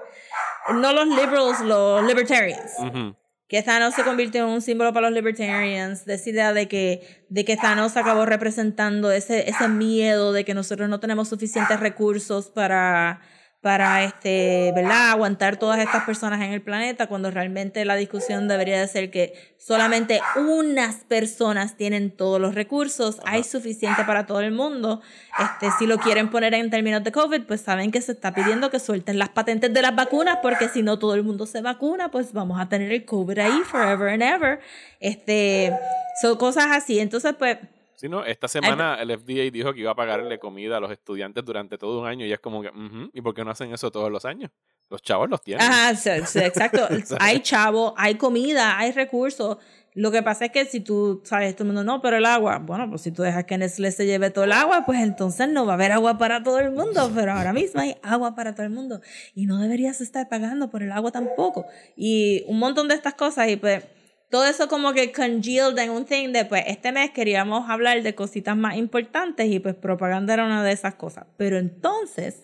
No 0.74 0.92
los 0.92 1.08
liberals, 1.08 1.60
los 1.60 2.04
libertarians 2.06 2.72
Ujú. 2.78 3.16
que 3.48 3.62
Thanos 3.62 3.94
se 3.94 4.02
convirtió 4.02 4.44
en 4.44 4.50
un 4.50 4.62
símbolo 4.62 4.92
para 4.92 5.08
los 5.08 5.14
libertarians, 5.14 6.04
de 6.04 6.14
esa 6.14 6.30
idea 6.30 6.52
de 6.52 6.68
que, 6.68 7.24
de 7.28 7.44
que 7.44 7.56
Thanos 7.56 7.96
acabó 7.96 8.26
representando 8.26 9.10
ese, 9.10 9.48
ese 9.48 9.68
miedo 9.68 10.32
de 10.32 10.44
que 10.44 10.54
nosotros 10.54 10.88
no 10.88 11.00
tenemos 11.00 11.28
suficientes 11.28 11.80
recursos 11.80 12.50
para, 12.50 13.20
para 13.64 14.04
este, 14.04 14.72
¿verdad? 14.76 15.08
aguantar 15.08 15.56
todas 15.56 15.78
estas 15.78 16.04
personas 16.04 16.42
en 16.42 16.52
el 16.52 16.60
planeta, 16.60 17.06
cuando 17.06 17.30
realmente 17.30 17.86
la 17.86 17.96
discusión 17.96 18.46
debería 18.46 18.78
de 18.78 18.86
ser 18.86 19.10
que 19.10 19.32
solamente 19.56 20.20
unas 20.36 20.96
personas 20.96 21.74
tienen 21.74 22.10
todos 22.10 22.38
los 22.38 22.54
recursos, 22.54 23.20
hay 23.24 23.42
suficiente 23.42 24.04
para 24.04 24.26
todo 24.26 24.40
el 24.40 24.52
mundo. 24.52 25.00
Este, 25.38 25.70
si 25.78 25.86
lo 25.86 25.96
quieren 25.96 26.28
poner 26.28 26.52
en 26.52 26.68
términos 26.68 27.02
de 27.04 27.10
COVID, 27.10 27.44
pues 27.44 27.62
saben 27.62 27.90
que 27.90 28.02
se 28.02 28.12
está 28.12 28.34
pidiendo 28.34 28.70
que 28.70 28.78
suelten 28.78 29.18
las 29.18 29.30
patentes 29.30 29.72
de 29.72 29.80
las 29.80 29.96
vacunas, 29.96 30.40
porque 30.42 30.68
si 30.68 30.82
no 30.82 30.98
todo 30.98 31.14
el 31.14 31.22
mundo 31.22 31.46
se 31.46 31.62
vacuna, 31.62 32.10
pues 32.10 32.34
vamos 32.34 32.60
a 32.60 32.68
tener 32.68 32.92
el 32.92 33.06
COVID 33.06 33.38
ahí 33.38 33.62
forever 33.64 34.10
and 34.10 34.22
ever. 34.22 34.60
Este, 35.00 35.72
son 36.20 36.36
cosas 36.36 36.66
así. 36.70 37.00
Entonces, 37.00 37.34
pues, 37.38 37.56
Sí, 38.04 38.10
no, 38.10 38.22
esta 38.22 38.48
semana 38.48 38.98
el 39.00 39.18
FDA 39.18 39.50
dijo 39.50 39.72
que 39.72 39.80
iba 39.80 39.92
a 39.92 39.94
pagarle 39.94 40.38
comida 40.38 40.76
a 40.76 40.80
los 40.80 40.90
estudiantes 40.90 41.42
durante 41.42 41.78
todo 41.78 42.02
un 42.02 42.06
año 42.06 42.26
y 42.26 42.32
es 42.34 42.38
como 42.38 42.60
que, 42.60 42.68
ujú, 42.68 43.08
¿y 43.14 43.22
por 43.22 43.32
qué 43.32 43.42
no 43.42 43.50
hacen 43.50 43.72
eso 43.72 43.90
todos 43.90 44.12
los 44.12 44.26
años? 44.26 44.50
Los 44.90 45.00
chavos 45.00 45.30
los 45.30 45.40
tienen. 45.40 45.66
Ajá, 45.66 45.94
sí, 45.94 46.10
sí, 46.26 46.40
exacto. 46.40 46.86
hay 47.18 47.40
chavo, 47.40 47.94
hay 47.96 48.16
comida, 48.16 48.78
hay 48.78 48.92
recursos. 48.92 49.56
Lo 49.94 50.10
que 50.10 50.22
pasa 50.22 50.44
es 50.44 50.50
que 50.50 50.66
si 50.66 50.80
tú, 50.80 51.22
sabes, 51.24 51.56
todo 51.56 51.62
el 51.62 51.68
mundo, 51.68 51.82
no, 51.82 52.02
pero 52.02 52.18
el 52.18 52.26
agua, 52.26 52.58
bueno, 52.58 52.90
pues 52.90 53.00
si 53.00 53.10
tú 53.10 53.22
dejas 53.22 53.44
que 53.44 53.56
Nestlé 53.56 53.90
se 53.90 54.04
lleve 54.04 54.28
todo 54.28 54.44
el 54.44 54.52
agua, 54.52 54.84
pues 54.84 55.00
entonces 55.00 55.48
no 55.48 55.64
va 55.64 55.72
a 55.72 55.76
haber 55.76 55.92
agua 55.92 56.18
para 56.18 56.42
todo 56.42 56.58
el 56.58 56.72
mundo, 56.72 57.10
pero 57.14 57.32
ahora 57.32 57.54
mismo 57.54 57.80
hay 57.80 57.96
agua 58.02 58.34
para 58.34 58.54
todo 58.54 58.66
el 58.66 58.70
mundo 58.70 59.00
y 59.34 59.46
no 59.46 59.56
deberías 59.56 60.02
estar 60.02 60.28
pagando 60.28 60.68
por 60.68 60.82
el 60.82 60.92
agua 60.92 61.10
tampoco. 61.10 61.64
Y 61.96 62.44
un 62.48 62.58
montón 62.58 62.86
de 62.86 62.96
estas 62.96 63.14
cosas 63.14 63.48
y 63.48 63.56
pues 63.56 63.82
todo 64.34 64.46
eso 64.46 64.66
como 64.66 64.92
que 64.94 65.12
congealed 65.12 65.78
en 65.78 65.90
un 65.90 66.06
thing 66.06 66.32
de 66.32 66.44
pues 66.44 66.64
este 66.66 66.90
mes 66.90 67.12
queríamos 67.12 67.70
hablar 67.70 68.02
de 68.02 68.16
cositas 68.16 68.56
más 68.56 68.76
importantes 68.76 69.46
y 69.46 69.60
pues 69.60 69.76
propaganda 69.76 70.34
era 70.34 70.44
una 70.44 70.64
de 70.64 70.72
esas 70.72 70.96
cosas. 70.96 71.26
Pero 71.36 71.56
entonces 71.56 72.42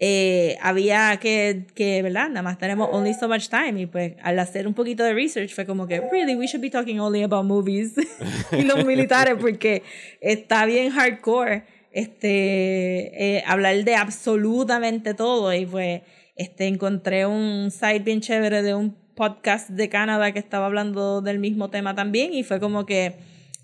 eh, 0.00 0.58
había 0.60 1.16
que, 1.20 1.68
que, 1.76 2.02
¿verdad? 2.02 2.30
Nada 2.30 2.42
más 2.42 2.58
tenemos 2.58 2.88
only 2.90 3.14
so 3.14 3.28
much 3.28 3.48
time 3.48 3.80
y 3.80 3.86
pues 3.86 4.14
al 4.24 4.40
hacer 4.40 4.66
un 4.66 4.74
poquito 4.74 5.04
de 5.04 5.14
research 5.14 5.54
fue 5.54 5.66
como 5.66 5.86
que, 5.86 6.00
really, 6.00 6.34
we 6.34 6.48
should 6.48 6.60
be 6.60 6.68
talking 6.68 6.98
only 6.98 7.22
about 7.22 7.44
movies 7.44 7.94
y 8.50 8.62
los 8.62 8.84
militares 8.84 9.36
porque 9.40 9.84
está 10.20 10.66
bien 10.66 10.90
hardcore 10.90 11.62
este, 11.92 13.36
eh, 13.36 13.44
hablar 13.46 13.84
de 13.84 13.94
absolutamente 13.94 15.14
todo 15.14 15.54
y 15.54 15.64
pues 15.64 16.02
este, 16.34 16.66
encontré 16.66 17.24
un 17.24 17.70
site 17.70 18.00
bien 18.00 18.20
chévere 18.20 18.62
de 18.62 18.74
un 18.74 18.96
podcast 19.18 19.68
de 19.70 19.88
Canadá 19.88 20.32
que 20.32 20.38
estaba 20.38 20.66
hablando 20.66 21.20
del 21.20 21.38
mismo 21.38 21.68
tema 21.70 21.94
también 21.94 22.32
y 22.32 22.44
fue 22.44 22.60
como 22.60 22.86
que 22.86 23.16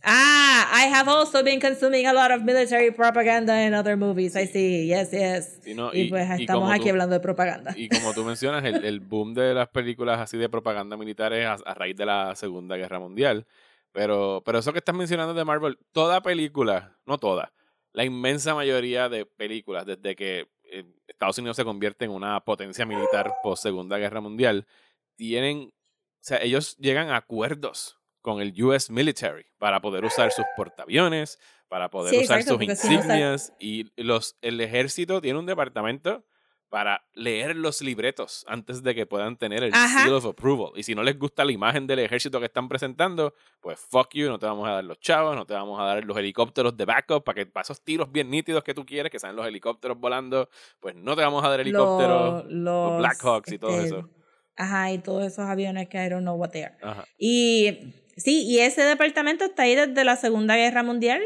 Ah, 0.07 0.67
I 0.87 0.93
have 0.93 1.09
also 1.11 1.43
been 1.43 1.59
consuming 1.61 2.07
a 2.07 2.13
lot 2.13 2.31
of 2.31 2.43
military 2.43 2.91
propaganda 2.91 3.65
in 3.67 3.73
other 3.73 3.97
movies. 3.97 4.37
I 4.37 4.47
see, 4.47 4.87
yes, 4.87 5.11
yes. 5.13 5.61
Sí, 5.63 5.73
no, 5.75 5.95
y, 5.95 6.03
y- 6.03 6.09
pues 6.11 6.29
y 6.39 6.43
estamos 6.43 6.65
como 6.65 6.73
aquí 6.75 6.83
tú- 6.85 6.91
hablando 6.91 7.15
de 7.15 7.21
propaganda. 7.21 7.73
Y 7.75 7.89
como 7.89 8.13
tú 8.13 8.23
mencionas, 8.23 8.63
el, 8.65 8.85
el 8.85 9.01
boom 9.01 9.33
de 9.33 9.55
las 9.55 9.69
películas 9.69 10.21
así 10.21 10.37
de 10.37 10.51
propaganda 10.51 10.99
militar 10.99 11.33
es 11.33 11.47
a, 11.47 11.55
a 11.55 11.73
raíz 11.73 11.97
de 11.97 12.05
la 12.05 12.37
Segunda 12.37 12.77
Guerra 12.77 12.99
Mundial. 12.99 13.47
Pero, 13.93 14.43
pero 14.45 14.59
eso 14.59 14.73
que 14.75 14.81
estás 14.81 14.95
mencionando 14.95 15.33
de 15.33 15.45
Marvel, 15.45 15.79
toda 15.93 16.21
película, 16.21 16.99
no 17.07 17.17
toda, 17.17 17.53
la 17.95 18.05
inmensa 18.05 18.55
mayoría 18.55 19.09
de 19.09 19.25
películas, 19.25 19.87
desde 19.87 20.15
que 20.17 20.49
eh, 20.65 20.85
Estados 21.07 21.39
Unidos 21.39 21.57
se 21.57 21.65
convierte 21.65 22.05
en 22.05 22.11
una 22.11 22.41
potencia 22.41 22.85
militar 22.85 23.33
post 23.43 23.63
Segunda 23.63 23.97
Guerra 23.97 24.21
Mundial, 24.21 24.67
tienen, 25.17 25.71
o 25.73 25.73
sea, 26.21 26.39
ellos 26.43 26.77
llegan 26.79 27.11
a 27.11 27.17
acuerdos 27.17 27.99
con 28.21 28.41
el 28.41 28.55
US 28.63 28.91
Military 28.91 29.45
para 29.59 29.81
poder 29.81 30.05
usar 30.05 30.33
sus 30.33 30.47
portaaviones, 30.57 31.39
para 31.69 31.91
poder 31.91 32.15
Sí, 32.15 32.21
usar 32.25 32.39
exacto, 32.41 32.55
sus 32.55 32.67
no, 32.67 32.73
insignias 32.73 33.53
y 33.59 33.91
los, 34.03 34.37
el 34.41 34.61
ejército 34.61 35.21
tiene 35.21 35.39
un 35.39 35.47
departamento 35.47 36.25
para 36.71 37.07
leer 37.13 37.55
los 37.55 37.83
libretos 37.83 38.45
antes 38.49 38.83
de 38.83 38.97
que 38.97 39.07
puedan 39.07 39.37
tener 39.37 39.63
el 39.63 39.73
Ajá. 39.73 40.01
seal 40.03 40.15
of 40.15 40.27
approval. 40.27 40.73
Y 40.75 40.83
si 40.83 40.95
no 40.97 41.05
les 41.05 41.17
gusta 41.17 41.45
la 41.45 41.53
imagen 41.53 41.87
del 41.87 42.01
ejército 42.01 42.41
que 42.41 42.47
están 42.47 42.69
presentando, 42.69 43.35
pues 43.61 43.79
fuck 43.79 44.09
you, 44.15 44.29
no 44.29 44.41
te 44.41 44.47
vamos 44.47 44.67
a 44.69 44.73
dar 44.73 44.85
los 44.85 44.99
chavos, 44.99 45.37
no 45.37 45.47
te 45.47 45.55
vamos 45.55 45.79
a 45.79 45.85
dar 45.85 46.05
los 46.05 46.17
helicópteros 46.17 46.77
de 46.77 46.85
backup 46.85 47.23
para 47.23 47.37
que 47.37 47.47
para 47.47 47.63
esos 47.63 47.81
tiros 47.85 48.11
bien 48.11 48.29
nítidos 48.29 48.65
que 48.65 48.75
tú 48.75 48.85
quieres, 48.85 49.13
que 49.13 49.21
sean 49.21 49.37
los 49.37 49.47
helicópteros 49.47 50.01
volando, 50.01 50.49
pues 50.81 50.97
no 50.97 51.15
te 51.15 51.23
vamos 51.23 51.45
a 51.45 51.49
dar 51.49 51.61
helicópteros, 51.61 52.45
Los- 52.45 52.53
los, 52.53 52.99
Blackhawks 52.99 53.53
y 53.53 53.59
todo 53.59 53.81
este, 53.81 53.99
eso. 53.99 54.09
Ajá, 54.57 54.93
y 54.93 54.99
todos 54.99 55.25
esos 55.25 55.47
aviones 55.47 55.89
que 55.89 56.05
I 56.05 56.09
don't 56.09 56.23
know 56.23 56.37
what 56.37 56.51
they 56.51 56.63
are. 56.63 56.75
Ajá. 56.83 57.05
Y 57.19 57.95
sí, 58.17 58.43
y 58.45 58.61
ese 58.61 58.83
departamento 58.83 59.45
está 59.45 59.65
ahí 59.65 59.75
desde 59.75 60.05
la 60.05 60.17
Segunda 60.17 60.57
Guerra 60.57 60.83
Mundial. 60.83 61.23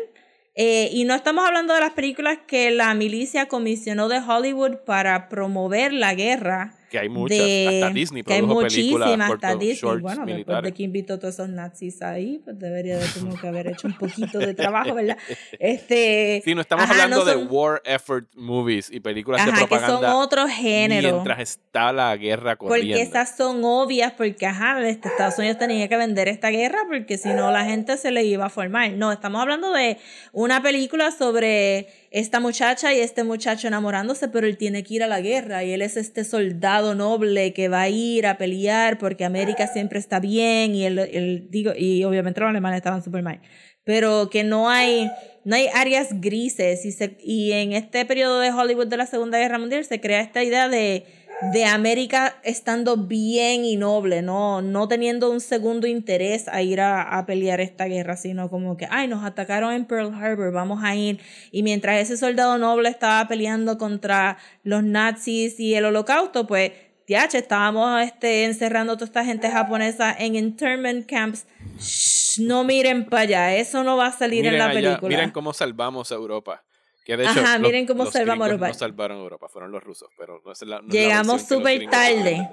Eh, 0.60 0.88
y 0.92 1.04
no 1.04 1.14
estamos 1.14 1.46
hablando 1.46 1.72
de 1.72 1.80
las 1.80 1.92
películas 1.92 2.38
que 2.48 2.72
la 2.72 2.92
milicia 2.94 3.46
comisionó 3.46 4.08
de 4.08 4.18
Hollywood 4.18 4.78
para 4.84 5.28
promover 5.28 5.92
la 5.92 6.14
guerra. 6.14 6.74
Que 6.90 6.98
hay 6.98 7.08
muchas, 7.08 7.38
de- 7.38 7.66
hasta 7.82 7.90
Disney 7.94 8.22
que 8.22 8.32
hay 8.34 8.40
produjo 8.40 8.60
películas, 8.62 9.08
muchísimas, 9.08 9.30
hasta 9.32 9.54
Disney. 9.56 9.74
shorts 9.76 10.02
Bueno, 10.02 10.16
después 10.20 10.34
militares. 10.36 10.62
de 10.70 10.74
que 10.74 10.82
invitó 10.82 11.14
a 11.14 11.18
todos 11.18 11.34
esos 11.34 11.48
nazis 11.48 12.02
ahí, 12.02 12.40
pues 12.44 12.58
debería 12.58 12.98
de 12.98 13.06
como 13.18 13.34
que 13.38 13.46
haber 13.48 13.66
hecho 13.68 13.88
un 13.88 13.96
poquito 13.98 14.38
de 14.38 14.54
trabajo, 14.54 14.94
¿verdad? 14.94 15.16
Este, 15.58 16.40
Sí, 16.44 16.54
no 16.54 16.60
estamos 16.60 16.84
ajá, 16.84 16.92
hablando 16.94 17.18
no 17.18 17.24
de 17.24 17.36
war 17.36 17.82
effort 17.84 18.26
movies 18.36 18.90
y 18.90 19.00
películas 19.00 19.44
de 19.44 19.50
ajá, 19.50 19.60
que 19.66 19.68
son 19.68 19.68
propaganda 19.80 20.16
otro 20.16 20.46
género. 20.48 21.12
mientras 21.12 21.40
está 21.40 21.92
la 21.92 22.16
guerra 22.16 22.56
corriendo. 22.56 22.94
Porque 22.96 23.02
esas 23.02 23.36
son 23.36 23.62
obvias, 23.64 24.12
porque 24.12 24.46
ajá, 24.46 24.80
este, 24.88 25.08
Estados 25.08 25.38
Unidos 25.38 25.58
tenía 25.58 25.88
que 25.88 25.96
vender 25.96 26.28
esta 26.28 26.48
guerra, 26.50 26.78
porque 26.88 27.18
si 27.18 27.28
no 27.30 27.50
la 27.50 27.64
gente 27.64 27.96
se 27.96 28.10
le 28.10 28.24
iba 28.24 28.46
a 28.46 28.50
formar. 28.50 28.92
No, 28.92 29.12
estamos 29.12 29.40
hablando 29.42 29.72
de 29.72 29.98
una 30.32 30.62
película 30.62 31.10
sobre 31.10 31.88
esta 32.10 32.40
muchacha 32.40 32.94
y 32.94 33.00
este 33.00 33.24
muchacho 33.24 33.68
enamorándose, 33.68 34.28
pero 34.28 34.46
él 34.46 34.56
tiene 34.56 34.82
que 34.84 34.94
ir 34.94 35.02
a 35.02 35.06
la 35.08 35.20
guerra 35.20 35.64
y 35.64 35.72
él 35.72 35.82
es 35.82 35.96
este 35.96 36.24
soldado 36.24 36.77
soldado 36.78 36.94
noble 36.94 37.52
que 37.52 37.68
va 37.68 37.82
a 37.82 37.88
ir 37.88 38.26
a 38.26 38.38
pelear 38.38 38.98
porque 38.98 39.24
América 39.24 39.66
siempre 39.66 39.98
está 39.98 40.20
bien 40.20 40.74
y 40.74 40.84
el, 40.84 40.98
el 40.98 41.50
digo 41.50 41.72
y 41.76 42.04
obviamente 42.04 42.40
los 42.40 42.50
alemanes 42.50 42.78
estaban 42.78 43.02
súper 43.02 43.22
mal. 43.22 43.40
Pero 43.84 44.28
que 44.30 44.44
no 44.44 44.68
hay 44.68 45.10
no 45.44 45.56
hay 45.56 45.68
áreas 45.74 46.20
grises 46.20 46.84
y 46.84 46.92
se, 46.92 47.16
y 47.20 47.52
en 47.52 47.72
este 47.72 48.04
periodo 48.04 48.40
de 48.40 48.50
Hollywood 48.50 48.86
de 48.86 48.96
la 48.96 49.06
Segunda 49.06 49.38
Guerra 49.38 49.58
Mundial 49.58 49.84
se 49.84 50.00
crea 50.00 50.20
esta 50.20 50.44
idea 50.44 50.68
de 50.68 51.04
de 51.40 51.64
América 51.64 52.36
estando 52.42 52.96
bien 52.96 53.64
y 53.64 53.76
noble, 53.76 54.22
no, 54.22 54.60
no 54.60 54.88
teniendo 54.88 55.30
un 55.30 55.40
segundo 55.40 55.86
interés 55.86 56.48
a 56.48 56.62
ir 56.62 56.80
a, 56.80 57.16
a, 57.16 57.26
pelear 57.26 57.60
esta 57.60 57.84
guerra, 57.84 58.16
sino 58.16 58.50
como 58.50 58.76
que, 58.76 58.88
ay, 58.90 59.06
nos 59.06 59.24
atacaron 59.24 59.72
en 59.72 59.84
Pearl 59.84 60.12
Harbor, 60.14 60.52
vamos 60.52 60.82
a 60.82 60.96
ir. 60.96 61.20
Y 61.52 61.62
mientras 61.62 62.00
ese 62.00 62.16
soldado 62.16 62.58
noble 62.58 62.88
estaba 62.88 63.26
peleando 63.28 63.78
contra 63.78 64.36
los 64.64 64.82
nazis 64.82 65.60
y 65.60 65.74
el 65.74 65.84
holocausto, 65.84 66.46
pues, 66.46 66.72
TH, 67.06 67.38
estábamos 67.38 68.02
este, 68.02 68.44
encerrando 68.44 68.92
a 68.92 68.96
toda 68.96 69.06
esta 69.06 69.24
gente 69.24 69.50
japonesa 69.50 70.14
en 70.18 70.36
internment 70.36 71.08
camps. 71.08 71.46
Shh, 71.78 72.40
no 72.40 72.64
miren 72.64 73.06
para 73.06 73.22
allá, 73.22 73.54
eso 73.54 73.82
no 73.82 73.96
va 73.96 74.08
a 74.08 74.12
salir 74.12 74.42
miren 74.42 74.54
en 74.54 74.58
la 74.58 74.64
allá, 74.66 74.74
película. 74.74 75.08
miren 75.08 75.30
cómo 75.30 75.54
salvamos 75.54 76.12
a 76.12 76.16
Europa. 76.16 76.64
Que 77.08 77.16
de 77.16 77.24
hecho, 77.24 77.40
Ajá, 77.40 77.54
los- 77.58 77.66
miren 77.66 77.86
cómo 77.86 78.04
los 78.04 78.12
salvamos 78.12 78.48
Europa. 78.48 78.68
No 78.68 78.74
salvaron 78.74 79.18
Europa, 79.18 79.48
fueron 79.48 79.72
los 79.72 79.82
rusos, 79.82 80.10
pero 80.18 80.42
no 80.44 80.52
es 80.52 80.60
la, 80.60 80.82
no 80.82 80.88
Llegamos 80.88 81.40
súper 81.40 81.88
tarde, 81.88 82.46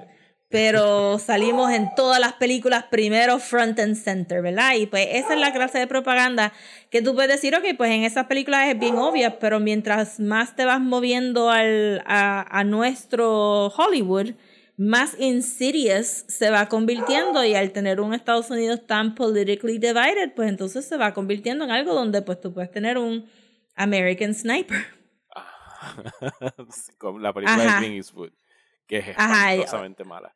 pero 0.48 1.18
salimos 1.24 1.70
en 1.72 1.90
todas 1.94 2.18
las 2.18 2.32
películas 2.32 2.84
primero 2.90 3.38
front 3.38 3.78
and 3.78 3.96
center, 3.96 4.40
¿verdad? 4.40 4.74
Y 4.76 4.86
pues 4.86 5.08
esa 5.12 5.34
es 5.34 5.40
la 5.40 5.52
clase 5.52 5.78
de 5.78 5.86
propaganda 5.86 6.54
que 6.90 7.02
tú 7.02 7.14
puedes 7.14 7.30
decir, 7.30 7.54
ok, 7.54 7.76
pues 7.76 7.90
en 7.90 8.04
esas 8.04 8.28
películas 8.28 8.66
es 8.68 8.78
bien 8.78 8.96
obvia, 8.96 9.38
pero 9.38 9.60
mientras 9.60 10.18
más 10.20 10.56
te 10.56 10.64
vas 10.64 10.80
moviendo 10.80 11.50
al, 11.50 12.02
a, 12.06 12.58
a 12.58 12.64
nuestro 12.64 13.66
Hollywood, 13.66 14.30
más 14.78 15.20
insidious 15.20 16.24
se 16.28 16.48
va 16.48 16.66
convirtiendo 16.70 17.44
y 17.44 17.54
al 17.54 17.72
tener 17.72 18.00
un 18.00 18.14
Estados 18.14 18.50
Unidos 18.50 18.86
tan 18.86 19.14
politically 19.14 19.76
divided, 19.76 20.32
pues 20.34 20.48
entonces 20.48 20.86
se 20.86 20.96
va 20.96 21.12
convirtiendo 21.12 21.66
en 21.66 21.72
algo 21.72 21.92
donde 21.92 22.22
pues 22.22 22.40
tú 22.40 22.54
puedes 22.54 22.70
tener 22.70 22.96
un 22.96 23.26
American 23.76 24.34
Sniper. 24.34 24.84
La 27.20 27.32
película 27.32 27.54
Ajá. 27.64 27.74
de 27.80 27.86
Clint 27.86 27.96
Eastwood, 27.96 28.30
que 28.86 28.98
es 28.98 29.06
y- 29.06 29.10
espantosamente 29.10 30.04
mala. 30.04 30.34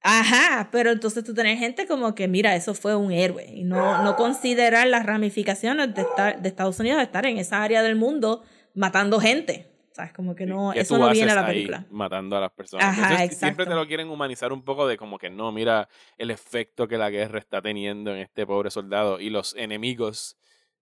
Ajá, 0.00 0.68
pero 0.70 0.92
entonces 0.92 1.24
tú 1.24 1.34
tenés 1.34 1.58
gente 1.58 1.88
como 1.88 2.14
que, 2.14 2.28
mira, 2.28 2.54
eso 2.54 2.72
fue 2.72 2.94
un 2.94 3.10
héroe 3.10 3.44
y 3.52 3.64
no, 3.64 4.00
no 4.04 4.14
considerar 4.14 4.86
las 4.86 5.04
ramificaciones 5.04 5.92
de, 5.92 6.02
estar, 6.02 6.40
de 6.40 6.48
Estados 6.48 6.78
Unidos 6.78 6.98
de 6.98 7.04
estar 7.04 7.26
en 7.26 7.36
esa 7.38 7.62
área 7.64 7.82
del 7.82 7.96
mundo 7.96 8.44
matando 8.74 9.18
gente. 9.20 9.74
¿Sabes? 9.92 10.12
Como 10.12 10.36
que 10.36 10.46
no, 10.46 10.70
¿Qué 10.72 10.80
eso 10.82 10.96
no 10.96 11.10
viene 11.10 11.32
a 11.32 11.34
la 11.34 11.44
película. 11.44 11.84
matando 11.90 12.36
a 12.36 12.40
las 12.40 12.52
personas. 12.52 12.86
Ajá, 12.86 13.10
Entonces, 13.14 13.38
siempre 13.38 13.64
te 13.64 13.70
exacto. 13.70 13.82
lo 13.82 13.88
quieren 13.88 14.08
humanizar 14.08 14.52
un 14.52 14.62
poco 14.62 14.86
de 14.86 14.96
como 14.96 15.18
que 15.18 15.28
no, 15.28 15.50
mira 15.50 15.88
el 16.16 16.30
efecto 16.30 16.86
que 16.86 16.96
la 16.96 17.10
guerra 17.10 17.40
está 17.40 17.60
teniendo 17.60 18.12
en 18.14 18.20
este 18.20 18.46
pobre 18.46 18.70
soldado 18.70 19.18
y 19.18 19.30
los 19.30 19.56
enemigos 19.56 20.36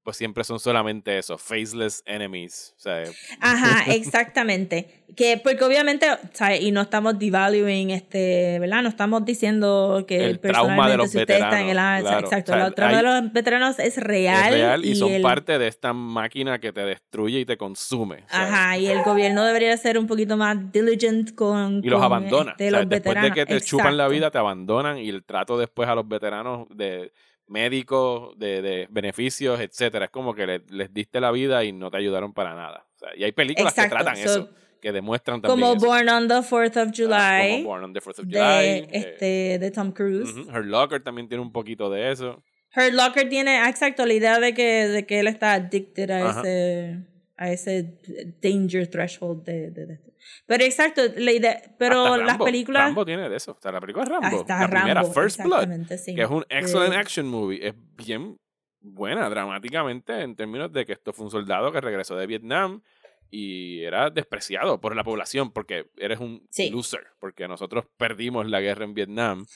pues 0.06 0.16
siempre 0.16 0.44
son 0.44 0.60
solamente 0.60 1.18
eso, 1.18 1.36
faceless 1.36 2.00
enemies. 2.06 2.72
O 2.76 2.80
sea, 2.80 3.02
Ajá, 3.40 3.84
exactamente. 3.92 5.02
Que, 5.16 5.36
porque 5.42 5.64
obviamente, 5.64 6.06
¿sabes? 6.32 6.60
Y 6.62 6.70
no 6.70 6.80
estamos 6.80 7.18
devaluing, 7.18 7.90
este, 7.90 8.58
¿verdad? 8.60 8.82
No 8.82 8.88
estamos 8.88 9.24
diciendo 9.24 10.04
que 10.06 10.24
El 10.26 10.38
trauma 10.38 10.88
de 10.88 10.96
los 10.96 11.10
si 11.10 11.18
usted 11.18 11.34
está 11.34 11.60
en 11.60 11.68
el 11.68 11.74
veteranos, 11.76 12.02
claro. 12.02 12.26
Exacto, 12.26 12.52
O 12.52 12.54
sea, 12.54 12.66
el 12.66 12.74
trauma 12.74 12.98
hay- 12.98 13.04
de 13.04 13.20
los 13.22 13.32
veteranos 13.32 13.78
es 13.80 13.96
real. 13.98 14.44
es 14.46 14.50
real 14.60 14.84
y, 14.84 14.94
son 14.94 15.10
el- 15.12 15.22
parte 15.22 15.58
de 15.58 15.66
esta 15.66 15.92
máquina 15.92 16.60
que 16.60 16.72
te 16.72 16.82
destruye 16.82 17.40
y 17.40 17.44
te 17.44 17.56
consume. 17.56 18.24
sea, 18.30 18.42
Ajá, 18.44 18.78
y 18.78 18.86
el 18.86 19.02
gobierno 19.02 19.44
debería 19.44 19.76
ser 19.76 19.98
un 19.98 20.06
poquito 20.06 20.36
más 20.36 20.56
diligent 20.72 21.34
con. 21.34 21.80
y 21.84 21.88
los 21.88 21.98
con, 21.98 22.04
abandona. 22.04 22.50
este, 22.52 22.70
los 22.70 22.88
después 22.88 23.14
de 23.16 23.20
veteranos. 23.22 23.34
que 23.34 23.46
te 23.46 23.60
chupan 23.60 23.96
la 23.96 24.04
Exacto. 24.04 24.12
vida, 24.12 24.30
te 24.30 24.38
abandonan 24.38 24.98
y 24.98 25.08
el 25.08 25.24
trato 25.24 25.58
después 25.58 25.88
a 25.88 25.96
los 25.96 26.06
veteranos 26.06 26.68
de 26.70 27.12
médicos, 27.48 28.38
de, 28.38 28.62
de 28.62 28.86
beneficios, 28.90 29.60
etcétera. 29.60 30.06
Es 30.06 30.10
como 30.10 30.34
que 30.34 30.46
le- 30.46 30.62
les 30.68 30.92
diste 30.92 31.20
la 31.20 31.30
vida 31.30 31.64
y 31.64 31.72
no 31.72 31.90
te 31.90 31.96
ayudaron 31.98 32.32
para 32.32 32.54
nada. 32.54 32.86
O 32.94 32.98
sea, 32.98 33.08
y 33.16 33.24
hay 33.24 33.32
películas 33.32 33.72
Exacto, 33.72 33.96
que 33.96 34.02
tratan 34.02 34.16
so, 34.16 34.30
eso, 34.30 34.50
que 34.80 34.92
demuestran 34.92 35.40
también 35.40 35.60
Como 35.68 35.76
eso. 35.76 35.86
Born 35.86 36.08
on 36.08 36.28
the 36.28 36.34
4th 36.42 36.76
of 36.76 36.88
Ah, 36.88 36.92
July. 36.94 37.50
como 37.62 37.68
Born 37.70 37.84
on 37.84 37.92
the 37.92 38.00
4th 38.00 38.18
of 38.20 38.26
de, 38.26 38.38
July. 38.38 38.66
eh, 38.66 38.88
este, 38.92 39.58
de 39.58 39.70
Tom 39.70 39.92
Cruise. 39.92 40.30
ujú. 40.32 40.50
Her 40.50 40.64
Locker 40.64 41.02
también 41.02 41.28
tiene 41.28 41.42
un 41.42 41.52
poquito 41.52 41.88
de 41.90 42.10
eso. 42.12 42.42
Hurt 42.74 42.92
Locker 42.92 43.28
tiene, 43.28 43.58
ah, 43.58 43.68
exacto, 43.70 44.04
la 44.04 44.12
idea 44.12 44.38
de 44.38 44.52
que, 44.52 44.88
de 44.88 45.06
que 45.06 45.20
él 45.20 45.28
está 45.28 45.54
addicted 45.54 46.10
a 46.10 46.28
Ajá. 46.30 46.40
ese 46.40 46.98
a 47.36 47.50
ese 47.52 47.98
danger 48.42 48.88
threshold 48.88 49.44
de, 49.44 49.70
de, 49.70 49.86
de- 49.86 50.00
Pero 50.46 50.64
exacto, 50.64 51.02
la 51.16 51.32
idea, 51.32 51.60
pero 51.78 52.04
Hasta 52.04 52.16
las 52.18 52.26
Rambo. 52.28 52.44
películas 52.46 52.82
Rambo 52.84 53.04
tiene 53.04 53.28
de 53.28 53.36
eso. 53.36 53.52
O 53.52 53.60
sea, 53.60 53.72
la 53.72 53.80
película 53.80 54.04
de 54.06 54.10
Rambo. 54.10 54.44
la 54.48 54.68
primera, 54.68 54.94
Rambo, 55.02 55.12
First 55.12 55.42
Blood. 55.42 55.68
sí. 55.98 56.14
que 56.14 56.22
es 56.22 56.30
un 56.30 56.44
excellent 56.48 56.94
Eh, 56.94 56.96
action 56.98 57.26
movie. 57.28 57.66
Es 57.68 57.74
bien 57.96 58.36
buena 58.80 59.28
dramáticamente 59.28 60.20
en 60.22 60.34
términos 60.36 60.72
de 60.72 60.86
que 60.86 60.92
esto 60.92 61.12
fue 61.12 61.24
un 61.26 61.30
soldado 61.30 61.72
que 61.72 61.80
regresó 61.80 62.16
de 62.16 62.26
Vietnam 62.26 62.82
y 63.30 63.82
era 63.82 64.08
despreciado 64.10 64.80
por 64.80 64.94
la 64.94 65.02
población 65.04 65.50
porque 65.52 65.86
eres 65.96 66.20
un 66.20 66.46
Sí. 66.50 66.70
loser, 66.70 67.08
porque 67.18 67.48
nosotros 67.48 67.84
perdimos 67.96 68.46
la 68.48 68.60
guerra 68.60 68.84
en 68.84 68.94
Vietnam 68.94 69.46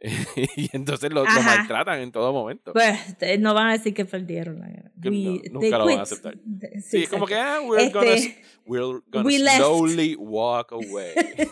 y 0.56 0.68
entonces 0.76 1.10
lo, 1.12 1.24
maltratan 1.24 2.00
en 2.00 2.12
todo 2.12 2.32
momento. 2.32 2.72
Pues 2.72 2.98
no 3.40 3.54
van 3.54 3.68
a 3.68 3.72
decir 3.72 3.94
que 3.94 4.04
perdieron 4.04 4.60
la 4.60 4.68
guerra. 4.68 4.90
No, 4.96 5.10
nunca 5.10 5.60
they 5.60 5.70
lo 5.70 5.86
van 5.86 5.98
a 5.98 6.02
aceptar. 6.02 6.36
Sí, 6.82 7.00
Sí, 7.02 7.06
como 7.06 7.26
que 7.26 7.34
ah, 7.34 7.60
we're 7.64 7.90
gonna, 7.90 8.12
Este, 8.12 8.42
we're 8.66 9.00
gonna 9.10 9.26
we 9.26 9.38
left. 9.38 9.56
slowly 9.58 10.16
walk 10.16 10.72
away. 10.72 11.14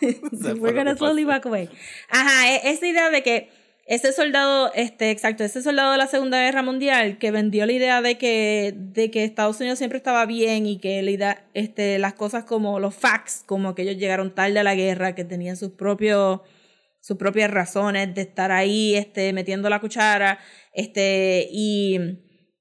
We're 0.00 0.74
gonna 0.74 0.96
slowly 0.96 1.24
back 1.24 1.46
away. 1.46 1.68
Ajá, 2.08 2.52
e- 2.52 2.70
esa 2.70 2.86
idea 2.86 3.10
de 3.10 3.22
que 3.22 3.50
ese 3.86 4.12
soldado, 4.12 4.70
este, 4.74 5.10
exacto, 5.10 5.44
ese 5.44 5.62
soldado 5.62 5.92
de 5.92 5.98
la 5.98 6.06
Segunda 6.06 6.40
Guerra 6.42 6.62
Mundial 6.62 7.18
que 7.18 7.30
vendió 7.30 7.64
la 7.64 7.72
idea 7.72 8.02
de 8.02 8.18
que, 8.18 8.74
de 8.76 9.10
que 9.10 9.24
Estados 9.24 9.58
Unidos 9.60 9.78
siempre 9.78 9.96
estaba 9.96 10.26
bien 10.26 10.66
y 10.66 10.78
que 10.78 11.00
la 11.02 11.10
idea, 11.10 11.44
este, 11.54 11.98
las 11.98 12.14
cosas 12.14 12.44
como 12.44 12.80
los 12.80 12.94
facts, 12.94 13.42
como 13.46 13.74
que 13.74 13.82
ellos 13.82 13.96
llegaron 13.96 14.34
tarde 14.34 14.58
a 14.58 14.62
la 14.62 14.74
guerra, 14.74 15.14
que 15.14 15.24
tenían 15.24 15.56
sus 15.56 15.70
propios, 15.70 16.40
sus 17.08 17.16
propias 17.16 17.50
razones 17.50 18.14
de 18.14 18.20
estar 18.20 18.52
ahí, 18.52 18.94
este, 18.94 19.32
metiendo 19.32 19.70
la 19.70 19.80
cuchara, 19.80 20.38
este, 20.74 21.48
y, 21.50 21.98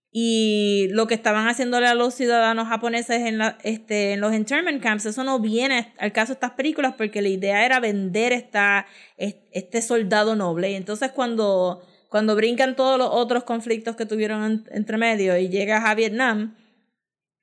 y 0.10 0.88
lo 0.92 1.06
que 1.06 1.16
estaban 1.16 1.48
haciéndole 1.50 1.86
a 1.88 1.94
los 1.96 2.14
ciudadanos 2.14 2.70
japoneses 2.70 3.24
en, 3.24 3.40
la, 3.40 3.58
este, 3.64 4.14
en 4.14 4.22
los 4.22 4.34
internment 4.34 4.82
camps, 4.82 5.06
eso 5.06 5.26
no 5.26 5.42
viene 5.42 5.94
al 6.00 6.14
caso 6.14 6.30
de 6.30 6.36
estas 6.36 6.52
películas 6.52 6.94
porque 6.98 7.22
la 7.22 7.28
idea 7.28 7.66
era 7.66 7.82
vender 7.82 8.32
esta, 8.32 8.86
es- 9.18 9.36
este 9.52 9.82
soldado 9.82 10.38
noble. 10.38 10.72
Y 10.72 10.76
entonces 10.76 11.12
cuando, 11.12 11.82
cuando 12.08 12.34
brincan 12.38 12.78
todos 12.78 12.98
los 12.98 13.10
otros 13.12 13.44
conflictos 13.44 13.98
que 13.98 14.06
tuvieron 14.06 14.44
en- 14.46 14.64
entre 14.72 14.98
medio 14.98 15.38
y 15.38 15.50
llegas 15.50 15.84
a 15.84 15.94
Vietnam, 15.94 16.56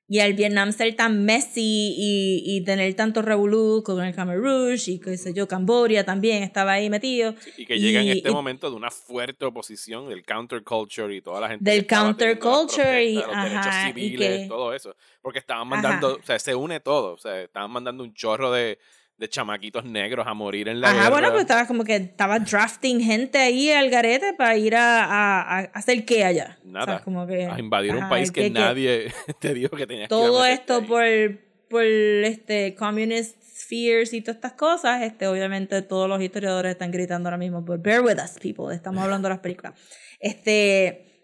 y 0.07 0.19
al 0.19 0.33
Vietnam 0.33 0.71
ser 0.71 0.95
tan 0.95 1.25
messy 1.25 1.95
y, 1.97 2.43
y 2.45 2.63
tener 2.63 2.93
tanto 2.93 3.21
revolú 3.23 3.81
con 3.83 4.03
el 4.05 4.13
Khmer 4.13 4.37
Rouge 4.39 4.91
y 4.91 4.99
qué 4.99 5.17
sé 5.17 5.33
yo, 5.33 5.47
Camboya 5.47 6.03
también 6.05 6.43
estaba 6.43 6.73
ahí 6.73 6.89
metido. 6.91 7.33
Y 7.57 7.65
que 7.65 7.79
llega 7.79 8.01
en 8.01 8.07
Y- 8.07 8.11
este 8.11 8.29
y- 8.29 8.31
momento 8.33 8.69
de 8.69 8.75
una 8.75 8.91
fuerte 8.91 9.45
oposición 9.45 10.07
del 10.07 10.23
counterculture 10.23 11.15
y 11.15 11.21
toda 11.21 11.41
la 11.41 11.49
gente. 11.49 11.69
Del 11.71 11.87
counterculture 11.87 13.03
y- 13.05 13.15
los 13.15 13.25
derechos 13.27 13.65
ajá, 13.67 13.89
y 13.89 13.93
civiles, 13.93 14.41
que- 14.41 14.47
todo 14.47 14.73
eso. 14.73 14.95
Porque 15.21 15.39
estaban 15.39 15.67
mandando, 15.67 16.07
Ajá. 16.09 16.17
o 16.21 16.25
sea, 16.25 16.39
se 16.39 16.53
une 16.53 16.79
todo. 16.79 17.13
O 17.13 17.17
sea, 17.17 17.41
estaban 17.41 17.71
mandando 17.71 18.03
un 18.03 18.13
chorro 18.13 18.51
de, 18.51 18.77
de 19.17 19.29
chamaquitos 19.29 19.85
negros 19.85 20.27
a 20.27 20.33
morir 20.33 20.67
en 20.67 20.81
la 20.81 20.87
Ajá, 20.89 20.95
guerra. 20.97 21.09
bueno, 21.09 21.29
pues 21.29 21.41
estaba 21.41 21.65
como 21.67 21.83
que 21.85 21.95
estaba 21.95 22.37
drafting 22.39 22.99
gente 23.01 23.37
ahí 23.37 23.71
al 23.71 23.89
garete 23.89 24.33
para 24.33 24.57
ir 24.57 24.75
a, 24.75 25.03
a, 25.05 25.59
a 25.59 25.59
hacer 25.73 26.03
qué 26.05 26.25
allá. 26.25 26.57
Nada. 26.65 26.83
O 26.83 26.87
sea, 26.97 27.03
como 27.03 27.25
que, 27.25 27.45
a 27.45 27.57
invadir 27.59 27.95
un 27.95 28.09
país 28.09 28.31
que, 28.31 28.41
que- 28.41 28.49
nadie 28.49 29.13
te 29.39 29.53
dijo 29.53 29.75
que 29.77 29.87
tenías 29.87 30.09
que 30.09 30.15
ir 30.15 30.21
a 30.21 30.25
todo 30.27 30.41
meterte 30.41 30.61
esto 30.61 30.75
ahí. 30.75 30.85
por, 30.85 31.39
por 31.69 31.83
este 31.83 32.75
communist 32.75 33.41
spheres 33.41 34.11
y 34.13 34.19
todas 34.21 34.35
estas 34.35 34.53
cosas, 34.53 35.01
este, 35.01 35.27
obviamente 35.27 35.81
todos 35.81 36.09
los 36.09 36.21
historiadores 36.21 36.73
están 36.73 36.91
gritando 36.91 37.29
ahora 37.29 37.37
mismo, 37.37 37.61
but 37.61 37.81
bear 37.81 38.01
with 38.01 38.17
us, 38.21 38.37
people, 38.41 38.75
estamos 38.75 39.01
hablando 39.01 39.29
de 39.29 39.33
las 39.35 39.39
películas. 39.41 39.73
Este, 40.19 41.14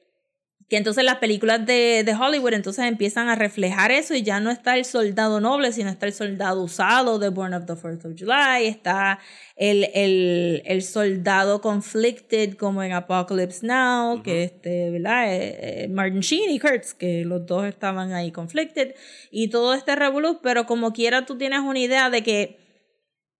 que 0.71 0.77
entonces 0.77 1.03
las 1.03 1.17
películas 1.17 1.65
de, 1.65 2.03
de 2.05 2.15
Hollywood 2.15 2.53
entonces 2.53 2.85
empiezan 2.85 3.27
a 3.27 3.35
reflejar 3.35 3.91
eso 3.91 4.15
y 4.15 4.23
ya 4.23 4.39
no 4.39 4.49
está 4.49 4.77
el 4.77 4.85
soldado 4.85 5.41
noble, 5.41 5.73
sino 5.73 5.89
está 5.89 6.05
el 6.05 6.13
soldado 6.13 6.63
usado 6.63 7.19
de 7.19 7.27
Born 7.27 7.53
of 7.53 7.65
the 7.65 7.75
Fourth 7.75 8.05
of 8.05 8.13
July, 8.17 8.67
está 8.67 9.19
el, 9.57 9.89
el, 9.93 10.61
el 10.65 10.81
soldado 10.81 11.59
conflicted 11.59 12.55
como 12.55 12.81
en 12.83 12.93
Apocalypse 12.93 13.67
Now, 13.67 14.23
que 14.23 14.45
este, 14.45 14.91
¿verdad? 14.91 15.33
Eh, 15.35 15.57
eh, 15.83 15.87
Martin 15.89 16.21
Sheen 16.21 16.49
y 16.51 16.57
Kurtz, 16.57 16.93
que 16.93 17.25
los 17.25 17.45
dos 17.45 17.65
estaban 17.65 18.13
ahí 18.13 18.31
conflicted, 18.31 18.95
y 19.29 19.49
todo 19.49 19.73
este 19.73 19.97
revolú, 19.97 20.39
pero 20.41 20.67
como 20.67 20.93
quiera 20.93 21.25
tú 21.25 21.37
tienes 21.37 21.59
una 21.59 21.79
idea 21.79 22.09
de 22.09 22.23
que, 22.23 22.59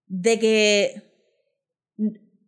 de 0.07 0.37
que 0.37 1.03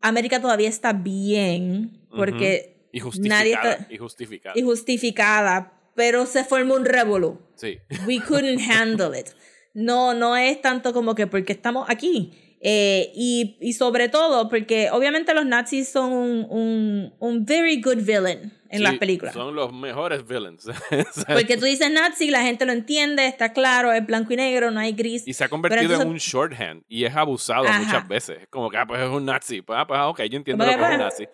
América 0.01 0.41
todavía 0.41 0.67
está 0.67 0.91
bien, 0.91 2.05
porque 2.09 2.72
Y 2.93 2.99
justificada. 3.01 3.85
Y 3.89 3.97
justificada. 3.97 4.53
y 4.57 4.61
justificada, 4.61 5.73
pero 5.95 6.25
se 6.25 6.45
formó 6.45 6.75
un 6.75 6.85
revolú. 6.85 7.39
sí. 7.55 7.79
We 8.07 8.19
couldn't 8.21 8.61
handle 8.69 9.19
it. 9.19 9.27
No, 9.73 10.13
no 10.13 10.37
es 10.37 10.61
tanto 10.61 10.93
como 10.93 11.15
que 11.15 11.27
porque 11.27 11.51
estamos 11.53 11.89
aquí. 11.89 12.31
Eh, 12.65 13.11
y, 13.13 13.57
y 13.59 13.73
sobre 13.73 14.07
todo, 14.07 14.47
porque 14.47 14.89
obviamente 14.91 15.33
los 15.33 15.45
nazis 15.45 15.89
son 15.89 16.13
un, 16.13 16.47
un, 16.49 17.13
un 17.19 17.45
very 17.45 17.81
good 17.81 17.97
villain 17.97 18.53
en 18.69 18.83
las 18.83 18.93
Sí, 18.93 18.97
películas. 18.99 19.33
Son 19.33 19.53
los 19.53 19.73
mejores 19.73 20.25
villains. 20.25 20.65
Porque 21.27 21.57
tú 21.57 21.65
dices 21.65 21.91
nazi, 21.91 22.31
la 22.31 22.41
gente 22.41 22.65
lo 22.65 22.71
entiende, 22.71 23.27
está 23.27 23.51
claro, 23.53 23.91
es 23.91 24.03
blanco 24.05 24.31
y 24.33 24.37
negro, 24.37 24.71
no 24.71 24.79
hay 24.79 24.93
gris. 24.93 25.27
y 25.27 25.33
se 25.33 25.43
ha 25.43 25.49
convertido 25.49 25.83
entonces- 25.83 26.05
en 26.05 26.11
un 26.11 26.17
shorthand 26.17 26.83
y 26.87 27.03
es 27.03 27.13
abusado 27.15 27.65
Ajá. 27.67 27.79
muchas 27.81 28.07
veces. 28.07 28.37
Es 28.43 28.47
como 28.47 28.69
que, 28.71 28.77
ah, 28.77 28.85
pues 28.87 29.01
es 29.01 29.09
un 29.09 29.25
nazi. 29.25 29.61
Pues, 29.61 29.77
ah, 29.79 29.85
pues, 29.85 29.99
ah, 29.99 30.07
ok, 30.07 30.21
yo 30.23 30.37
entiendo 30.37 30.63
lo 30.65 30.71
que 30.71 30.77
que, 30.77 30.83
es 30.83 30.89
un 30.89 30.95
pues, 30.97 31.05
nazi. 31.05 31.27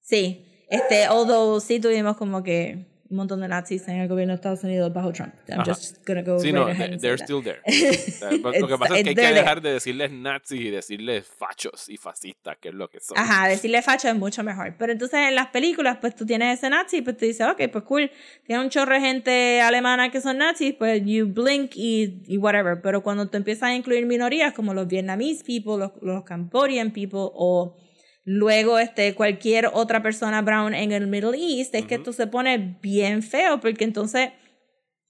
Sí, 0.00 0.46
este, 0.72 1.06
although 1.06 1.60
sí 1.60 1.78
tuvimos 1.80 2.16
como 2.16 2.42
que 2.42 2.86
un 3.12 3.18
montón 3.18 3.42
de 3.42 3.48
nazis 3.48 3.86
en 3.88 3.96
el 3.96 4.08
gobierno 4.08 4.32
de 4.32 4.36
Estados 4.36 4.64
Unidos 4.64 4.90
bajo 4.90 5.12
Trump. 5.12 5.34
I'm 5.46 5.60
Ajá. 5.60 5.74
just 5.74 5.98
gonna 6.06 6.22
go 6.22 6.38
Sí, 6.38 6.50
no, 6.50 6.64
they're 6.98 7.18
still 7.18 7.42
there. 7.42 7.60
Lo 8.58 8.66
que 8.66 8.78
pasa 8.78 8.96
es 8.96 9.04
que 9.04 9.10
hay 9.10 9.14
que 9.14 9.34
dejar 9.34 9.60
de 9.60 9.74
decirles 9.74 10.10
nazis 10.10 10.60
y 10.62 10.70
decirles 10.70 11.26
fachos 11.26 11.90
y 11.90 11.98
fascistas, 11.98 12.56
que 12.58 12.70
es 12.70 12.74
lo 12.74 12.88
que 12.88 13.00
son. 13.00 13.18
Ajá, 13.18 13.48
decirle 13.48 13.82
facha 13.82 14.08
es 14.08 14.16
mucho 14.16 14.42
mejor. 14.42 14.74
Pero 14.78 14.92
entonces 14.92 15.20
en 15.28 15.34
las 15.34 15.48
películas, 15.48 15.98
pues 16.00 16.14
tú 16.14 16.24
tienes 16.24 16.58
ese 16.58 16.70
nazi, 16.70 17.02
pues 17.02 17.18
tú 17.18 17.26
dices, 17.26 17.46
ok, 17.46 17.70
pues 17.70 17.84
cool, 17.84 18.10
tiene 18.46 18.62
un 18.62 18.70
chorro 18.70 18.94
de 18.94 19.00
gente 19.00 19.60
alemana 19.60 20.10
que 20.10 20.22
son 20.22 20.38
nazis, 20.38 20.74
pues 20.74 21.02
you 21.04 21.26
blink 21.26 21.72
y, 21.76 22.22
y 22.26 22.38
whatever. 22.38 22.80
Pero 22.80 23.02
cuando 23.02 23.28
tú 23.28 23.36
empiezas 23.36 23.64
a 23.64 23.74
incluir 23.74 24.06
minorías 24.06 24.54
como 24.54 24.72
los 24.72 24.88
Vietnamese 24.88 25.44
people, 25.44 25.76
los, 25.76 25.92
los 26.00 26.24
Cambodian 26.24 26.90
people 26.92 27.28
o 27.34 27.76
luego 28.24 28.78
este 28.78 29.14
cualquier 29.14 29.70
otra 29.72 30.02
persona 30.02 30.42
brown 30.42 30.74
en 30.74 30.92
el 30.92 31.06
Middle 31.06 31.36
East, 31.36 31.74
es 31.74 31.86
que 31.86 31.96
esto 31.96 32.12
se 32.12 32.26
pone 32.26 32.78
bien 32.80 33.22
feo 33.22 33.60
porque 33.60 33.84
entonces 33.84 34.30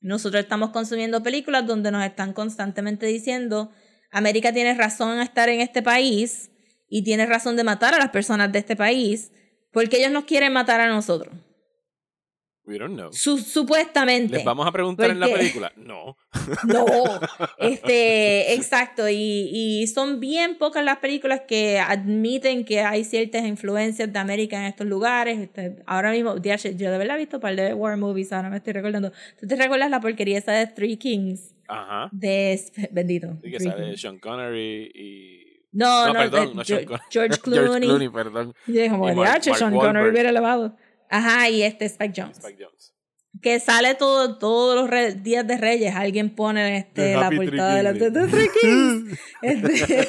nosotros 0.00 0.42
estamos 0.42 0.70
consumiendo 0.70 1.22
películas 1.22 1.66
donde 1.66 1.90
nos 1.90 2.04
están 2.04 2.32
constantemente 2.32 3.06
diciendo, 3.06 3.70
América 4.10 4.52
tiene 4.52 4.74
razón 4.74 5.14
en 5.14 5.20
estar 5.20 5.48
en 5.48 5.60
este 5.60 5.82
país 5.82 6.50
y 6.88 7.04
tiene 7.04 7.26
razón 7.26 7.56
de 7.56 7.64
matar 7.64 7.94
a 7.94 7.98
las 7.98 8.10
personas 8.10 8.52
de 8.52 8.58
este 8.58 8.76
país 8.76 9.32
porque 9.72 9.98
ellos 9.98 10.12
nos 10.12 10.24
quieren 10.24 10.52
matar 10.52 10.80
a 10.80 10.88
nosotros. 10.88 11.34
We 12.64 12.78
don't 12.78 12.94
know. 12.94 13.10
Su- 13.12 13.38
supuestamente. 13.38 14.36
¿Les 14.36 14.44
vamos 14.44 14.66
a 14.66 14.70
preguntar 14.72 15.10
en 15.10 15.18
la 15.20 15.26
película? 15.26 15.72
No. 15.76 16.16
No, 16.64 16.84
este, 17.58 18.54
exacto, 18.54 19.08
y, 19.08 19.16
y 19.52 19.86
son 19.88 20.20
bien 20.20 20.56
pocas 20.58 20.84
las 20.84 20.98
películas 20.98 21.42
que 21.46 21.78
admiten 21.78 22.64
que 22.64 22.80
hay 22.80 23.04
ciertas 23.04 23.44
influencias 23.46 24.12
de 24.12 24.18
América 24.18 24.58
en 24.58 24.64
estos 24.66 24.86
lugares. 24.86 25.38
Este, 25.38 25.76
ahora 25.86 26.10
mismo, 26.12 26.36
yo 26.36 26.52
de 26.90 26.98
verdad 26.98 27.16
he 27.16 27.20
visto 27.20 27.36
un 27.38 27.40
par 27.42 27.56
de 27.56 27.74
war 27.74 27.96
movies, 27.96 28.32
ahora 28.32 28.48
me 28.50 28.56
estoy 28.58 28.72
recordando. 28.72 29.10
¿Tú 29.40 29.46
te 29.46 29.56
recuerdas 29.56 29.90
la 29.90 30.00
porquería 30.00 30.38
esa 30.38 30.52
de 30.52 30.66
Three 30.68 30.96
Kings? 30.96 31.54
Ajá. 31.68 32.08
De, 32.12 32.60
bendito. 32.90 33.38
Sí, 33.42 33.50
que 33.50 33.60
sale. 33.60 33.96
Sean 33.96 34.18
Connery 34.18 34.90
y... 34.94 35.42
No, 35.72 36.06
no, 36.08 36.12
perdón, 36.12 36.48
de- 36.50 36.54
no 36.54 36.62
George. 36.64 36.86
George 37.10 37.38
Clooney. 37.40 37.64
George 37.66 37.80
Clooney, 37.86 38.08
perdón. 38.10 38.54
Y 38.66 38.88
como, 38.88 39.06
Mark- 39.06 39.16
Mark 39.16 39.42
Sean 39.42 39.74
Connery 39.74 40.10
hubiera 40.10 40.28
elevado. 40.30 40.76
Ajá, 41.12 41.48
y 41.50 41.62
este 41.62 41.84
Spike 41.84 42.14
Jones. 42.20 42.38
Spike 42.38 42.64
Jones. 42.64 42.94
que 43.40 43.58
sale 43.60 43.94
todo, 43.94 44.38
todos 44.38 44.76
los 44.76 44.88
re- 44.88 45.14
días 45.14 45.46
de 45.46 45.56
Reyes, 45.56 45.94
alguien 45.94 46.34
pone 46.34 46.76
este, 46.78 47.14
la 47.16 47.30
portada 47.30 47.74
de 47.76 47.82
la 47.82 47.92
de 47.92 48.10
Three 48.10 48.48
Kings. 48.60 49.18
Este, 49.42 50.08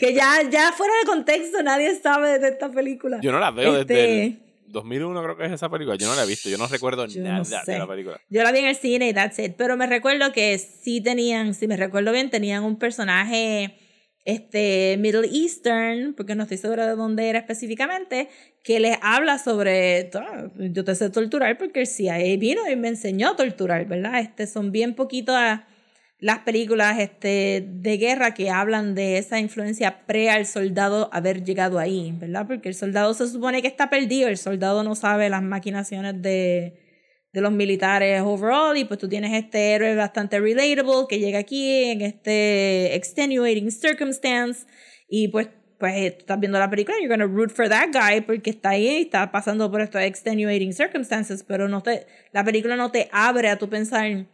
que 0.00 0.14
ya, 0.14 0.40
ya 0.50 0.72
fuera 0.72 0.92
de 1.00 1.06
contexto 1.06 1.62
nadie 1.62 1.94
sabe 2.00 2.38
de 2.38 2.48
esta 2.48 2.70
película. 2.70 3.18
Yo 3.22 3.30
no 3.32 3.38
la 3.38 3.50
veo 3.50 3.76
Este, 3.78 3.94
desde 3.94 4.24
el 4.24 4.42
2001, 4.66 5.22
creo 5.22 5.36
que 5.36 5.44
es 5.46 5.52
esa 5.52 5.68
película. 5.70 5.96
Yo 5.96 6.08
no 6.08 6.16
la 6.16 6.24
he 6.24 6.26
visto. 6.26 6.48
Yo 6.48 6.58
no 6.58 6.66
recuerdo 6.66 7.06
Yo 7.06 7.22
no 7.22 7.28
nada 7.28 7.44
sé. 7.64 7.72
de 7.72 7.78
la 7.78 7.86
película. 7.86 8.20
Yo 8.30 8.42
la 8.42 8.50
vi 8.52 8.58
en 8.60 8.64
el 8.66 8.76
cine 8.76 9.08
y 9.08 9.12
that's 9.14 9.38
it. 9.38 9.52
Pero 9.56 9.76
me 9.76 9.86
recuerdo 9.86 10.32
que 10.32 10.58
sí 10.58 11.00
tenían, 11.00 11.54
si 11.54 11.68
me 11.68 11.76
recuerdo 11.76 12.10
bien, 12.12 12.30
tenían 12.30 12.64
un 12.64 12.76
personaje 12.78 13.76
este 14.24 14.96
Middle 14.98 15.28
Eastern, 15.28 16.14
porque 16.14 16.34
no 16.34 16.44
estoy 16.44 16.58
segura 16.58 16.86
de 16.86 16.94
dónde 16.96 17.28
era 17.28 17.40
específicamente, 17.40 18.28
que 18.62 18.78
les 18.80 18.96
habla 19.02 19.38
sobre, 19.38 20.10
"Ah, 20.14 20.48
yo 20.58 20.84
te 20.84 20.94
sé 20.94 21.10
torturar 21.10 21.58
porque 21.58 21.80
el 21.80 21.86
CIA 21.86 22.36
vino 22.38 22.68
y 22.70 22.76
me 22.76 22.88
enseñó 22.88 23.30
a 23.30 23.36
torturar, 23.36 23.86
¿verdad? 23.86 24.20
Este, 24.20 24.46
son 24.46 24.70
bien 24.72 24.94
poquitas 24.94 25.62
las 26.20 26.38
películas 26.40 27.00
este, 27.00 27.66
de 27.68 27.96
guerra 27.96 28.32
que 28.32 28.48
hablan 28.48 28.94
de 28.94 29.18
esa 29.18 29.40
influencia 29.40 30.06
pre 30.06 30.30
al 30.30 30.46
soldado 30.46 31.10
haber 31.12 31.42
llegado 31.42 31.80
ahí, 31.80 32.12
¿verdad? 32.16 32.46
Porque 32.46 32.68
el 32.68 32.76
soldado 32.76 33.12
se 33.14 33.26
supone 33.26 33.60
que 33.60 33.66
está 33.66 33.90
perdido, 33.90 34.28
el 34.28 34.36
soldado 34.38 34.84
no 34.84 34.94
sabe 34.94 35.28
las 35.30 35.42
maquinaciones 35.42 36.22
de, 36.22 36.81
de 37.32 37.40
los 37.40 37.52
militares 37.52 38.20
overall 38.22 38.76
y 38.76 38.84
pues 38.84 39.00
tú 39.00 39.08
tienes 39.08 39.32
este 39.32 39.72
héroe 39.72 39.94
bastante 39.96 40.38
relatable 40.38 41.06
que 41.08 41.18
llega 41.18 41.38
aquí 41.38 41.84
en 41.90 42.02
este 42.02 42.94
extenuating 42.94 43.70
circumstance 43.70 44.66
y 45.08 45.28
pues 45.28 45.48
pues 45.78 45.94
eh, 45.94 46.16
estás 46.18 46.38
viendo 46.38 46.60
la 46.60 46.70
película 46.70 46.96
you're 47.00 47.08
gonna 47.08 47.26
root 47.26 47.50
for 47.50 47.68
that 47.68 47.88
guy 47.92 48.20
porque 48.20 48.50
está 48.50 48.70
ahí 48.70 48.86
y 48.86 49.02
está 49.02 49.32
pasando 49.32 49.68
por 49.70 49.80
estos 49.80 50.00
extenuating 50.02 50.72
circumstances 50.72 51.42
pero 51.42 51.68
no 51.68 51.82
te 51.82 52.06
la 52.32 52.44
película 52.44 52.76
no 52.76 52.92
te 52.92 53.08
abre 53.10 53.48
a 53.48 53.58
tu 53.58 53.68
pensar 53.68 54.26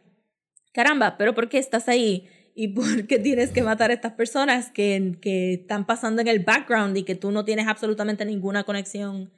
caramba 0.74 1.16
pero 1.16 1.34
por 1.34 1.48
qué 1.48 1.58
estás 1.58 1.88
ahí 1.88 2.28
y 2.54 2.68
por 2.68 3.06
qué 3.06 3.18
tienes 3.18 3.50
que 3.50 3.62
matar 3.62 3.90
a 3.90 3.94
estas 3.94 4.12
personas 4.12 4.70
que, 4.70 5.16
que 5.22 5.54
están 5.54 5.86
pasando 5.86 6.20
en 6.20 6.28
el 6.28 6.40
background 6.40 6.96
y 6.96 7.04
que 7.04 7.14
tú 7.14 7.30
no 7.30 7.44
tienes 7.44 7.68
absolutamente 7.68 8.24
ninguna 8.24 8.64
conexión 8.64 9.32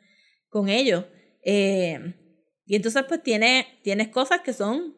con 0.49 0.69
ellos 0.69 1.05
eh, 1.45 2.15
y 2.71 2.77
entonces 2.77 3.05
pues 3.09 3.21
tiene, 3.21 3.81
tienes 3.83 4.11
cosas 4.11 4.43
que 4.43 4.53
son 4.53 4.95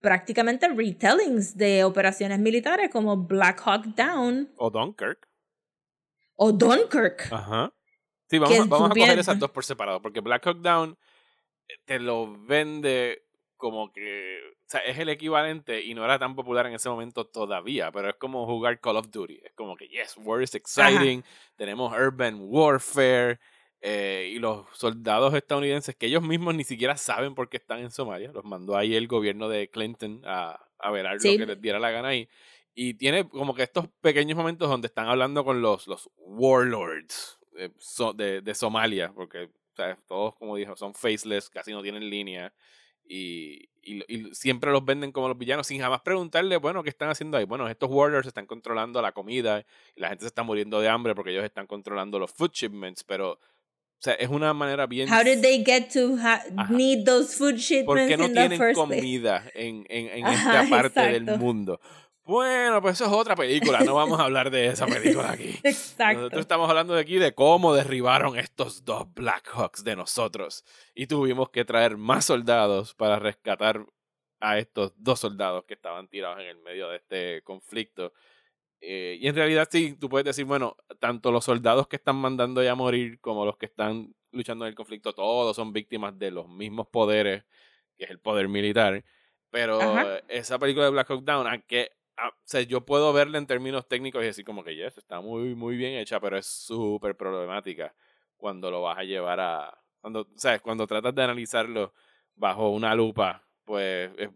prácticamente 0.00 0.68
retellings 0.68 1.56
de 1.56 1.82
operaciones 1.82 2.38
militares 2.38 2.88
como 2.92 3.16
Black 3.16 3.60
Hawk 3.64 3.86
Down 3.96 4.52
O 4.56 4.70
Dunkirk. 4.70 5.28
o 6.36 6.52
Dunkirk. 6.52 7.32
Ajá. 7.32 7.74
Sí, 8.30 8.38
vamos, 8.38 8.60
a, 8.60 8.64
vamos 8.66 8.90
a 8.92 8.94
coger 8.94 9.18
esas 9.18 9.40
dos 9.40 9.50
por 9.50 9.64
separado. 9.64 10.00
Porque 10.00 10.20
Black 10.20 10.46
Hawk 10.46 10.58
Down 10.58 10.96
eh, 11.66 11.74
te 11.84 11.98
lo 11.98 12.32
vende 12.46 13.24
como 13.56 13.90
que. 13.92 14.38
O 14.60 14.68
sea, 14.68 14.78
es 14.82 14.96
el 14.96 15.08
equivalente 15.08 15.82
y 15.82 15.94
no 15.94 16.04
era 16.04 16.16
tan 16.20 16.36
popular 16.36 16.66
en 16.66 16.74
ese 16.74 16.88
momento 16.88 17.26
todavía, 17.26 17.90
pero 17.90 18.08
es 18.10 18.14
como 18.14 18.46
jugar 18.46 18.78
Call 18.78 18.98
of 18.98 19.10
Duty. 19.10 19.40
Es 19.44 19.52
como 19.54 19.76
que, 19.76 19.88
yes, 19.88 20.14
war 20.18 20.40
is 20.42 20.54
exciting, 20.54 21.24
tenemos 21.56 21.92
urban 21.92 22.36
warfare, 22.40 23.40
eh, 23.86 24.30
y 24.34 24.38
los 24.38 24.64
soldados 24.72 25.34
estadounidenses 25.34 25.94
que 25.94 26.06
ellos 26.06 26.22
mismos 26.22 26.54
ni 26.54 26.64
siquiera 26.64 26.96
saben 26.96 27.34
por 27.34 27.50
qué 27.50 27.58
están 27.58 27.80
en 27.80 27.90
Somalia, 27.90 28.32
los 28.32 28.42
mandó 28.44 28.76
ahí 28.78 28.94
el 28.96 29.06
gobierno 29.06 29.48
de 29.50 29.68
Clinton 29.68 30.22
a, 30.24 30.58
a 30.78 30.90
velar 30.90 31.20
Sí. 31.20 31.32
lo 31.32 31.38
que 31.38 31.52
les 31.52 31.60
diera 31.60 31.78
la 31.78 31.90
gana 31.90 32.08
ahí. 32.08 32.26
Y 32.74 32.94
tiene 32.94 33.28
como 33.28 33.54
que 33.54 33.62
estos 33.62 33.86
pequeños 34.00 34.38
momentos 34.38 34.70
donde 34.70 34.86
están 34.86 35.06
hablando 35.06 35.44
con 35.44 35.60
los, 35.60 35.86
los 35.86 36.08
warlords 36.16 37.38
de, 37.52 37.72
so- 37.78 38.14
de, 38.14 38.40
de 38.40 38.54
Somalia, 38.54 39.12
porque 39.14 39.50
todos, 40.06 40.34
como 40.36 40.56
dijo, 40.56 40.76
son 40.76 40.94
faceless, 40.94 41.50
casi 41.50 41.72
no 41.72 41.82
tienen 41.82 42.08
línea. 42.08 42.54
Y, 43.06 43.68
y, 43.82 44.02
y 44.08 44.34
siempre 44.34 44.72
los 44.72 44.82
venden 44.82 45.12
como 45.12 45.28
los 45.28 45.36
villanos 45.36 45.66
sin 45.66 45.78
jamás 45.80 46.00
preguntarle, 46.00 46.56
bueno, 46.56 46.82
¿qué 46.82 46.88
están 46.88 47.10
haciendo 47.10 47.36
ahí? 47.36 47.44
Bueno, 47.44 47.68
estos 47.68 47.90
warlords 47.90 48.26
están 48.26 48.46
controlando 48.46 49.02
la 49.02 49.12
comida 49.12 49.64
y 49.94 50.00
la 50.00 50.08
gente 50.08 50.22
se 50.22 50.28
está 50.28 50.42
muriendo 50.42 50.80
de 50.80 50.88
hambre 50.88 51.14
porque 51.14 51.32
ellos 51.32 51.44
están 51.44 51.66
controlando 51.66 52.18
los 52.18 52.32
food 52.32 52.52
shipments, 52.52 53.04
pero, 53.04 53.38
o 54.04 54.10
sea, 54.10 54.14
es 54.16 54.28
una 54.28 54.52
manera 54.52 54.86
bien... 54.86 55.10
How 55.10 55.24
did 55.24 55.40
they 55.40 55.64
get 55.64 55.88
to 55.94 56.18
need 56.68 57.06
those 57.06 57.34
food 57.34 57.52
¿Por 57.52 57.58
shipments 57.58 58.10
qué 58.10 58.16
no 58.18 58.26
in 58.26 58.34
the 58.34 58.48
tienen 58.48 58.74
comida 58.74 59.50
en, 59.54 59.86
en, 59.88 60.08
en 60.08 60.26
Ajá, 60.26 60.62
esta 60.64 60.76
parte 60.76 61.00
del 61.00 61.38
mundo? 61.38 61.80
Bueno, 62.22 62.82
pues 62.82 62.96
eso 62.96 63.06
es 63.06 63.12
otra 63.12 63.34
película, 63.34 63.80
no 63.80 63.94
vamos 63.94 64.20
a 64.20 64.24
hablar 64.24 64.50
de 64.50 64.66
esa 64.66 64.86
película 64.86 65.32
aquí. 65.32 65.58
Exacto. 65.64 66.18
Nosotros 66.18 66.42
estamos 66.42 66.68
hablando 66.68 66.92
de 66.92 67.00
aquí 67.00 67.16
de 67.16 67.32
cómo 67.32 67.72
derribaron 67.72 68.38
estos 68.38 68.84
dos 68.84 69.06
Black 69.14 69.48
Hawks 69.54 69.84
de 69.84 69.96
nosotros. 69.96 70.66
Y 70.94 71.06
tuvimos 71.06 71.48
que 71.48 71.64
traer 71.64 71.96
más 71.96 72.26
soldados 72.26 72.92
para 72.92 73.18
rescatar 73.18 73.86
a 74.40 74.58
estos 74.58 74.92
dos 74.98 75.20
soldados 75.20 75.64
que 75.64 75.72
estaban 75.72 76.08
tirados 76.08 76.40
en 76.40 76.46
el 76.48 76.58
medio 76.58 76.90
de 76.90 76.96
este 76.96 77.42
conflicto. 77.42 78.12
Eh, 78.86 79.16
y 79.18 79.28
en 79.28 79.34
realidad 79.34 79.66
sí, 79.70 79.96
tú 79.98 80.10
puedes 80.10 80.26
decir, 80.26 80.44
bueno, 80.44 80.76
tanto 81.00 81.32
los 81.32 81.46
soldados 81.46 81.88
que 81.88 81.96
están 81.96 82.16
mandando 82.16 82.62
ya 82.62 82.72
a 82.72 82.74
morir 82.74 83.18
como 83.18 83.46
los 83.46 83.56
que 83.56 83.64
están 83.64 84.14
luchando 84.30 84.66
en 84.66 84.68
el 84.68 84.74
conflicto, 84.74 85.14
todos 85.14 85.56
son 85.56 85.72
víctimas 85.72 86.18
de 86.18 86.30
los 86.30 86.48
mismos 86.48 86.88
poderes, 86.88 87.44
que 87.96 88.04
es 88.04 88.10
el 88.10 88.18
poder 88.18 88.48
militar. 88.48 89.02
Pero 89.50 89.80
Ajá. 89.80 90.18
esa 90.28 90.58
película 90.58 90.84
de 90.84 90.90
Black 90.90 91.08
Hawk 91.10 91.24
Down, 91.24 91.46
aunque 91.46 91.92
ah, 92.18 92.28
o 92.28 92.42
sea, 92.44 92.60
yo 92.60 92.84
puedo 92.84 93.14
verla 93.14 93.38
en 93.38 93.46
términos 93.46 93.88
técnicos 93.88 94.22
y 94.22 94.26
decir 94.26 94.44
como 94.44 94.62
que 94.62 94.76
yes, 94.76 94.98
está 94.98 95.22
muy, 95.22 95.54
muy 95.54 95.76
bien 95.76 95.94
hecha, 95.94 96.20
pero 96.20 96.36
es 96.36 96.46
súper 96.46 97.16
problemática 97.16 97.94
cuando 98.36 98.70
lo 98.70 98.82
vas 98.82 98.98
a 98.98 99.04
llevar 99.04 99.40
a... 99.40 99.78
Cuando, 100.02 100.28
¿sabes? 100.36 100.60
Cuando 100.60 100.86
tratas 100.86 101.14
de 101.14 101.22
analizarlo 101.22 101.94
bajo 102.34 102.68
una 102.68 102.94
lupa, 102.94 103.48
pues 103.64 104.10
es, 104.18 104.28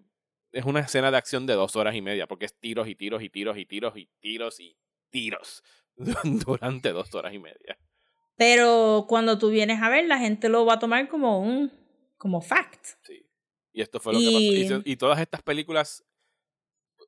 es 0.52 0.64
una 0.64 0.80
escena 0.80 1.10
de 1.10 1.16
acción 1.16 1.46
de 1.46 1.54
dos 1.54 1.76
horas 1.76 1.94
y 1.94 2.02
media, 2.02 2.26
porque 2.26 2.46
es 2.46 2.54
tiros 2.54 2.88
y 2.88 2.94
tiros 2.94 3.22
y 3.22 3.28
tiros 3.28 3.56
y 3.58 3.66
tiros 3.66 3.96
y 3.96 4.08
tiros 4.20 4.60
y 4.60 4.76
tiros 5.10 5.62
durante 6.24 6.92
dos 6.92 7.14
horas 7.14 7.34
y 7.34 7.38
media. 7.38 7.78
Pero 8.36 9.06
cuando 9.08 9.38
tú 9.38 9.50
vienes 9.50 9.82
a 9.82 9.88
ver, 9.88 10.06
la 10.06 10.18
gente 10.18 10.48
lo 10.48 10.64
va 10.64 10.74
a 10.74 10.78
tomar 10.78 11.08
como 11.08 11.40
un 11.40 11.72
como 12.16 12.40
fact. 12.40 12.84
Sí. 13.02 13.26
Y 13.72 13.82
esto 13.82 14.00
fue 14.00 14.12
lo 14.12 14.18
que 14.18 14.68
pasó. 14.68 14.82
Y 14.84 14.96
todas 14.96 15.20
estas 15.20 15.42
películas 15.42 16.04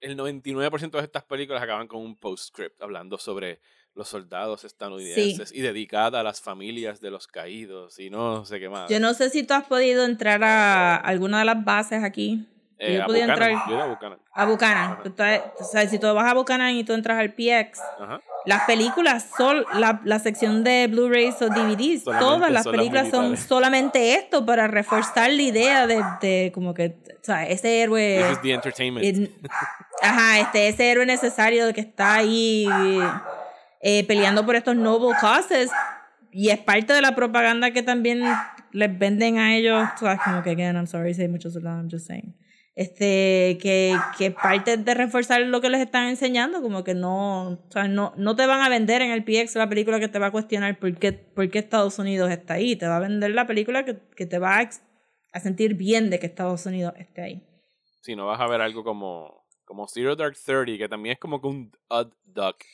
el 0.01 0.17
99% 0.17 0.91
de 0.91 1.01
estas 1.01 1.25
películas 1.25 1.63
acaban 1.63 1.87
con 1.87 2.01
un 2.01 2.17
postscript 2.17 2.81
hablando 2.81 3.19
sobre 3.19 3.61
los 3.95 4.09
soldados 4.09 4.65
estadounidenses 4.65 5.53
y 5.53 5.61
dedicada 5.61 6.21
a 6.21 6.23
las 6.23 6.41
familias 6.41 7.01
de 7.01 7.11
los 7.11 7.27
caídos 7.27 7.99
y 7.99 8.09
no 8.09 8.45
sé 8.45 8.61
qué 8.61 8.69
más. 8.69 8.89
Yo 8.89 9.01
no 9.01 9.15
sé 9.15 9.31
si 9.31 9.43
tú 9.43 9.55
has 9.55 9.67
podido 9.67 10.05
entrar 10.05 10.43
a 10.45 10.97
alguna 10.97 11.41
de 11.41 11.45
las 11.45 11.65
bases 11.65 12.03
aquí. 12.03 12.47
Eh, 12.83 12.95
yo 12.97 13.03
a 13.03 13.07
podía 13.07 13.27
Buchanan, 13.27 13.51
entrar 13.51 13.69
yo 13.71 13.81
a 13.83 13.87
Buchanan. 13.87 14.19
a 14.33 14.45
Buchanan. 14.47 14.99
Estás- 15.05 15.41
o 15.61 15.65
sea, 15.65 15.87
si 15.89 15.99
tú 15.99 16.13
vas 16.15 16.31
a 16.31 16.35
Buchanan 16.35 16.71
y 16.75 16.83
tú 16.83 16.95
entras 16.95 17.19
al 17.19 17.35
PX, 17.35 17.79
Ajá. 18.01 18.21
las 18.47 18.63
películas 18.65 19.27
son 19.37 19.65
la, 19.75 20.01
la 20.05 20.19
sección 20.19 20.65
de 20.65 20.87
Blu-rays 20.89 21.43
o 21.43 21.49
DVDs, 21.51 22.05
Solamente 22.05 22.25
todas 22.27 22.51
las 22.51 22.63
son 22.65 22.73
las 22.73 22.79
películas 22.81 23.11
son 23.11 23.37
solamente 23.37 24.15
esto 24.15 24.47
para 24.47 24.67
reforzar 24.67 25.31
la 25.31 25.43
idea 25.43 25.87
de, 25.87 26.03
de 26.23 26.51
como 26.55 26.73
que, 26.73 26.97
o 27.21 27.23
sea, 27.25 27.47
ese 27.47 27.83
héroe 27.83 28.17
This 28.23 28.33
is 28.33 28.41
the 28.43 28.53
entertainment. 28.55 29.05
en- 29.07 29.31
ajá, 30.01 30.41
este, 30.41 30.69
ese 30.69 30.91
héroe 30.91 31.05
necesario 31.05 31.71
que 31.75 31.83
está 31.83 32.15
ahí 32.15 32.67
eh, 33.83 34.05
peleando 34.07 34.45
por 34.47 34.57
estos 34.57 34.75
noble 34.77 35.15
causes 35.21 35.71
y 36.33 36.49
es 36.51 36.59
parte 36.59 36.93
de 36.93 37.03
la 37.03 37.15
propaganda 37.15 37.73
que 37.73 37.83
también 37.83 38.23
les 38.73 38.99
venden 38.99 39.39
a 39.39 39.55
ellos, 39.57 39.87
o 39.97 39.99
sea, 39.99 40.17
como 40.17 40.43
que, 40.43 40.51
again, 40.51 40.77
I'm 40.77 40.87
sorry, 40.87 41.13
muchos 41.29 41.53
soldados, 41.55 41.81
I'm 41.83 41.91
just 41.91 42.07
saying. 42.07 42.35
Este, 42.81 43.59
que, 43.61 43.95
que 44.17 44.31
parte 44.31 44.79
de 44.79 44.95
reforzar 44.95 45.43
lo 45.43 45.61
que 45.61 45.69
les 45.69 45.83
están 45.83 46.09
enseñando, 46.09 46.63
como 46.63 46.83
que 46.83 46.95
no, 46.95 47.51
o 47.51 47.71
sea, 47.71 47.89
no, 47.89 48.15
no 48.17 48.37
te 48.37 48.47
van 48.47 48.63
a 48.63 48.71
vender 48.71 49.03
en 49.03 49.11
el 49.11 49.23
PX 49.23 49.55
la 49.57 49.69
película 49.69 50.01
que 50.01 50.09
te 50.09 50.19
va 50.19 50.29
a 50.29 50.31
cuestionar 50.31 50.79
por 50.79 50.97
qué, 50.97 51.13
por 51.13 51.51
qué 51.51 51.59
Estados 51.59 51.99
Unidos 51.99 52.31
está 52.31 52.55
ahí, 52.55 52.77
te 52.77 52.89
va 52.89 52.97
a 52.97 53.01
vender 53.01 53.33
la 53.33 53.47
película 53.47 53.85
que, 53.85 53.99
que 54.17 54.25
te 54.25 54.39
va 54.39 54.61
a, 54.61 54.71
a 55.35 55.41
sentir 55.41 55.75
bien 55.75 56.09
de 56.09 56.19
que 56.19 56.25
Estados 56.25 56.65
Unidos 56.65 56.95
esté 56.97 57.21
ahí. 57.21 57.47
Si 58.01 58.17
no 58.17 58.25
vas 58.25 58.41
a 58.41 58.47
ver 58.47 58.63
algo 58.63 58.83
como, 58.83 59.45
como 59.67 59.87
Zero 59.87 60.17
Dark 60.17 60.39
Thirty, 60.43 60.79
que 60.79 60.89
también 60.89 61.13
es 61.13 61.19
como 61.19 61.43
que 61.43 61.49
un 61.49 61.73
odd 61.89 62.15
duck 62.25 62.65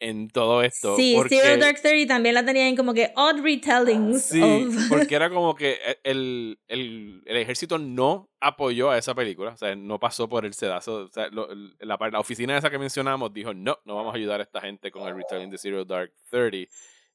en 0.00 0.28
todo 0.28 0.62
esto. 0.62 0.94
Sí, 0.96 1.14
porque, 1.16 1.40
Zero 1.40 1.60
Dark 1.60 1.80
Thirty 1.82 2.06
también 2.06 2.34
la 2.34 2.44
tenían 2.44 2.76
como 2.76 2.94
que 2.94 3.12
odd 3.16 3.40
retellings 3.42 4.22
Sí, 4.22 4.40
of... 4.42 4.74
porque 4.88 5.14
era 5.14 5.28
como 5.30 5.54
que 5.54 5.72
e, 5.84 5.98
el, 6.04 6.60
el, 6.68 7.22
el 7.26 7.36
ejército 7.36 7.78
no 7.78 8.30
apoyó 8.40 8.90
a 8.90 8.98
esa 8.98 9.14
película, 9.14 9.50
o 9.50 9.56
sea, 9.56 9.74
no 9.74 9.98
pasó 9.98 10.28
por 10.28 10.44
el 10.44 10.54
sedazo. 10.54 11.04
O 11.04 11.08
sea, 11.08 11.28
lo- 11.28 11.48
la, 11.80 11.98
la 12.10 12.20
oficina 12.20 12.56
esa 12.56 12.70
que 12.70 12.78
mencionamos 12.78 13.32
dijo, 13.32 13.52
no, 13.54 13.78
no 13.84 13.96
vamos 13.96 14.14
a 14.14 14.16
ayudar 14.16 14.40
a 14.40 14.44
esta 14.44 14.60
gente 14.60 14.90
con 14.90 15.08
el 15.08 15.16
retelling 15.16 15.50
de 15.50 15.58
Zero 15.58 15.84
Dark 15.84 16.12
Thirty. 16.30 16.68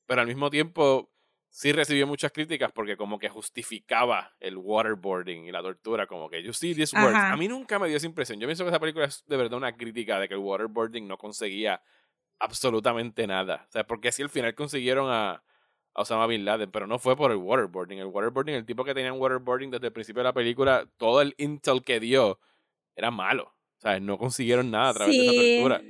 Pero 0.06 0.22
al 0.22 0.28
mismo 0.28 0.50
tiempo 0.50 1.10
sí 1.50 1.72
recibió 1.72 2.08
muchas 2.08 2.32
críticas 2.32 2.72
porque 2.74 2.98
como 2.98 3.20
que 3.20 3.30
justificaba 3.30 4.34
el 4.40 4.58
waterboarding 4.58 5.46
y 5.46 5.52
la 5.52 5.62
tortura, 5.62 6.08
como 6.08 6.30
que 6.30 6.42
you 6.44 6.52
see 6.52 6.74
this 6.76 6.92
works. 6.94 7.14
Ajá. 7.16 7.32
A 7.34 7.38
mí 7.38 7.48
nunca 7.48 7.80
me 7.80 7.88
dio 7.88 7.96
esa 7.98 8.08
impresión. 8.08 8.40
Yo 8.40 8.48
pienso 8.48 8.64
que 8.66 8.70
esa 8.72 8.80
película 8.80 9.06
es 9.06 9.24
de 9.28 9.38
verdad 9.38 9.58
una 9.58 9.76
crítica 9.78 10.20
de 10.20 10.28
que 10.28 10.34
el 10.34 10.40
waterboarding 10.42 11.08
no 11.08 11.18
conseguía 11.18 11.82
absolutamente 12.40 13.26
nada. 13.28 13.66
O 13.70 13.72
sea, 13.72 13.86
porque 13.86 14.12
si 14.12 14.22
al 14.22 14.30
final 14.30 14.54
consiguieron 14.56 15.10
a, 15.10 15.32
a 15.94 16.02
Osama 16.02 16.28
Bin 16.28 16.46
Laden, 16.46 16.72
pero 16.72 16.88
no 16.88 17.00
fue 17.00 17.16
por 17.16 17.32
el 17.32 17.38
waterboarding. 17.38 18.00
El 18.00 18.08
waterboarding, 18.08 18.56
el 18.56 18.66
tipo 18.66 18.84
que 18.84 18.94
tenía 18.94 19.14
un 19.14 19.20
waterboarding 19.22 19.72
desde 19.72 19.88
el 19.88 19.94
principio 19.94 20.22
de 20.22 20.26
la 20.30 20.34
película, 20.34 20.88
todo 20.98 21.22
el 21.22 21.34
intel 21.38 21.84
que 21.84 22.00
dio 22.00 22.40
era 22.96 23.12
malo. 23.12 23.54
O 23.78 23.82
sea, 23.82 24.00
no 24.00 24.18
consiguieron 24.18 24.72
nada 24.72 24.90
a 24.90 24.94
través 24.94 25.16
de 25.16 25.22
Sí. 25.22 25.30
esa 25.56 25.70
tortura. 25.70 25.82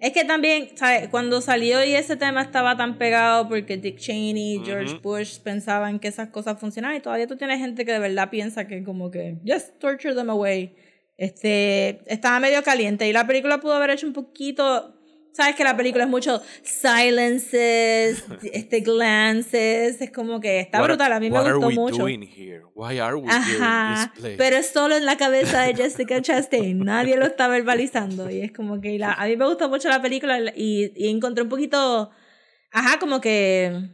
Es 0.00 0.12
que 0.12 0.24
también, 0.26 0.76
¿sabes? 0.76 1.08
Cuando 1.08 1.40
salió 1.40 1.82
y 1.82 1.94
ese 1.94 2.16
tema 2.16 2.42
estaba 2.42 2.76
tan 2.76 2.98
pegado 2.98 3.48
porque 3.48 3.78
Dick 3.78 3.96
Cheney, 3.98 4.60
George 4.62 4.96
Ujú. 4.96 5.00
Bush 5.00 5.38
pensaban 5.40 5.98
que 5.98 6.08
esas 6.08 6.28
cosas 6.28 6.60
funcionaban 6.60 6.98
y 6.98 7.00
todavía 7.00 7.26
tú 7.26 7.36
tienes 7.38 7.58
gente 7.58 7.86
que 7.86 7.92
de 7.92 7.98
verdad 8.00 8.28
piensa 8.28 8.66
que 8.66 8.84
como 8.84 9.10
que 9.10 9.38
just 9.46 9.78
torture 9.78 10.14
them 10.14 10.28
away. 10.28 10.76
Este, 11.16 12.02
estaba 12.12 12.38
medio 12.38 12.62
caliente 12.62 13.08
y 13.08 13.14
la 13.14 13.26
película 13.26 13.60
pudo 13.60 13.74
haber 13.74 13.90
hecho 13.90 14.06
un 14.06 14.12
poquito, 14.12 14.93
sabes 15.34 15.56
que 15.56 15.64
la 15.64 15.76
película 15.76 16.04
es 16.04 16.10
mucho 16.10 16.40
silences, 16.62 18.24
este 18.52 18.80
glances, 18.80 20.00
es 20.00 20.10
como 20.10 20.40
que 20.40 20.60
está 20.60 20.80
What 20.80 20.86
brutal, 20.86 21.12
a 21.12 21.20
mí 21.20 21.30
me 21.30 21.40
gustó 21.40 21.70
mucho. 21.70 21.98
doing 21.98 22.22
here? 22.22 22.62
Why 22.74 22.98
are 22.98 23.16
we 23.16 23.28
here 23.28 23.56
in 23.56 23.62
Ajá, 23.62 24.12
pero 24.38 24.56
es 24.56 24.70
solo 24.70 24.96
en 24.96 25.04
la 25.04 25.16
cabeza 25.16 25.62
de 25.62 25.74
Jessica 25.74 26.22
Chastain, 26.22 26.78
nadie 26.78 27.16
lo 27.16 27.26
está 27.26 27.48
verbalizando 27.48 28.30
y 28.30 28.40
es 28.40 28.52
como 28.52 28.80
que 28.80 28.98
la, 28.98 29.12
a 29.12 29.26
mí 29.26 29.36
me 29.36 29.46
gustó 29.46 29.68
mucho 29.68 29.88
la 29.88 30.00
película 30.00 30.38
y, 30.56 30.92
y 30.96 31.08
encontré 31.08 31.42
un 31.42 31.48
poquito, 31.48 32.10
ajá, 32.70 32.98
como 32.98 33.20
que 33.20 33.90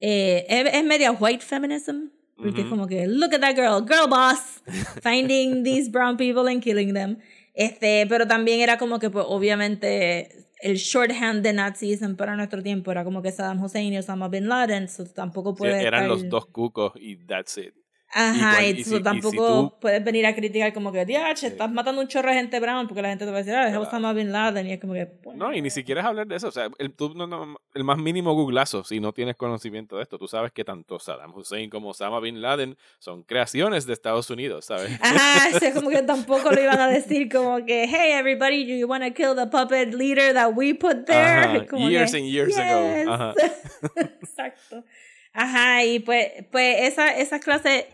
eh, 0.00 0.46
es, 0.48 0.74
es 0.74 0.84
medio 0.84 1.12
white 1.18 1.44
feminism, 1.44 2.10
porque 2.36 2.60
es 2.60 2.66
como 2.68 2.86
que 2.86 3.08
look 3.08 3.34
at 3.34 3.40
that 3.40 3.56
girl, 3.56 3.80
girl 3.80 4.06
boss, 4.08 4.62
finding 5.02 5.64
these 5.64 5.90
brown 5.90 6.16
people 6.16 6.46
and 6.48 6.62
killing 6.62 6.92
them, 6.94 7.18
este, 7.58 8.06
pero 8.08 8.26
también 8.28 8.60
era 8.60 8.78
como 8.78 8.98
que 9.00 9.10
pues 9.10 9.24
obviamente 9.28 10.46
el 10.62 10.76
shorthand 10.76 11.42
de 11.42 11.52
nazism 11.52 12.14
para 12.14 12.36
nuestro 12.36 12.62
tiempo 12.62 12.90
era 12.92 13.02
como 13.04 13.20
que 13.20 13.32
Saddam 13.32 13.62
Hussein 13.62 13.92
y 13.92 13.98
Osama 13.98 14.28
Bin 14.28 14.48
Laden, 14.48 14.88
so 14.88 15.04
tampoco 15.06 15.50
Sí, 15.52 15.58
puede 15.58 15.82
eran 15.82 16.04
estar- 16.04 16.08
los 16.08 16.28
dos 16.28 16.46
cucos 16.46 16.92
y 16.96 17.16
that's 17.26 17.58
it. 17.58 17.74
Ajá, 18.10 18.54
cual- 18.56 18.64
y, 18.64 18.68
y 18.68 18.74
tú 18.84 18.88
si- 18.90 18.94
y 18.94 18.98
si 18.98 19.02
tampoco 19.02 19.46
tú- 19.70 19.80
puedes 19.80 20.02
venir 20.02 20.24
a 20.24 20.34
criticar 20.34 20.72
como 20.72 20.90
que, 20.92 21.04
diache, 21.04 21.48
estás 21.48 21.70
matando 21.70 22.00
un 22.00 22.08
chorro 22.08 22.30
de 22.30 22.36
gente 22.36 22.58
brown, 22.58 22.86
porque 22.88 23.02
la 23.02 23.10
gente 23.10 23.26
te 23.26 23.30
va 23.30 23.36
a 23.36 23.40
decir, 23.42 23.54
ah, 23.54 23.68
es 23.68 23.76
Osama 23.76 24.14
Bin 24.14 24.32
Laden, 24.32 24.66
y 24.66 24.72
es 24.72 24.80
como 24.80 24.94
que, 24.94 25.06
bueno. 25.22 25.46
No, 25.48 25.52
y 25.54 25.60
ni 25.60 25.68
siquiera 25.68 26.00
es 26.00 26.06
hablar 26.06 26.26
de 26.26 26.36
eso. 26.36 26.48
O 26.48 26.50
sea, 26.50 26.68
el, 26.78 26.92
tú 26.94 27.12
no- 27.14 27.26
no- 27.26 27.56
el 27.74 27.84
más 27.84 27.98
mínimo 27.98 28.32
googlazo, 28.32 28.82
si 28.82 28.98
no 28.98 29.12
tienes 29.12 29.36
conocimiento 29.36 29.96
de 29.98 30.04
esto, 30.04 30.18
tú 30.18 30.26
sabes 30.26 30.52
que 30.52 30.64
tanto 30.64 30.98
Saddam 30.98 31.34
Hussein 31.34 31.68
como 31.68 31.90
Osama 31.90 32.18
Bin 32.20 32.40
Laden 32.40 32.78
son 32.98 33.22
creaciones 33.24 33.86
de 33.86 33.92
Estados 33.92 34.30
Unidos, 34.30 34.64
¿sabes? 34.64 34.90
Ajá, 35.02 35.48
o 35.54 35.58
sea, 35.58 35.74
como 35.74 35.90
que 35.90 36.02
tampoco 36.02 36.50
lo 36.50 36.62
iban 36.62 36.80
a 36.80 36.88
decir 36.88 37.30
como 37.30 37.64
que, 37.66 37.86
hey, 37.86 38.12
everybody, 38.12 38.64
you 38.78 38.86
wanna 38.88 39.10
kill 39.10 39.34
the 39.36 39.46
puppet 39.48 39.92
leader 39.92 40.32
that 40.32 40.50
we 40.54 40.74
put 40.74 41.04
there. 41.04 41.18
Ajá, 41.40 41.66
Como 41.66 41.90
years 41.90 42.12
que, 42.12 42.16
and 42.18 42.26
years 42.26 42.56
ago, 42.56 43.12
ajá. 43.12 43.34
Exacto. 44.22 44.84
Ajá, 45.32 45.84
y 45.84 46.00
pues, 46.00 46.28
pues 46.50 46.90
esa, 46.92 47.14
esas 47.16 47.40
clases, 47.40 47.84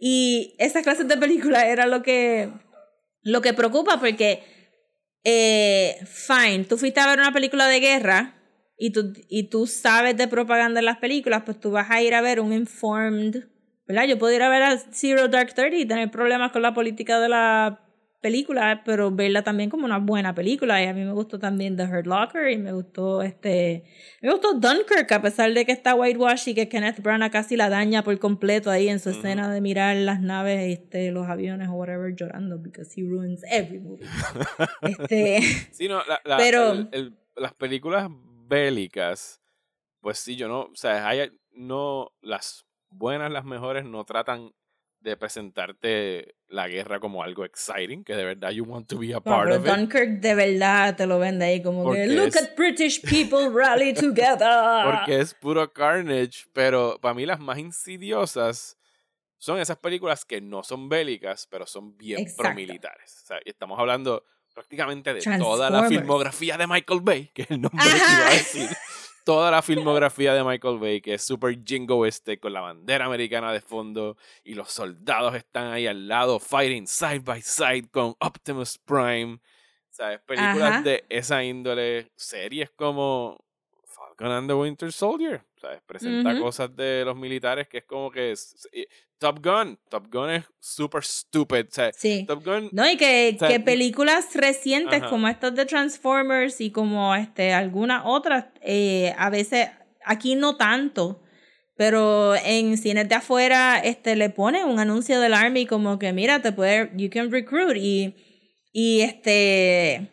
y 0.00 0.54
esas 0.58 0.82
clases 0.82 1.06
de 1.06 1.18
películas 1.18 1.64
era 1.64 1.86
lo 1.86 2.02
que, 2.02 2.50
lo 3.22 3.42
que 3.42 3.52
preocupa 3.52 4.00
porque, 4.00 4.42
eh, 5.24 5.98
fine, 6.06 6.64
tú 6.64 6.78
fuiste 6.78 7.00
a 7.00 7.06
ver 7.06 7.18
una 7.18 7.32
película 7.32 7.66
de 7.66 7.80
guerra 7.80 8.34
y 8.78 8.90
tú, 8.92 9.12
y 9.28 9.50
tú 9.50 9.66
sabes 9.66 10.16
de 10.16 10.26
propaganda 10.26 10.80
en 10.80 10.86
las 10.86 10.96
películas, 10.96 11.42
pues 11.44 11.60
tú 11.60 11.70
vas 11.70 11.90
a 11.90 12.00
ir 12.00 12.14
a 12.14 12.22
ver 12.22 12.40
un 12.40 12.54
informed, 12.54 13.44
¿verdad? 13.86 14.04
Yo 14.06 14.18
puedo 14.18 14.34
ir 14.34 14.42
a 14.42 14.48
ver 14.48 14.62
a 14.62 14.78
Zero 14.78 15.28
Dark 15.28 15.54
Thirty 15.54 15.82
y 15.82 15.86
tener 15.86 16.10
problemas 16.10 16.50
con 16.50 16.62
la 16.62 16.72
política 16.72 17.20
de 17.20 17.28
la 17.28 17.89
película, 18.20 18.82
pero 18.84 19.10
verla 19.10 19.42
también 19.42 19.70
como 19.70 19.84
una 19.86 19.98
buena 19.98 20.34
película. 20.34 20.82
Y 20.82 20.86
a 20.86 20.92
mí 20.94 21.04
me 21.04 21.12
gustó 21.12 21.38
también 21.38 21.76
The 21.76 21.84
Hurt 21.84 22.06
Locker 22.06 22.50
y 22.50 22.58
me 22.58 22.72
gustó 22.72 23.22
este. 23.22 23.84
Me 24.20 24.30
gustó 24.30 24.52
Dunkirk, 24.54 25.10
a 25.12 25.22
pesar 25.22 25.52
de 25.52 25.64
que 25.64 25.72
está 25.72 25.94
whitewash 25.94 26.48
y 26.48 26.54
que 26.54 26.68
Kenneth 26.68 27.00
Branagh 27.02 27.32
casi 27.32 27.56
la 27.56 27.68
daña 27.68 28.02
por 28.04 28.18
completo 28.18 28.70
ahí 28.70 28.88
en 28.88 29.00
su 29.00 29.10
escena 29.10 29.50
de 29.52 29.60
mirar 29.60 29.96
las 29.96 30.20
naves, 30.20 30.78
este, 30.78 31.10
los 31.12 31.28
aviones 31.28 31.68
o 31.68 31.72
whatever 31.72 32.14
llorando, 32.14 32.58
because 32.58 32.92
he 32.94 33.02
ruins 33.04 33.42
every 33.50 33.78
movie. 33.80 34.06
este. 34.82 35.40
Sí, 35.72 35.88
no, 35.88 36.02
la- 36.06 36.20
la- 36.24 36.36
Pero- 36.36 36.72
el- 36.72 36.88
el- 36.92 37.16
las 37.36 37.54
películas 37.54 38.08
bélicas, 38.48 39.40
pues 40.00 40.18
sí, 40.18 40.36
yo 40.36 40.48
no, 40.48 40.60
o 40.62 40.74
sea, 40.74 41.08
hay, 41.08 41.30
no, 41.52 42.10
las 42.20 42.66
buenas, 42.90 43.30
las 43.30 43.44
mejores, 43.44 43.84
no 43.84 44.04
tratan 44.04 44.50
de 45.00 45.16
presentarte 45.16 46.34
la 46.48 46.68
guerra 46.68 47.00
como 47.00 47.22
algo 47.22 47.44
exciting, 47.44 48.04
que 48.04 48.14
de 48.14 48.24
verdad 48.24 48.50
you 48.50 48.64
want 48.64 48.86
to 48.88 48.98
be 48.98 49.08
a 49.12 49.14
No, 49.16 49.22
part 49.22 49.44
pero 49.48 49.56
of 49.60 49.66
it. 49.66 49.72
Dunkirk 49.72 50.20
de 50.20 50.34
verdad 50.34 50.96
te 50.96 51.06
lo 51.06 51.18
vende 51.18 51.44
ahí 51.46 51.62
como 51.62 51.84
Porque 51.84 52.02
que 52.02 52.08
look 52.08 52.28
es- 52.28 52.36
at 52.36 52.54
British 52.56 53.00
people 53.02 53.48
rally 53.52 53.92
together. 53.94 54.84
Porque 54.84 55.20
es 55.20 55.32
puro 55.34 55.72
carnage, 55.72 56.44
pero 56.52 56.98
para 57.00 57.14
mí 57.14 57.24
las 57.24 57.40
más 57.40 57.58
insidiosas 57.58 58.76
son 59.38 59.58
esas 59.58 59.78
películas 59.78 60.24
que 60.24 60.40
no 60.40 60.62
son 60.62 60.88
bélicas, 60.88 61.46
pero 61.50 61.66
son 61.66 61.96
bien 61.96 62.20
Exacto. 62.20 62.42
promilitares. 62.42 63.20
O 63.24 63.26
sea, 63.26 63.38
y 63.44 63.48
estamos 63.50 63.78
hablando 63.78 64.22
prácticamente 64.52 65.14
de 65.14 65.20
toda 65.38 65.70
la 65.70 65.84
filmografía 65.88 66.58
de 66.58 66.66
Michael 66.66 67.00
Bay, 67.02 67.30
que 67.32 67.42
es 67.42 67.50
el 67.52 67.60
nombre 67.62 67.78
que 67.84 68.12
iba 68.12 68.28
a 68.28 68.32
decir. 68.34 68.68
Toda 69.24 69.50
la 69.50 69.62
filmografía 69.62 70.34
de 70.34 70.42
Michael 70.42 70.78
Bay, 70.78 71.00
que 71.00 71.14
es 71.14 71.24
super 71.24 71.56
jingo 71.64 72.06
este, 72.06 72.38
con 72.38 72.52
la 72.52 72.60
bandera 72.60 73.04
americana 73.06 73.52
de 73.52 73.60
fondo, 73.60 74.16
y 74.44 74.54
los 74.54 74.70
soldados 74.70 75.34
están 75.34 75.72
ahí 75.72 75.86
al 75.86 76.08
lado, 76.08 76.38
fighting 76.38 76.86
side 76.86 77.20
by 77.20 77.42
side 77.42 77.88
con 77.90 78.14
Optimus 78.18 78.78
Prime. 78.78 79.38
¿Sabes? 79.90 80.20
Películas 80.20 80.70
Ajá. 80.70 80.82
de 80.82 81.04
esa 81.08 81.42
índole, 81.42 82.12
series 82.16 82.70
como 82.70 83.38
Falcon 84.20 84.36
and 84.36 84.48
the 84.48 84.54
Winter 84.54 84.92
Soldier, 84.92 85.42
¿sabes? 85.60 85.80
Presenta 85.86 86.38
cosas 86.38 86.74
de 86.76 87.04
los 87.04 87.16
militares 87.16 87.68
que 87.68 87.78
es 87.78 87.84
como 87.84 88.10
que 88.10 88.32
es- 88.32 88.68
Top 89.18 89.44
Gun, 89.44 89.78
Top 89.90 90.06
Gun 90.10 90.30
es 90.30 90.44
super 90.58 91.02
stupid, 91.04 91.66
sea, 91.68 91.90
Sí. 91.92 92.24
Top 92.26 92.42
Gun 92.44 92.70
No, 92.72 92.88
y 92.90 92.96
que, 92.96 93.36
que 93.38 93.60
películas 93.60 94.34
recientes 94.34 95.00
Ajá. 95.02 95.10
como 95.10 95.28
estas 95.28 95.54
de 95.54 95.66
Transformers 95.66 96.60
y 96.60 96.70
como 96.70 97.14
este 97.14 97.52
algunas 97.52 98.02
otras, 98.06 98.46
eh, 98.62 99.14
a 99.18 99.28
veces, 99.28 99.68
aquí 100.06 100.36
no 100.36 100.56
tanto, 100.56 101.22
pero 101.76 102.34
en 102.34 102.78
cines 102.78 103.08
de 103.08 103.14
afuera 103.14 103.78
este, 103.78 104.16
le 104.16 104.30
ponen 104.30 104.66
un 104.66 104.78
anuncio 104.78 105.20
del 105.20 105.34
Army 105.34 105.66
como 105.66 105.98
que 105.98 106.12
mira, 106.14 106.40
te 106.40 106.52
puede, 106.52 106.90
you 106.96 107.10
can 107.10 107.30
recruit 107.30 107.76
y 107.76 108.14
Y 108.72 109.00
este, 109.00 110.08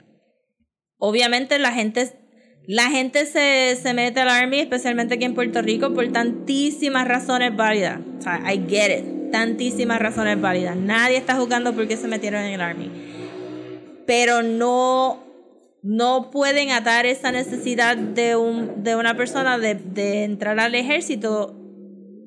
obviamente 0.98 1.60
la 1.60 1.72
gente, 1.72 2.12
la 2.68 2.90
gente 2.90 3.26
se, 3.26 3.78
se 3.82 3.94
mete 3.94 4.20
al 4.20 4.28
Army, 4.28 4.60
especialmente 4.60 5.16
aquí 5.16 5.24
en 5.24 5.34
Puerto 5.34 5.62
Rico, 5.62 5.94
por 5.94 6.06
tantísimas 6.12 7.08
razones 7.08 7.56
válidas. 7.56 8.02
O 8.20 8.22
sea, 8.22 8.42
I 8.54 8.66
get 8.68 9.00
it. 9.00 9.32
Tantísimas 9.32 10.00
razones 10.00 10.40
válidas. 10.40 10.76
Nadie 10.76 11.16
está 11.16 11.36
jugando 11.36 11.74
porque 11.74 11.96
se 11.96 12.10
metieron 12.10 12.44
en 12.44 12.54
el 12.54 12.62
Army. 12.62 12.92
Pero 14.06 14.44
no, 14.44 15.24
no 15.82 16.30
pueden 16.30 16.72
atar 16.72 17.06
esa 17.06 17.32
necesidad 17.32 17.96
de, 17.96 18.36
un, 18.36 18.84
de 18.84 18.98
una 18.98 19.16
persona 19.16 19.58
de, 19.58 19.76
de 19.76 20.26
entrar 20.26 20.60
al 20.60 20.76
ejército 20.76 21.56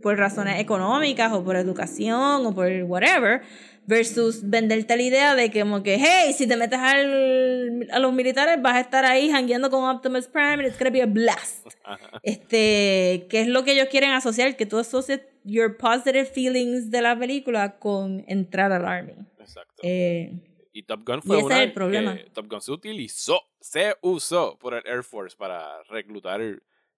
por 0.03 0.16
razones 0.16 0.61
económicas 0.61 1.32
o 1.32 1.44
por 1.44 1.57
educación 1.57 2.46
o 2.46 2.55
por 2.55 2.70
whatever, 2.84 3.42
versus 3.86 4.48
venderte 4.48 4.96
la 4.96 5.03
idea 5.03 5.34
de 5.34 5.51
que 5.51 5.61
como 5.61 5.82
que, 5.82 5.96
hey, 5.98 6.32
si 6.32 6.46
te 6.46 6.57
metes 6.57 6.78
al, 6.78 7.88
a 7.90 7.98
los 7.98 8.12
militares 8.12 8.61
vas 8.62 8.76
a 8.76 8.80
estar 8.80 9.05
ahí 9.05 9.30
jangueando 9.30 9.70
con 9.70 9.84
Optimus 9.84 10.28
Prime 10.28 10.55
and 10.55 10.66
it's 10.66 10.78
gonna 10.78 10.90
be 10.90 11.03
a 11.03 11.07
blast. 11.07 11.66
este, 12.22 13.26
que 13.28 13.40
es 13.40 13.48
lo 13.48 13.64
que 13.64 13.72
ellos 13.72 13.88
quieren 13.90 14.12
asociar, 14.12 14.57
que 14.57 14.66
tú 14.66 14.78
asocias 14.78 15.20
your 15.44 15.76
positive 15.76 16.26
feelings 16.26 16.90
de 16.90 17.03
la 17.03 17.18
película 17.18 17.78
con 17.78 18.24
entrar 18.28 18.72
al 18.72 18.84
Army. 18.84 19.14
Exacto. 19.38 19.82
Eh, 19.82 20.32
y 20.72 20.82
Top 20.84 21.05
Gun 21.05 21.22
fue 21.22 21.38
ese 21.38 21.46
una 21.46 21.57
es 21.57 21.62
el 21.62 21.72
problema. 21.72 22.16
que 22.16 22.30
Top 22.30 22.46
Gun 22.48 22.61
se 22.61 22.70
utilizó, 22.72 23.40
se 23.61 23.94
usó 24.03 24.57
por 24.59 24.74
el 24.74 24.86
Air 24.86 25.03
Force 25.03 25.36
para 25.36 25.82
reclutar 25.84 26.40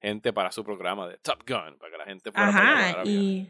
gente 0.02 0.32
para 0.32 0.50
su 0.50 0.64
programa 0.64 1.08
de 1.08 1.16
Top 1.18 1.38
Gun, 1.46 1.78
para 1.78 1.92
que 1.92 1.98
la 1.98 2.04
gente 2.04 2.30
allá, 2.34 2.90
Ajá, 2.90 3.04
y, 3.04 3.48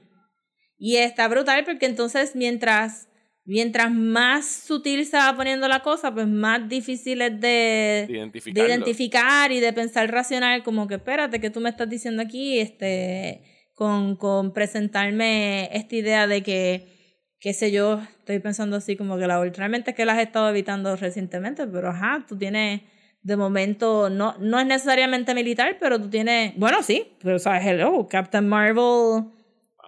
y 0.77 0.97
está 0.97 1.27
brutal 1.27 1.65
porque 1.65 1.87
entonces 1.87 2.37
mientras, 2.37 3.09
mientras 3.45 3.91
más 3.91 4.47
sutil 4.47 5.07
se 5.07 5.17
va 5.17 5.35
poniendo 5.35 5.67
la 5.67 5.81
cosa, 5.81 6.13
pues 6.13 6.29
más 6.29 6.69
difícil 6.69 7.23
es 7.23 7.41
de, 7.41 8.07
de 8.09 8.67
identificar 8.67 9.51
y 9.51 9.61
de 9.61 9.73
pensar 9.73 10.11
racional, 10.13 10.63
como 10.63 10.87
que 10.87 10.97
espérate, 10.97 11.41
que 11.41 11.51
tú 11.51 11.61
me 11.61 11.71
estás 11.71 11.89
diciendo 11.89 12.23
aquí, 12.23 12.59
este, 12.61 13.71
con, 13.75 14.17
con 14.17 14.53
presentarme 14.53 15.71
esta 15.73 15.97
idea 15.97 16.27
de 16.27 16.43
que, 16.43 17.25
qué 17.41 17.55
sé 17.55 17.73
yo, 17.73 18.03
estoy 18.19 18.41
pensando 18.41 18.77
así 18.77 18.95
como 18.95 19.17
que 19.17 19.27
la 19.27 19.43
realmente 19.43 19.93
es 19.93 19.97
que 19.97 20.05
la 20.05 20.13
has 20.13 20.21
estado 20.21 20.51
evitando 20.51 20.95
recientemente, 20.97 21.67
pero 21.67 21.89
ajá, 21.89 22.27
tú 22.29 22.37
tienes 22.37 22.83
de 23.23 23.37
momento, 23.37 24.11
no, 24.11 24.35
no 24.39 24.59
es 24.59 24.67
necesariamente 24.67 25.35
militar, 25.35 25.77
pero 25.81 26.01
tú 26.01 26.09
tienes, 26.11 26.55
bueno, 26.57 26.83
sí, 26.83 27.13
pero 27.23 27.39
sabes, 27.39 27.65
hello, 27.67 28.07
Captain 28.11 28.49
Marvel 28.49 29.25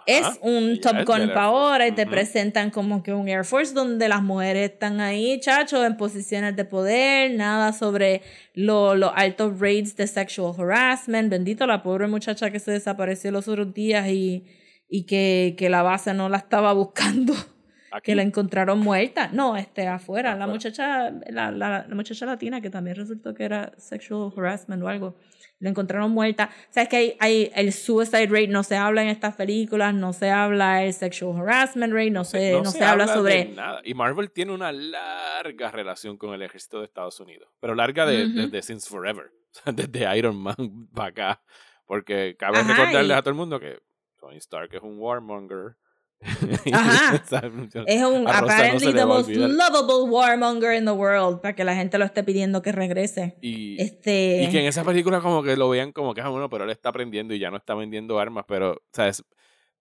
es 0.07 0.39
un 0.43 0.81
Top 0.83 0.99
es 0.99 1.05
Gun 1.07 1.29
para 1.29 1.45
ahora 1.45 1.87
y 1.89 1.93
te 1.93 2.07
presentan 2.07 2.71
como 2.71 3.03
que 3.03 3.15
un 3.15 3.27
Air 3.27 3.45
Force 3.45 3.73
donde 3.73 4.07
las 4.07 4.23
mujeres 4.23 4.71
están 4.73 5.01
ahí, 5.01 5.41
chachos, 5.41 5.85
en 5.87 5.97
posiciones 5.97 6.55
de 6.57 6.65
poder, 6.67 7.31
nada 7.33 7.73
sobre 7.73 8.21
lo- 8.53 8.95
los 8.95 9.11
altos 9.15 9.59
rates 9.59 9.97
de 9.97 10.07
sexual 10.07 10.53
harassment. 10.59 11.31
Bendito 11.31 11.67
la 11.67 11.83
pobre 11.83 12.07
muchacha 12.07 12.51
que 12.51 12.61
se 12.61 12.71
desapareció 12.73 13.31
los 13.31 13.49
otros 13.49 13.73
días 13.73 14.07
y, 14.09 14.45
y 14.91 15.05
que, 15.07 15.55
que 15.57 15.71
la 15.71 15.83
base 15.83 16.13
no 16.13 16.29
la 16.29 16.37
estaba 16.37 16.75
buscando, 16.75 17.33
Aquí, 17.97 18.07
que 18.07 18.15
la 18.17 18.23
encontraron 18.23 18.79
muerta. 18.81 19.29
No, 19.33 19.57
este, 19.57 19.87
afuera. 19.87 20.31
La 20.31 20.45
Afuera. 20.45 20.47
muchacha, 20.53 21.11
la, 21.31 21.51
la, 21.51 21.87
la 21.89 21.95
muchacha 21.95 22.27
latina 22.27 22.61
que 22.61 22.71
también 22.71 22.97
resultó 22.97 23.35
que 23.35 23.45
era 23.45 23.73
sexual 23.79 24.33
harassment 24.37 24.83
o 24.83 24.89
algo. 24.89 25.17
La 25.61 25.71
encontraron 25.71 26.11
muerta. 26.11 26.51
O 26.69 26.73
sea, 26.73 26.83
es 26.83 26.89
que 26.89 26.97
hay, 26.97 27.17
hay 27.21 27.51
el 27.55 27.73
suicide 27.73 28.27
rate, 28.27 28.49
no 28.49 28.63
se 28.65 28.77
habla 28.77 29.03
en 29.03 29.09
estas 29.09 29.35
películas, 29.37 29.95
no 29.95 30.13
se 30.13 30.31
habla 30.31 30.83
el 30.85 30.93
sexual 30.93 31.41
harassment 31.41 31.93
rate, 31.93 32.11
no 32.11 32.25
se, 32.25 32.53
no 32.61 32.71
se, 32.71 32.85
habla 32.85 33.07
de 33.07 33.13
sobre... 33.15 33.45
nada. 33.47 33.81
Y 33.85 33.95
Marvel 33.95 34.31
tiene 34.33 34.53
una 34.53 34.73
larga 34.73 35.71
relación 35.71 36.17
con 36.19 36.35
el 36.35 36.43
ejército 36.43 36.81
de 36.81 36.87
Estados 36.87 37.19
Unidos. 37.21 37.49
Pero 37.61 37.75
larga 37.75 38.05
de, 38.05 38.27
Ujú. 38.27 38.35
desde 38.35 38.63
Since 38.63 38.89
Forever. 38.91 39.31
Desde 39.73 40.19
Iron 40.19 40.37
Man 40.37 40.57
para 40.95 41.09
acá. 41.09 41.43
Porque 41.87 42.35
cabe 42.37 42.59
Ajá, 42.59 42.73
recordarles 42.73 43.11
y- 43.11 43.19
a 43.19 43.21
todo 43.23 43.31
el 43.31 43.37
mundo 43.37 43.61
que 43.61 43.79
Tony 44.19 44.37
Stark 44.39 44.75
es 44.75 44.83
un 44.83 44.99
warmonger. 44.99 45.77
Ajá. 46.73 47.23
Es 47.87 48.03
un 48.05 48.25
no 48.25 48.31
apparently 48.31 48.93
le 48.93 49.01
the 49.01 49.07
most 49.07 49.29
lovable 49.29 50.11
warmonger 50.11 50.73
in 50.77 50.85
the 50.85 50.91
world 50.93 51.41
para 51.41 51.55
que 51.55 51.65
la 51.65 51.75
gente 51.75 51.99
lo 51.99 52.05
esté 52.05 52.25
pidiendo 52.25 52.63
que 52.63 52.73
regrese. 52.73 53.37
Y, 53.41 53.81
Este... 53.81 54.43
y 54.45 54.51
que 54.51 54.61
en 54.61 54.67
esa 54.67 54.85
película 54.85 55.21
como 55.21 55.43
que 55.43 55.57
lo 55.57 55.69
vean 55.69 55.93
como 55.93 56.15
que 56.15 56.21
es 56.23 56.27
bueno, 56.27 56.49
pero 56.49 56.65
él 56.65 56.71
está 56.71 56.89
aprendiendo 56.89 57.35
y 57.35 57.39
ya 57.39 57.51
no 57.51 57.57
está 57.59 57.75
vendiendo 57.75 58.19
armas. 58.19 58.45
Pero, 58.49 58.81
¿sabes? 58.93 59.23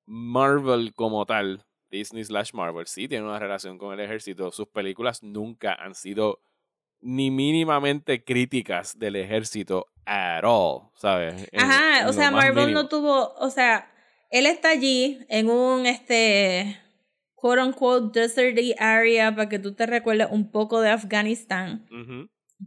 Marvel 0.06 0.94
como 0.94 1.26
tal, 1.26 1.66
Disney 1.90 2.24
slash 2.24 2.52
Marvel, 2.54 2.88
sí 2.88 3.08
tiene 3.08 3.26
una 3.26 3.40
relación 3.40 3.78
con 3.78 3.94
el 3.94 4.00
ejército. 4.00 4.52
Sus 4.52 4.68
películas 4.68 5.24
nunca 5.24 5.74
han 5.74 5.96
sido 5.96 6.40
ni 7.02 7.32
mínimamente 7.32 8.24
críticas 8.24 8.98
del 8.98 9.16
ejército 9.18 9.88
at 10.06 10.44
all, 10.44 10.90
¿sabes? 10.96 11.48
En- 11.52 11.62
Ajá, 11.62 12.02
en 12.02 12.08
o 12.08 12.14
sea, 12.14 12.32
Marvel 12.32 12.66
mínimo. 12.68 12.84
no 12.84 12.90
tuvo, 12.90 13.34
o 13.36 13.50
sea, 13.50 13.90
él 14.34 14.48
está 14.48 14.72
allí 14.72 15.20
en 15.30 15.48
un, 15.48 15.86
este, 15.86 16.80
quote 17.36 17.62
unquote, 17.62 18.20
deserty 18.20 18.74
area 18.80 19.36
para 19.36 19.48
que 19.48 19.60
tú 19.60 19.76
te 19.76 19.86
recuerdes 19.86 20.28
un 20.32 20.50
poco 20.50 20.82
de 20.82 20.90
Afganistán. 20.90 21.86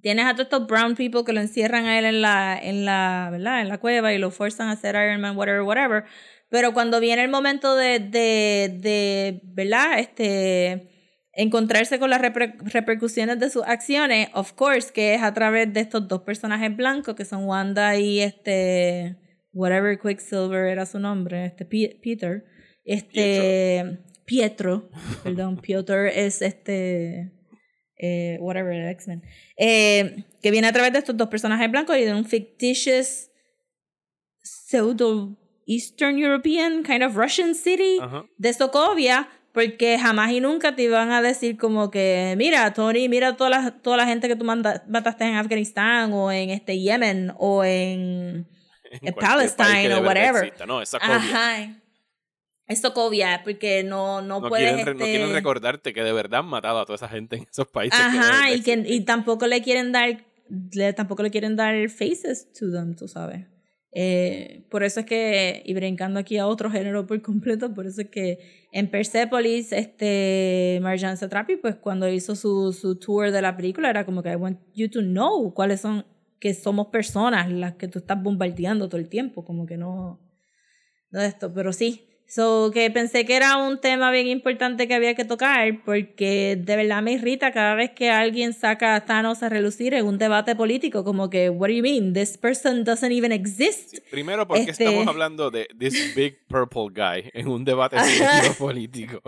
Tienes 0.00 0.26
a 0.26 0.34
todos 0.34 0.44
estos 0.44 0.66
brown 0.68 0.94
people 0.94 1.24
que 1.24 1.32
lo 1.32 1.40
encierran 1.40 1.86
a 1.86 1.98
él 1.98 2.04
en 2.04 2.22
la, 2.22 2.56
en 2.62 2.84
la, 2.84 3.30
¿verdad? 3.32 3.62
En 3.62 3.68
la 3.68 3.78
cueva 3.78 4.12
y 4.14 4.18
lo 4.18 4.30
fuerzan 4.30 4.68
a 4.68 4.72
hacer 4.72 4.94
Iron 4.94 5.20
Man, 5.20 5.36
whatever, 5.36 5.62
whatever. 5.62 6.04
Pero 6.50 6.72
cuando 6.72 7.00
viene 7.00 7.24
el 7.24 7.30
momento 7.30 7.74
de, 7.74 7.98
de, 7.98 8.78
de 8.78 9.40
¿verdad? 9.42 9.98
Este, 9.98 10.88
encontrarse 11.32 11.98
con 11.98 12.10
las 12.10 12.20
reper- 12.20 12.56
repercusiones 12.60 13.40
de 13.40 13.50
sus 13.50 13.64
acciones, 13.64 14.28
of 14.34 14.52
course, 14.52 14.92
que 14.92 15.14
es 15.14 15.22
a 15.22 15.34
través 15.34 15.72
de 15.72 15.80
estos 15.80 16.06
dos 16.06 16.22
personajes 16.22 16.76
blancos 16.76 17.16
que 17.16 17.24
son 17.24 17.44
Wanda 17.44 17.96
y 17.96 18.20
este, 18.20 19.16
whatever 19.56 19.98
Quicksilver 19.98 20.66
era 20.66 20.84
su 20.86 20.98
nombre, 20.98 21.46
este 21.46 21.64
Peter, 21.64 22.44
este, 22.84 23.98
Pietro, 24.24 24.88
perdón, 25.24 25.56
Piotr 25.62 26.06
es 26.06 26.42
este, 26.42 27.32
eh, 27.98 28.36
whatever, 28.40 28.88
X-Men, 28.90 29.22
eh, 29.58 30.24
que 30.42 30.50
viene 30.50 30.66
a 30.68 30.72
través 30.72 30.92
de 30.92 30.98
estos 30.98 31.16
dos 31.16 31.28
personajes 31.28 31.70
blancos 31.70 31.96
y 31.96 32.02
de 32.02 32.14
un 32.14 32.24
fictitious 32.24 33.30
pseudo 34.42 35.36
Eastern 35.66 36.18
European 36.18 36.82
kind 36.84 37.02
of 37.02 37.16
Russian 37.16 37.54
city 37.54 37.98
de 38.38 38.52
Sokovia, 38.52 39.28
porque 39.52 39.98
jamás 39.98 40.30
y 40.32 40.40
nunca 40.40 40.76
te 40.76 40.82
iban 40.82 41.10
a 41.10 41.22
decir 41.22 41.56
como 41.56 41.90
que, 41.90 42.34
mira, 42.36 42.72
Tony, 42.74 43.08
mira 43.08 43.36
toda 43.36 43.50
la, 43.50 43.70
toda 43.80 43.96
la 43.96 44.06
gente 44.06 44.28
que 44.28 44.36
tú 44.36 44.44
manda- 44.44 44.84
mataste 44.86 45.24
en 45.24 45.34
Afganistán 45.34 46.12
o 46.12 46.30
en 46.30 46.50
este 46.50 46.78
Yemen 46.78 47.32
o 47.38 47.64
en, 47.64 48.46
En 49.02 49.14
que 49.14 49.20
Palestine 49.20 49.94
o 49.94 50.00
whatever. 50.02 50.44
exista. 50.44 50.66
No, 50.66 50.82
esa 50.82 50.98
copia. 50.98 51.16
Ajá. 51.16 51.82
Es 52.68 52.80
Sokovia, 52.80 53.42
porque 53.44 53.84
no, 53.84 54.22
no, 54.22 54.40
No, 54.40 54.48
puedes... 54.48 54.74
quieren, 54.74 54.86
re- 54.86 54.94
no 54.94 55.04
este, 55.04 55.16
quieren 55.16 55.32
recordarte 55.34 55.92
que 55.94 56.02
de 56.02 56.12
verdad 56.12 56.40
han 56.40 56.46
matado 56.46 56.80
a 56.80 56.84
toda 56.84 56.96
esa 56.96 57.08
gente 57.08 57.36
en 57.36 57.46
esos 57.50 57.68
países. 57.68 57.98
que 57.98 58.04
Ajá, 58.04 58.18
verdad 58.48 58.54
y, 58.56 58.62
que, 58.62 58.84
y 58.86 59.00
tampoco 59.04 59.46
le 59.46 59.62
quieren 59.62 59.92
dar, 59.92 60.24
le, 60.72 60.92
tampoco 60.92 61.22
le 61.22 61.30
quieren 61.30 61.54
dar 61.54 61.88
faces 61.88 62.52
to 62.58 62.72
them, 62.72 62.96
tú 62.96 63.06
sabes. 63.06 63.46
Eh, 63.98 64.66
por 64.68 64.82
eso 64.82 65.00
es 65.00 65.06
que, 65.06 65.62
y 65.64 65.72
brincando 65.74 66.18
aquí 66.18 66.38
a 66.38 66.46
otro 66.48 66.68
género 66.70 67.06
por 67.06 67.22
completo, 67.22 67.72
por 67.72 67.86
eso 67.86 68.02
es 68.02 68.10
que 68.10 68.66
en 68.72 68.90
Persepolis, 68.90 69.70
este, 69.72 70.80
Marjan 70.82 71.16
Satrapi, 71.16 71.56
pues 71.56 71.76
cuando 71.76 72.08
hizo 72.08 72.34
su, 72.34 72.72
su 72.72 72.98
tour 72.98 73.30
de 73.30 73.40
la 73.42 73.56
película, 73.56 73.88
era 73.88 74.04
como 74.04 74.22
que 74.24 74.32
I 74.32 74.34
want 74.34 74.58
you 74.74 74.90
to 74.90 75.00
know 75.00 75.54
cuáles 75.54 75.80
son, 75.82 76.04
que 76.38 76.54
somos 76.54 76.88
personas 76.88 77.50
las 77.50 77.74
que 77.74 77.88
tú 77.88 78.00
estás 78.00 78.22
bombardeando 78.22 78.88
todo 78.88 79.00
el 79.00 79.08
tiempo, 79.08 79.44
como 79.44 79.66
que 79.66 79.76
no, 79.76 80.20
no 81.10 81.20
esto, 81.20 81.52
pero 81.52 81.72
sí. 81.72 82.15
So, 82.28 82.72
que 82.74 82.90
pensé 82.90 83.24
que 83.24 83.36
era 83.36 83.56
un 83.56 83.80
tema 83.80 84.10
bien 84.10 84.26
importante 84.26 84.88
que 84.88 84.94
había 84.94 85.14
que 85.14 85.24
tocar, 85.24 85.84
porque 85.84 86.56
de 86.60 86.76
verdad 86.76 87.00
me 87.00 87.12
irrita 87.12 87.52
cada 87.52 87.76
vez 87.76 87.92
que 87.92 88.10
alguien 88.10 88.52
saca 88.52 88.96
a 88.96 89.04
Thanos 89.04 89.44
a 89.44 89.48
relucir 89.48 89.94
en 89.94 90.04
un 90.06 90.18
debate 90.18 90.56
político, 90.56 91.04
como 91.04 91.30
que, 91.30 91.50
what 91.50 91.68
do 91.68 91.74
you 91.74 91.84
mean? 91.84 92.12
This 92.14 92.36
person 92.36 92.82
doesn't 92.82 93.12
even 93.12 93.30
exist. 93.30 93.90
Sí, 93.90 93.98
Primero, 94.10 94.44
porque 94.48 94.62
Este- 94.72 94.84
estamos 94.84 95.06
hablando 95.06 95.52
de 95.52 95.68
this 95.78 96.16
big 96.16 96.44
purple 96.48 96.88
guy 96.92 97.30
en 97.32 97.46
un 97.46 97.64
debate 97.64 97.96
político? 98.58 99.22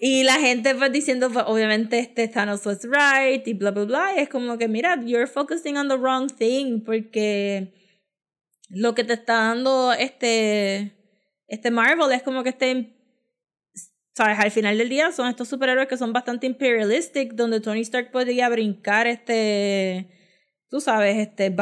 Y 0.00 0.24
la 0.24 0.40
gente 0.40 0.74
pues 0.74 0.90
diciendo, 0.90 1.30
pues, 1.30 1.44
obviamente, 1.46 2.00
este 2.00 2.26
Thanos 2.26 2.66
was 2.66 2.80
right, 2.82 3.46
y 3.46 3.54
bla, 3.54 3.70
bla, 3.70 3.84
bla. 3.84 4.12
Y 4.16 4.20
es 4.22 4.28
como 4.28 4.58
que, 4.58 4.66
mira, 4.66 5.00
you're 5.04 5.28
focusing 5.28 5.76
on 5.76 5.86
the 5.86 5.96
wrong 5.96 6.28
thing, 6.28 6.80
porque 6.84 7.72
lo 8.70 8.92
que 8.96 9.04
te 9.04 9.12
está 9.12 9.34
dando 9.34 9.92
este, 9.92 10.96
este 11.52 11.70
Marvel 11.70 12.10
es 12.12 12.22
como 12.22 12.42
que 12.42 12.48
este, 12.50 12.94
sabes, 14.14 14.38
al 14.38 14.50
final 14.50 14.78
del 14.78 14.88
día 14.88 15.12
son 15.12 15.28
estos 15.28 15.48
superhéroes 15.48 15.88
que 15.88 15.96
son 15.96 16.12
bastante 16.12 16.46
imperialistic, 16.46 17.32
donde 17.34 17.60
Tony 17.60 17.80
Stark 17.80 18.10
podría 18.10 18.48
brincar 18.48 19.06
este, 19.06 20.08
tú 20.68 20.80
sabes, 20.80 21.16
este, 21.16 21.54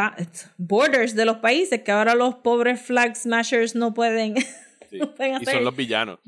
borders 0.58 1.14
de 1.14 1.24
los 1.24 1.38
países, 1.38 1.82
que 1.82 1.92
ahora 1.92 2.14
los 2.14 2.36
pobres 2.36 2.80
flag 2.80 3.16
smashers 3.16 3.74
no 3.74 3.92
pueden, 3.94 4.34
Sí. 4.90 4.98
no 4.98 5.14
pueden 5.14 5.32
Y 5.34 5.36
hacer. 5.36 5.54
son 5.54 5.64
los 5.64 5.76
villanos. 5.76 6.18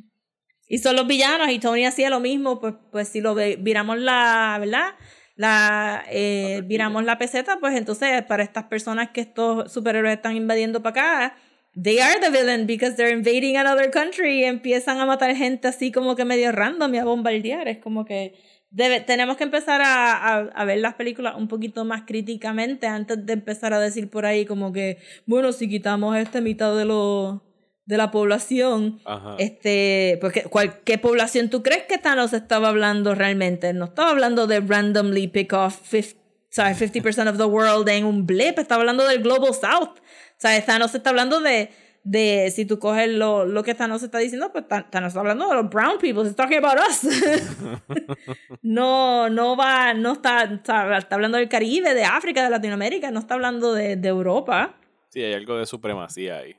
Y 0.68 0.78
son 0.78 0.96
los 0.96 1.06
villanos 1.06 1.50
y 1.50 1.58
Tony 1.58 1.84
hacía 1.84 2.08
lo 2.10 2.20
mismo, 2.20 2.60
pues, 2.60 2.74
pues 2.90 3.08
si 3.08 3.20
lo 3.20 3.34
ve- 3.34 3.56
viramos 3.60 3.98
la, 3.98 4.56
¿verdad? 4.60 4.94
la 5.34 6.04
eh, 6.10 6.62
viramos 6.64 7.04
la 7.04 7.18
peseta, 7.18 7.58
pues 7.58 7.76
entonces 7.76 8.22
para 8.24 8.42
estas 8.42 8.64
personas 8.64 9.10
que 9.10 9.20
estos 9.22 9.72
superhéroes 9.72 10.14
están 10.16 10.36
invadiendo 10.36 10.82
para 10.82 10.90
acá, 11.26 11.36
they 11.74 12.00
are 12.00 12.20
the 12.20 12.30
villain 12.30 12.66
because 12.66 12.96
they're 12.96 13.12
invading 13.12 13.56
another 13.56 13.90
country 13.90 14.40
y 14.40 14.44
empiezan 14.44 14.98
a 15.00 15.06
matar 15.06 15.34
gente 15.36 15.68
así 15.68 15.92
como 15.92 16.16
que 16.16 16.24
medio 16.24 16.52
random 16.52 16.94
y 16.94 16.98
a 16.98 17.04
bombardear. 17.04 17.68
Es 17.68 17.78
como 17.78 18.04
que 18.04 18.34
debe, 18.70 19.00
tenemos 19.00 19.36
que 19.36 19.44
empezar 19.44 19.80
a, 19.82 20.12
a, 20.12 20.38
a, 20.40 20.64
ver 20.64 20.78
las 20.78 20.94
películas 20.94 21.34
un 21.36 21.48
poquito 21.48 21.84
más 21.84 22.02
críticamente 22.06 22.86
antes 22.86 23.24
de 23.24 23.32
empezar 23.32 23.72
a 23.72 23.80
decir 23.80 24.10
por 24.10 24.26
ahí 24.26 24.44
como 24.44 24.72
que, 24.72 24.98
bueno, 25.26 25.52
si 25.52 25.68
quitamos 25.68 26.16
esta 26.16 26.40
mitad 26.40 26.76
de 26.76 26.84
los 26.84 27.40
de 27.84 27.96
la 27.96 28.10
población, 28.10 29.00
Ajá. 29.04 29.36
este, 29.38 30.18
porque 30.20 30.44
cuál, 30.44 30.80
¿qué 30.84 30.98
población 30.98 31.50
tú 31.50 31.62
crees 31.62 31.84
que 31.84 31.98
Thanos 31.98 32.32
estaba 32.32 32.68
hablando 32.68 33.14
realmente? 33.14 33.72
No 33.72 33.86
estaba 33.86 34.10
hablando 34.10 34.46
de 34.46 34.60
randomly 34.60 35.26
pick 35.26 35.52
off 35.52 35.80
50, 35.88 36.20
¿sabes? 36.48 36.80
50% 36.80 37.30
of 37.30 37.38
the 37.38 37.44
world 37.44 37.88
en 37.88 38.04
un 38.04 38.26
blip, 38.26 38.58
estaba 38.58 38.82
hablando 38.82 39.06
del 39.06 39.22
Global 39.22 39.52
South. 39.52 39.98
O 40.43 40.49
sea, 40.49 40.64
Thanos 40.64 40.93
está 40.93 41.11
hablando 41.11 41.38
de, 41.38 41.70
de 42.03 42.51
si 42.53 42.64
tú 42.64 42.80
coges 42.80 43.09
lo, 43.09 43.45
lo 43.45 43.62
que 43.62 43.76
Thanos 43.76 44.03
está 44.03 44.18
diciendo, 44.18 44.51
pues 44.51 44.66
Thanos 44.66 45.09
está 45.09 45.20
hablando 45.20 45.49
de 45.49 45.55
los 45.55 45.70
brown 45.70 45.99
people, 45.99 46.24
he's 46.24 46.34
talking 46.34 46.59
about 46.59 46.80
us. 46.80 47.05
no, 48.62 49.30
no 49.30 49.57
va, 49.57 49.95
no 49.95 50.14
está, 50.14 50.43
está, 50.43 50.99
está, 50.99 51.14
hablando 51.14 51.38
del 51.38 51.49
Caribe, 51.49 51.95
de 51.95 52.03
África, 52.03 52.43
de 52.43 52.51
Latinoamérica, 52.51 53.12
no 53.12 53.20
está 53.20 53.34
hablando 53.34 53.72
de, 53.72 53.95
de 53.95 54.09
Europa. 54.09 54.74
Sí, 55.11 55.22
hay 55.22 55.34
algo 55.34 55.57
de 55.59 55.64
supremacía 55.64 56.38
ahí. 56.38 56.57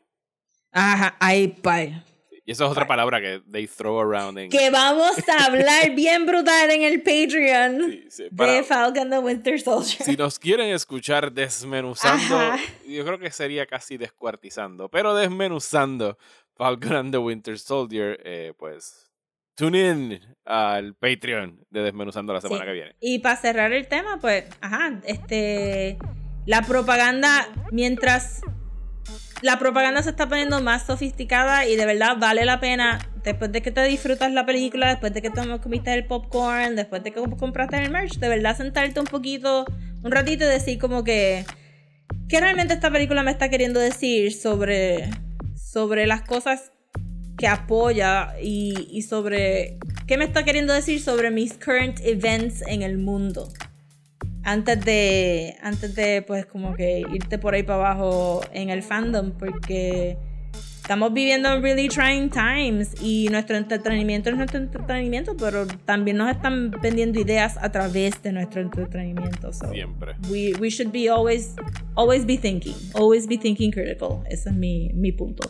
Ajá, 0.72 1.18
ahí, 1.20 1.50
pa. 1.50 2.06
Y 2.46 2.52
esa 2.52 2.66
es 2.66 2.72
otra 2.72 2.86
palabra 2.86 3.22
que 3.22 3.42
they 3.52 3.68
throw 3.68 4.00
around. 4.02 4.38
En... 4.38 4.50
Que 4.50 4.70
vamos 4.70 5.16
a 5.30 5.46
hablar 5.46 5.92
bien 5.96 6.26
brutal 6.26 6.72
en 6.72 6.84
el 6.84 7.02
Patreon 7.02 7.90
sí, 7.90 8.06
sí, 8.10 8.24
para, 8.36 8.54
de 8.54 8.64
Falcon 8.64 9.10
the 9.10 9.20
Winter 9.20 9.60
Soldier. 9.62 10.04
Si 10.04 10.18
nos 10.18 10.38
quieren 10.40 10.70
escuchar 10.74 11.32
desmenuzando, 11.32 12.38
Ajá. 12.38 12.60
yo 12.86 13.06
creo 13.06 13.18
que 13.18 13.32
sería 13.32 13.66
casi 13.66 13.96
descuartizando, 13.98 14.90
pero 14.90 15.16
desmenuzando 15.16 16.18
Falcon 16.58 16.94
and 16.94 17.12
the 17.14 17.18
Winter 17.18 17.58
Soldier, 17.58 18.20
eh, 18.26 18.54
pues 18.58 19.10
tune 19.56 19.80
in 19.80 20.20
al 20.46 20.96
Patreon 20.96 21.66
de 21.70 21.82
Desmenuzando 21.82 22.34
la 22.34 22.42
semana 22.42 22.62
Sí. 22.62 22.66
que 22.68 22.74
viene. 22.74 22.96
Y 23.00 23.20
para 23.20 23.38
cerrar 23.38 23.72
el 23.72 23.88
tema, 23.88 24.18
pues, 24.20 24.46
ajá, 24.60 25.00
este, 25.06 25.98
la 26.46 26.62
propaganda, 26.64 27.48
mientras 27.72 28.42
la 29.44 29.60
propaganda 29.60 30.02
se 30.02 30.10
está 30.10 30.30
poniendo 30.30 30.62
más 30.62 30.84
sofisticada 30.84 31.68
y 31.68 31.76
de 31.76 31.86
verdad 31.86 32.16
vale 32.18 32.46
la 32.46 32.62
pena, 32.62 33.00
después 33.26 33.52
de 33.52 33.62
que 33.62 33.72
te 33.72 33.84
disfrutas 33.84 34.32
la 34.32 34.46
película, 34.46 34.88
después 34.88 35.14
de 35.14 35.22
que 35.22 35.30
te 35.30 35.42
comiste 35.60 35.94
el 35.94 36.06
popcorn, 36.06 36.78
después 36.78 37.04
de 37.04 37.12
que 37.12 37.22
compraste 37.38 37.78
el 37.84 37.92
merch, 37.92 38.20
de 38.20 38.30
verdad 38.30 38.56
sentarte 38.56 39.02
un 39.02 39.06
poquito, 39.06 39.66
un 40.02 40.12
ratito 40.12 40.46
y 40.46 40.48
decir 40.48 40.80
como 40.80 41.04
que, 41.04 41.46
¿qué 42.30 42.40
realmente 42.40 42.74
esta 42.74 42.90
película 42.90 43.22
me 43.22 43.32
está 43.32 43.50
queriendo 43.50 43.82
decir 43.82 44.34
sobre, 44.34 45.10
sobre 45.56 46.08
las 46.08 46.22
cosas 46.22 46.72
que 47.38 47.48
apoya 47.48 48.36
y, 48.42 48.88
y 48.92 49.02
sobre 49.02 49.78
qué 50.08 50.18
me 50.18 50.24
está 50.24 50.46
queriendo 50.46 50.72
decir 50.72 51.02
sobre 51.02 51.32
mis 51.32 51.54
current 51.58 52.00
events 52.06 52.62
en 52.66 52.82
el 52.82 52.98
mundo? 52.98 53.50
Antes 54.44 54.84
de 54.84 55.56
antes 55.62 55.96
de 55.96 56.22
pues 56.22 56.46
como 56.46 56.76
que 56.76 57.04
irte 57.14 57.38
por 57.38 57.54
ahí 57.54 57.64
para 57.64 57.92
abajo 57.92 58.42
en 58.52 58.70
el 58.70 58.84
fandom 58.84 59.32
porque 59.32 60.18
estamos 60.76 61.14
viviendo 61.14 61.52
en 61.54 61.64
really 61.64 61.88
trying 61.88 62.30
times 62.30 62.94
y 63.02 63.30
nuestro 63.32 63.56
entretenimiento 63.56 64.30
es 64.30 64.36
nuestro 64.36 64.60
entretenimiento 64.60 65.36
pero 65.38 65.66
también 65.86 66.18
nos 66.18 66.30
están 66.30 66.72
vendiendo 66.82 67.20
ideas 67.22 67.58
a 67.58 67.72
través 67.72 68.22
de 68.22 68.34
nuestro 68.34 68.62
entretenimiento. 68.62 69.54
So 69.54 69.72
Siempre. 69.72 70.16
we, 70.30 70.54
we 70.60 70.70
should 70.70 70.92
be 70.92 71.10
always 71.10 71.56
always 71.96 72.26
be 72.26 72.38
thinking 72.38 72.76
always 72.94 73.28
be 73.28 73.38
thinking 73.38 73.72
critical. 73.72 74.24
Ese 74.30 74.50
es 74.50 74.56
mi, 74.56 74.92
mi 74.94 75.12
punto 75.14 75.50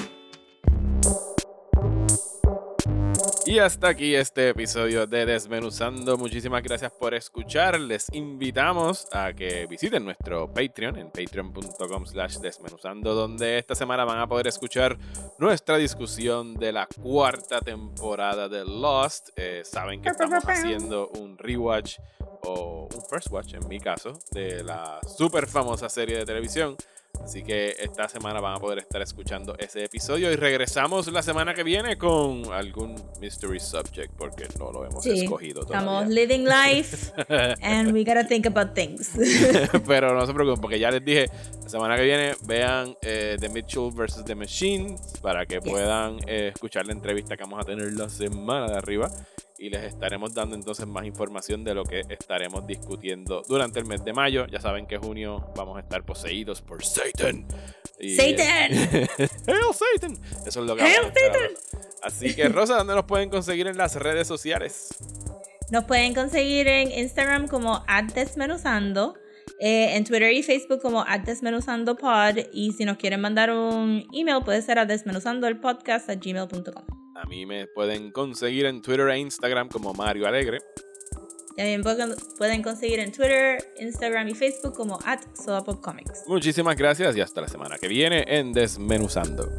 Y 3.51 3.59
hasta 3.59 3.89
aquí 3.89 4.15
este 4.15 4.47
episodio 4.47 5.05
de 5.07 5.25
Desmenuzando. 5.25 6.17
Muchísimas 6.17 6.63
gracias 6.63 6.89
por 6.93 7.13
escuchar. 7.13 7.77
Les 7.81 8.07
invitamos 8.13 9.09
a 9.11 9.33
que 9.33 9.67
visiten 9.67 10.05
nuestro 10.05 10.47
Patreon 10.53 10.95
en 10.95 11.11
patreon.com 11.11 12.05
slash 12.05 12.37
desmenuzando, 12.37 13.13
donde 13.13 13.57
esta 13.57 13.75
semana 13.75 14.05
van 14.05 14.19
a 14.19 14.27
poder 14.27 14.47
escuchar 14.47 14.97
nuestra 15.37 15.75
discusión 15.75 16.53
de 16.53 16.71
la 16.71 16.87
cuarta 16.87 17.59
temporada 17.59 18.47
de 18.47 18.63
Lost. 18.63 19.31
Eh, 19.35 19.63
saben 19.65 20.01
que 20.01 20.07
estamos 20.07 20.45
haciendo 20.47 21.09
un 21.09 21.37
rewatch 21.37 21.97
o 22.43 22.87
un 22.89 23.01
first 23.09 23.29
watch, 23.31 23.55
en 23.55 23.67
mi 23.67 23.81
caso, 23.81 24.17
de 24.31 24.63
la 24.63 25.01
super 25.05 25.45
famosa 25.45 25.89
serie 25.89 26.19
de 26.19 26.25
televisión. 26.25 26.77
Así 27.23 27.43
que 27.43 27.75
esta 27.79 28.09
semana 28.09 28.39
van 28.41 28.55
a 28.55 28.59
poder 28.59 28.79
estar 28.79 29.01
escuchando 29.01 29.55
ese 29.57 29.83
episodio 29.85 30.31
y 30.31 30.35
regresamos 30.35 31.07
la 31.11 31.21
semana 31.21 31.53
que 31.53 31.63
viene 31.63 31.97
con 31.97 32.51
algún 32.51 32.95
mystery 33.19 33.59
subject 33.59 34.11
porque 34.17 34.47
no 34.59 34.71
lo 34.71 34.85
hemos 34.85 35.03
Sí, 35.03 35.23
escogido 35.23 35.61
estamos 35.61 36.03
todavía. 36.05 36.15
living 36.15 36.45
life 36.45 37.11
and 37.61 37.91
we 37.93 38.03
gotta 38.03 38.23
think 38.25 38.45
about 38.47 38.73
things 38.73 39.11
Pero 39.87 40.13
no 40.15 40.25
se 40.25 40.33
preocupen 40.33 40.61
porque 40.61 40.79
ya 40.79 40.89
les 40.91 41.03
dije, 41.05 41.27
la 41.63 41.69
semana 41.69 41.95
que 41.95 42.03
viene 42.03 42.35
vean 42.45 42.95
eh, 43.01 43.37
The 43.39 43.49
Mitchell 43.49 43.91
vs. 43.91 44.25
The 44.25 44.35
Machine 44.35 44.95
para 45.21 45.45
que 45.45 45.59
Yes. 45.61 45.69
puedan 45.71 46.17
eh, 46.27 46.51
escuchar 46.53 46.85
la 46.87 46.93
entrevista 46.93 47.37
que 47.37 47.43
vamos 47.43 47.59
a 47.59 47.63
tener 47.63 47.93
la 47.93 48.09
semana 48.09 48.67
de 48.67 48.77
arriba 48.77 49.11
y 49.61 49.69
les 49.69 49.83
estaremos 49.83 50.33
dando 50.33 50.55
entonces 50.55 50.87
más 50.87 51.05
información 51.05 51.63
de 51.63 51.75
lo 51.75 51.83
que 51.85 52.01
estaremos 52.09 52.65
discutiendo 52.65 53.43
durante 53.47 53.79
el 53.79 53.85
mes 53.85 54.03
de 54.03 54.11
mayo. 54.11 54.47
Ya 54.47 54.59
saben 54.59 54.87
que 54.87 54.97
junio 54.97 55.51
vamos 55.55 55.77
a 55.77 55.81
estar 55.81 56.03
poseídos 56.03 56.61
por 56.61 56.83
Satan. 56.83 57.45
Y- 57.99 58.15
Satan. 58.15 58.71
Hail 59.47 59.73
Satan. 59.73 60.17
Eso 60.45 60.61
es 60.61 60.67
lo 60.67 60.75
que 60.75 60.81
vamos 60.81 60.97
a 60.97 61.07
estar 61.07 61.35
hablando. 61.35 61.59
Así 62.01 62.35
que 62.35 62.49
Rosa, 62.49 62.75
¿dónde 62.77 62.95
nos 62.95 63.05
pueden 63.05 63.29
conseguir 63.29 63.67
en 63.67 63.77
las 63.77 63.95
redes 63.95 64.27
sociales? 64.27 64.95
Nos 65.69 65.85
pueden 65.85 66.15
conseguir 66.15 66.67
en 66.67 66.91
Instagram 66.91 67.47
como 67.47 67.83
@desmenuzando, 68.15 69.13
eh, 69.59 69.95
en 69.95 70.03
Twitter 70.03 70.31
y 70.33 70.43
Facebook 70.43 70.81
como 70.81 71.05
@desmenuzandopod 71.25 72.37
y 72.53 72.73
si 72.73 72.85
nos 72.85 72.97
quieren 72.97 73.21
mandar 73.21 73.51
un 73.51 74.05
email 74.13 74.43
puede 74.43 74.61
ser 74.61 74.79
a 74.79 74.85
desmenuzandoelpodcast@gmail.com. 74.85 76.83
A 77.15 77.25
mí 77.27 77.45
me 77.45 77.67
pueden 77.67 78.11
conseguir 78.11 78.65
en 78.65 78.81
Twitter 78.81 79.07
e 79.09 79.19
Instagram 79.19 79.69
como 79.69 79.93
Mario 79.93 80.27
Alegre. 80.27 80.59
También 81.55 81.83
pueden 81.83 82.15
pueden 82.37 82.63
conseguir 82.63 82.99
en 82.99 83.11
Twitter, 83.11 83.63
Instagram 83.79 84.29
y 84.29 84.33
Facebook 84.33 84.73
como 84.73 84.99
@soapopcomics. 85.33 86.23
Muchísimas 86.27 86.75
gracias 86.75 87.15
y 87.15 87.21
hasta 87.21 87.41
la 87.41 87.47
semana 87.47 87.77
que 87.77 87.87
viene 87.87 88.23
en 88.27 88.53
Desmenuzando. 88.53 89.49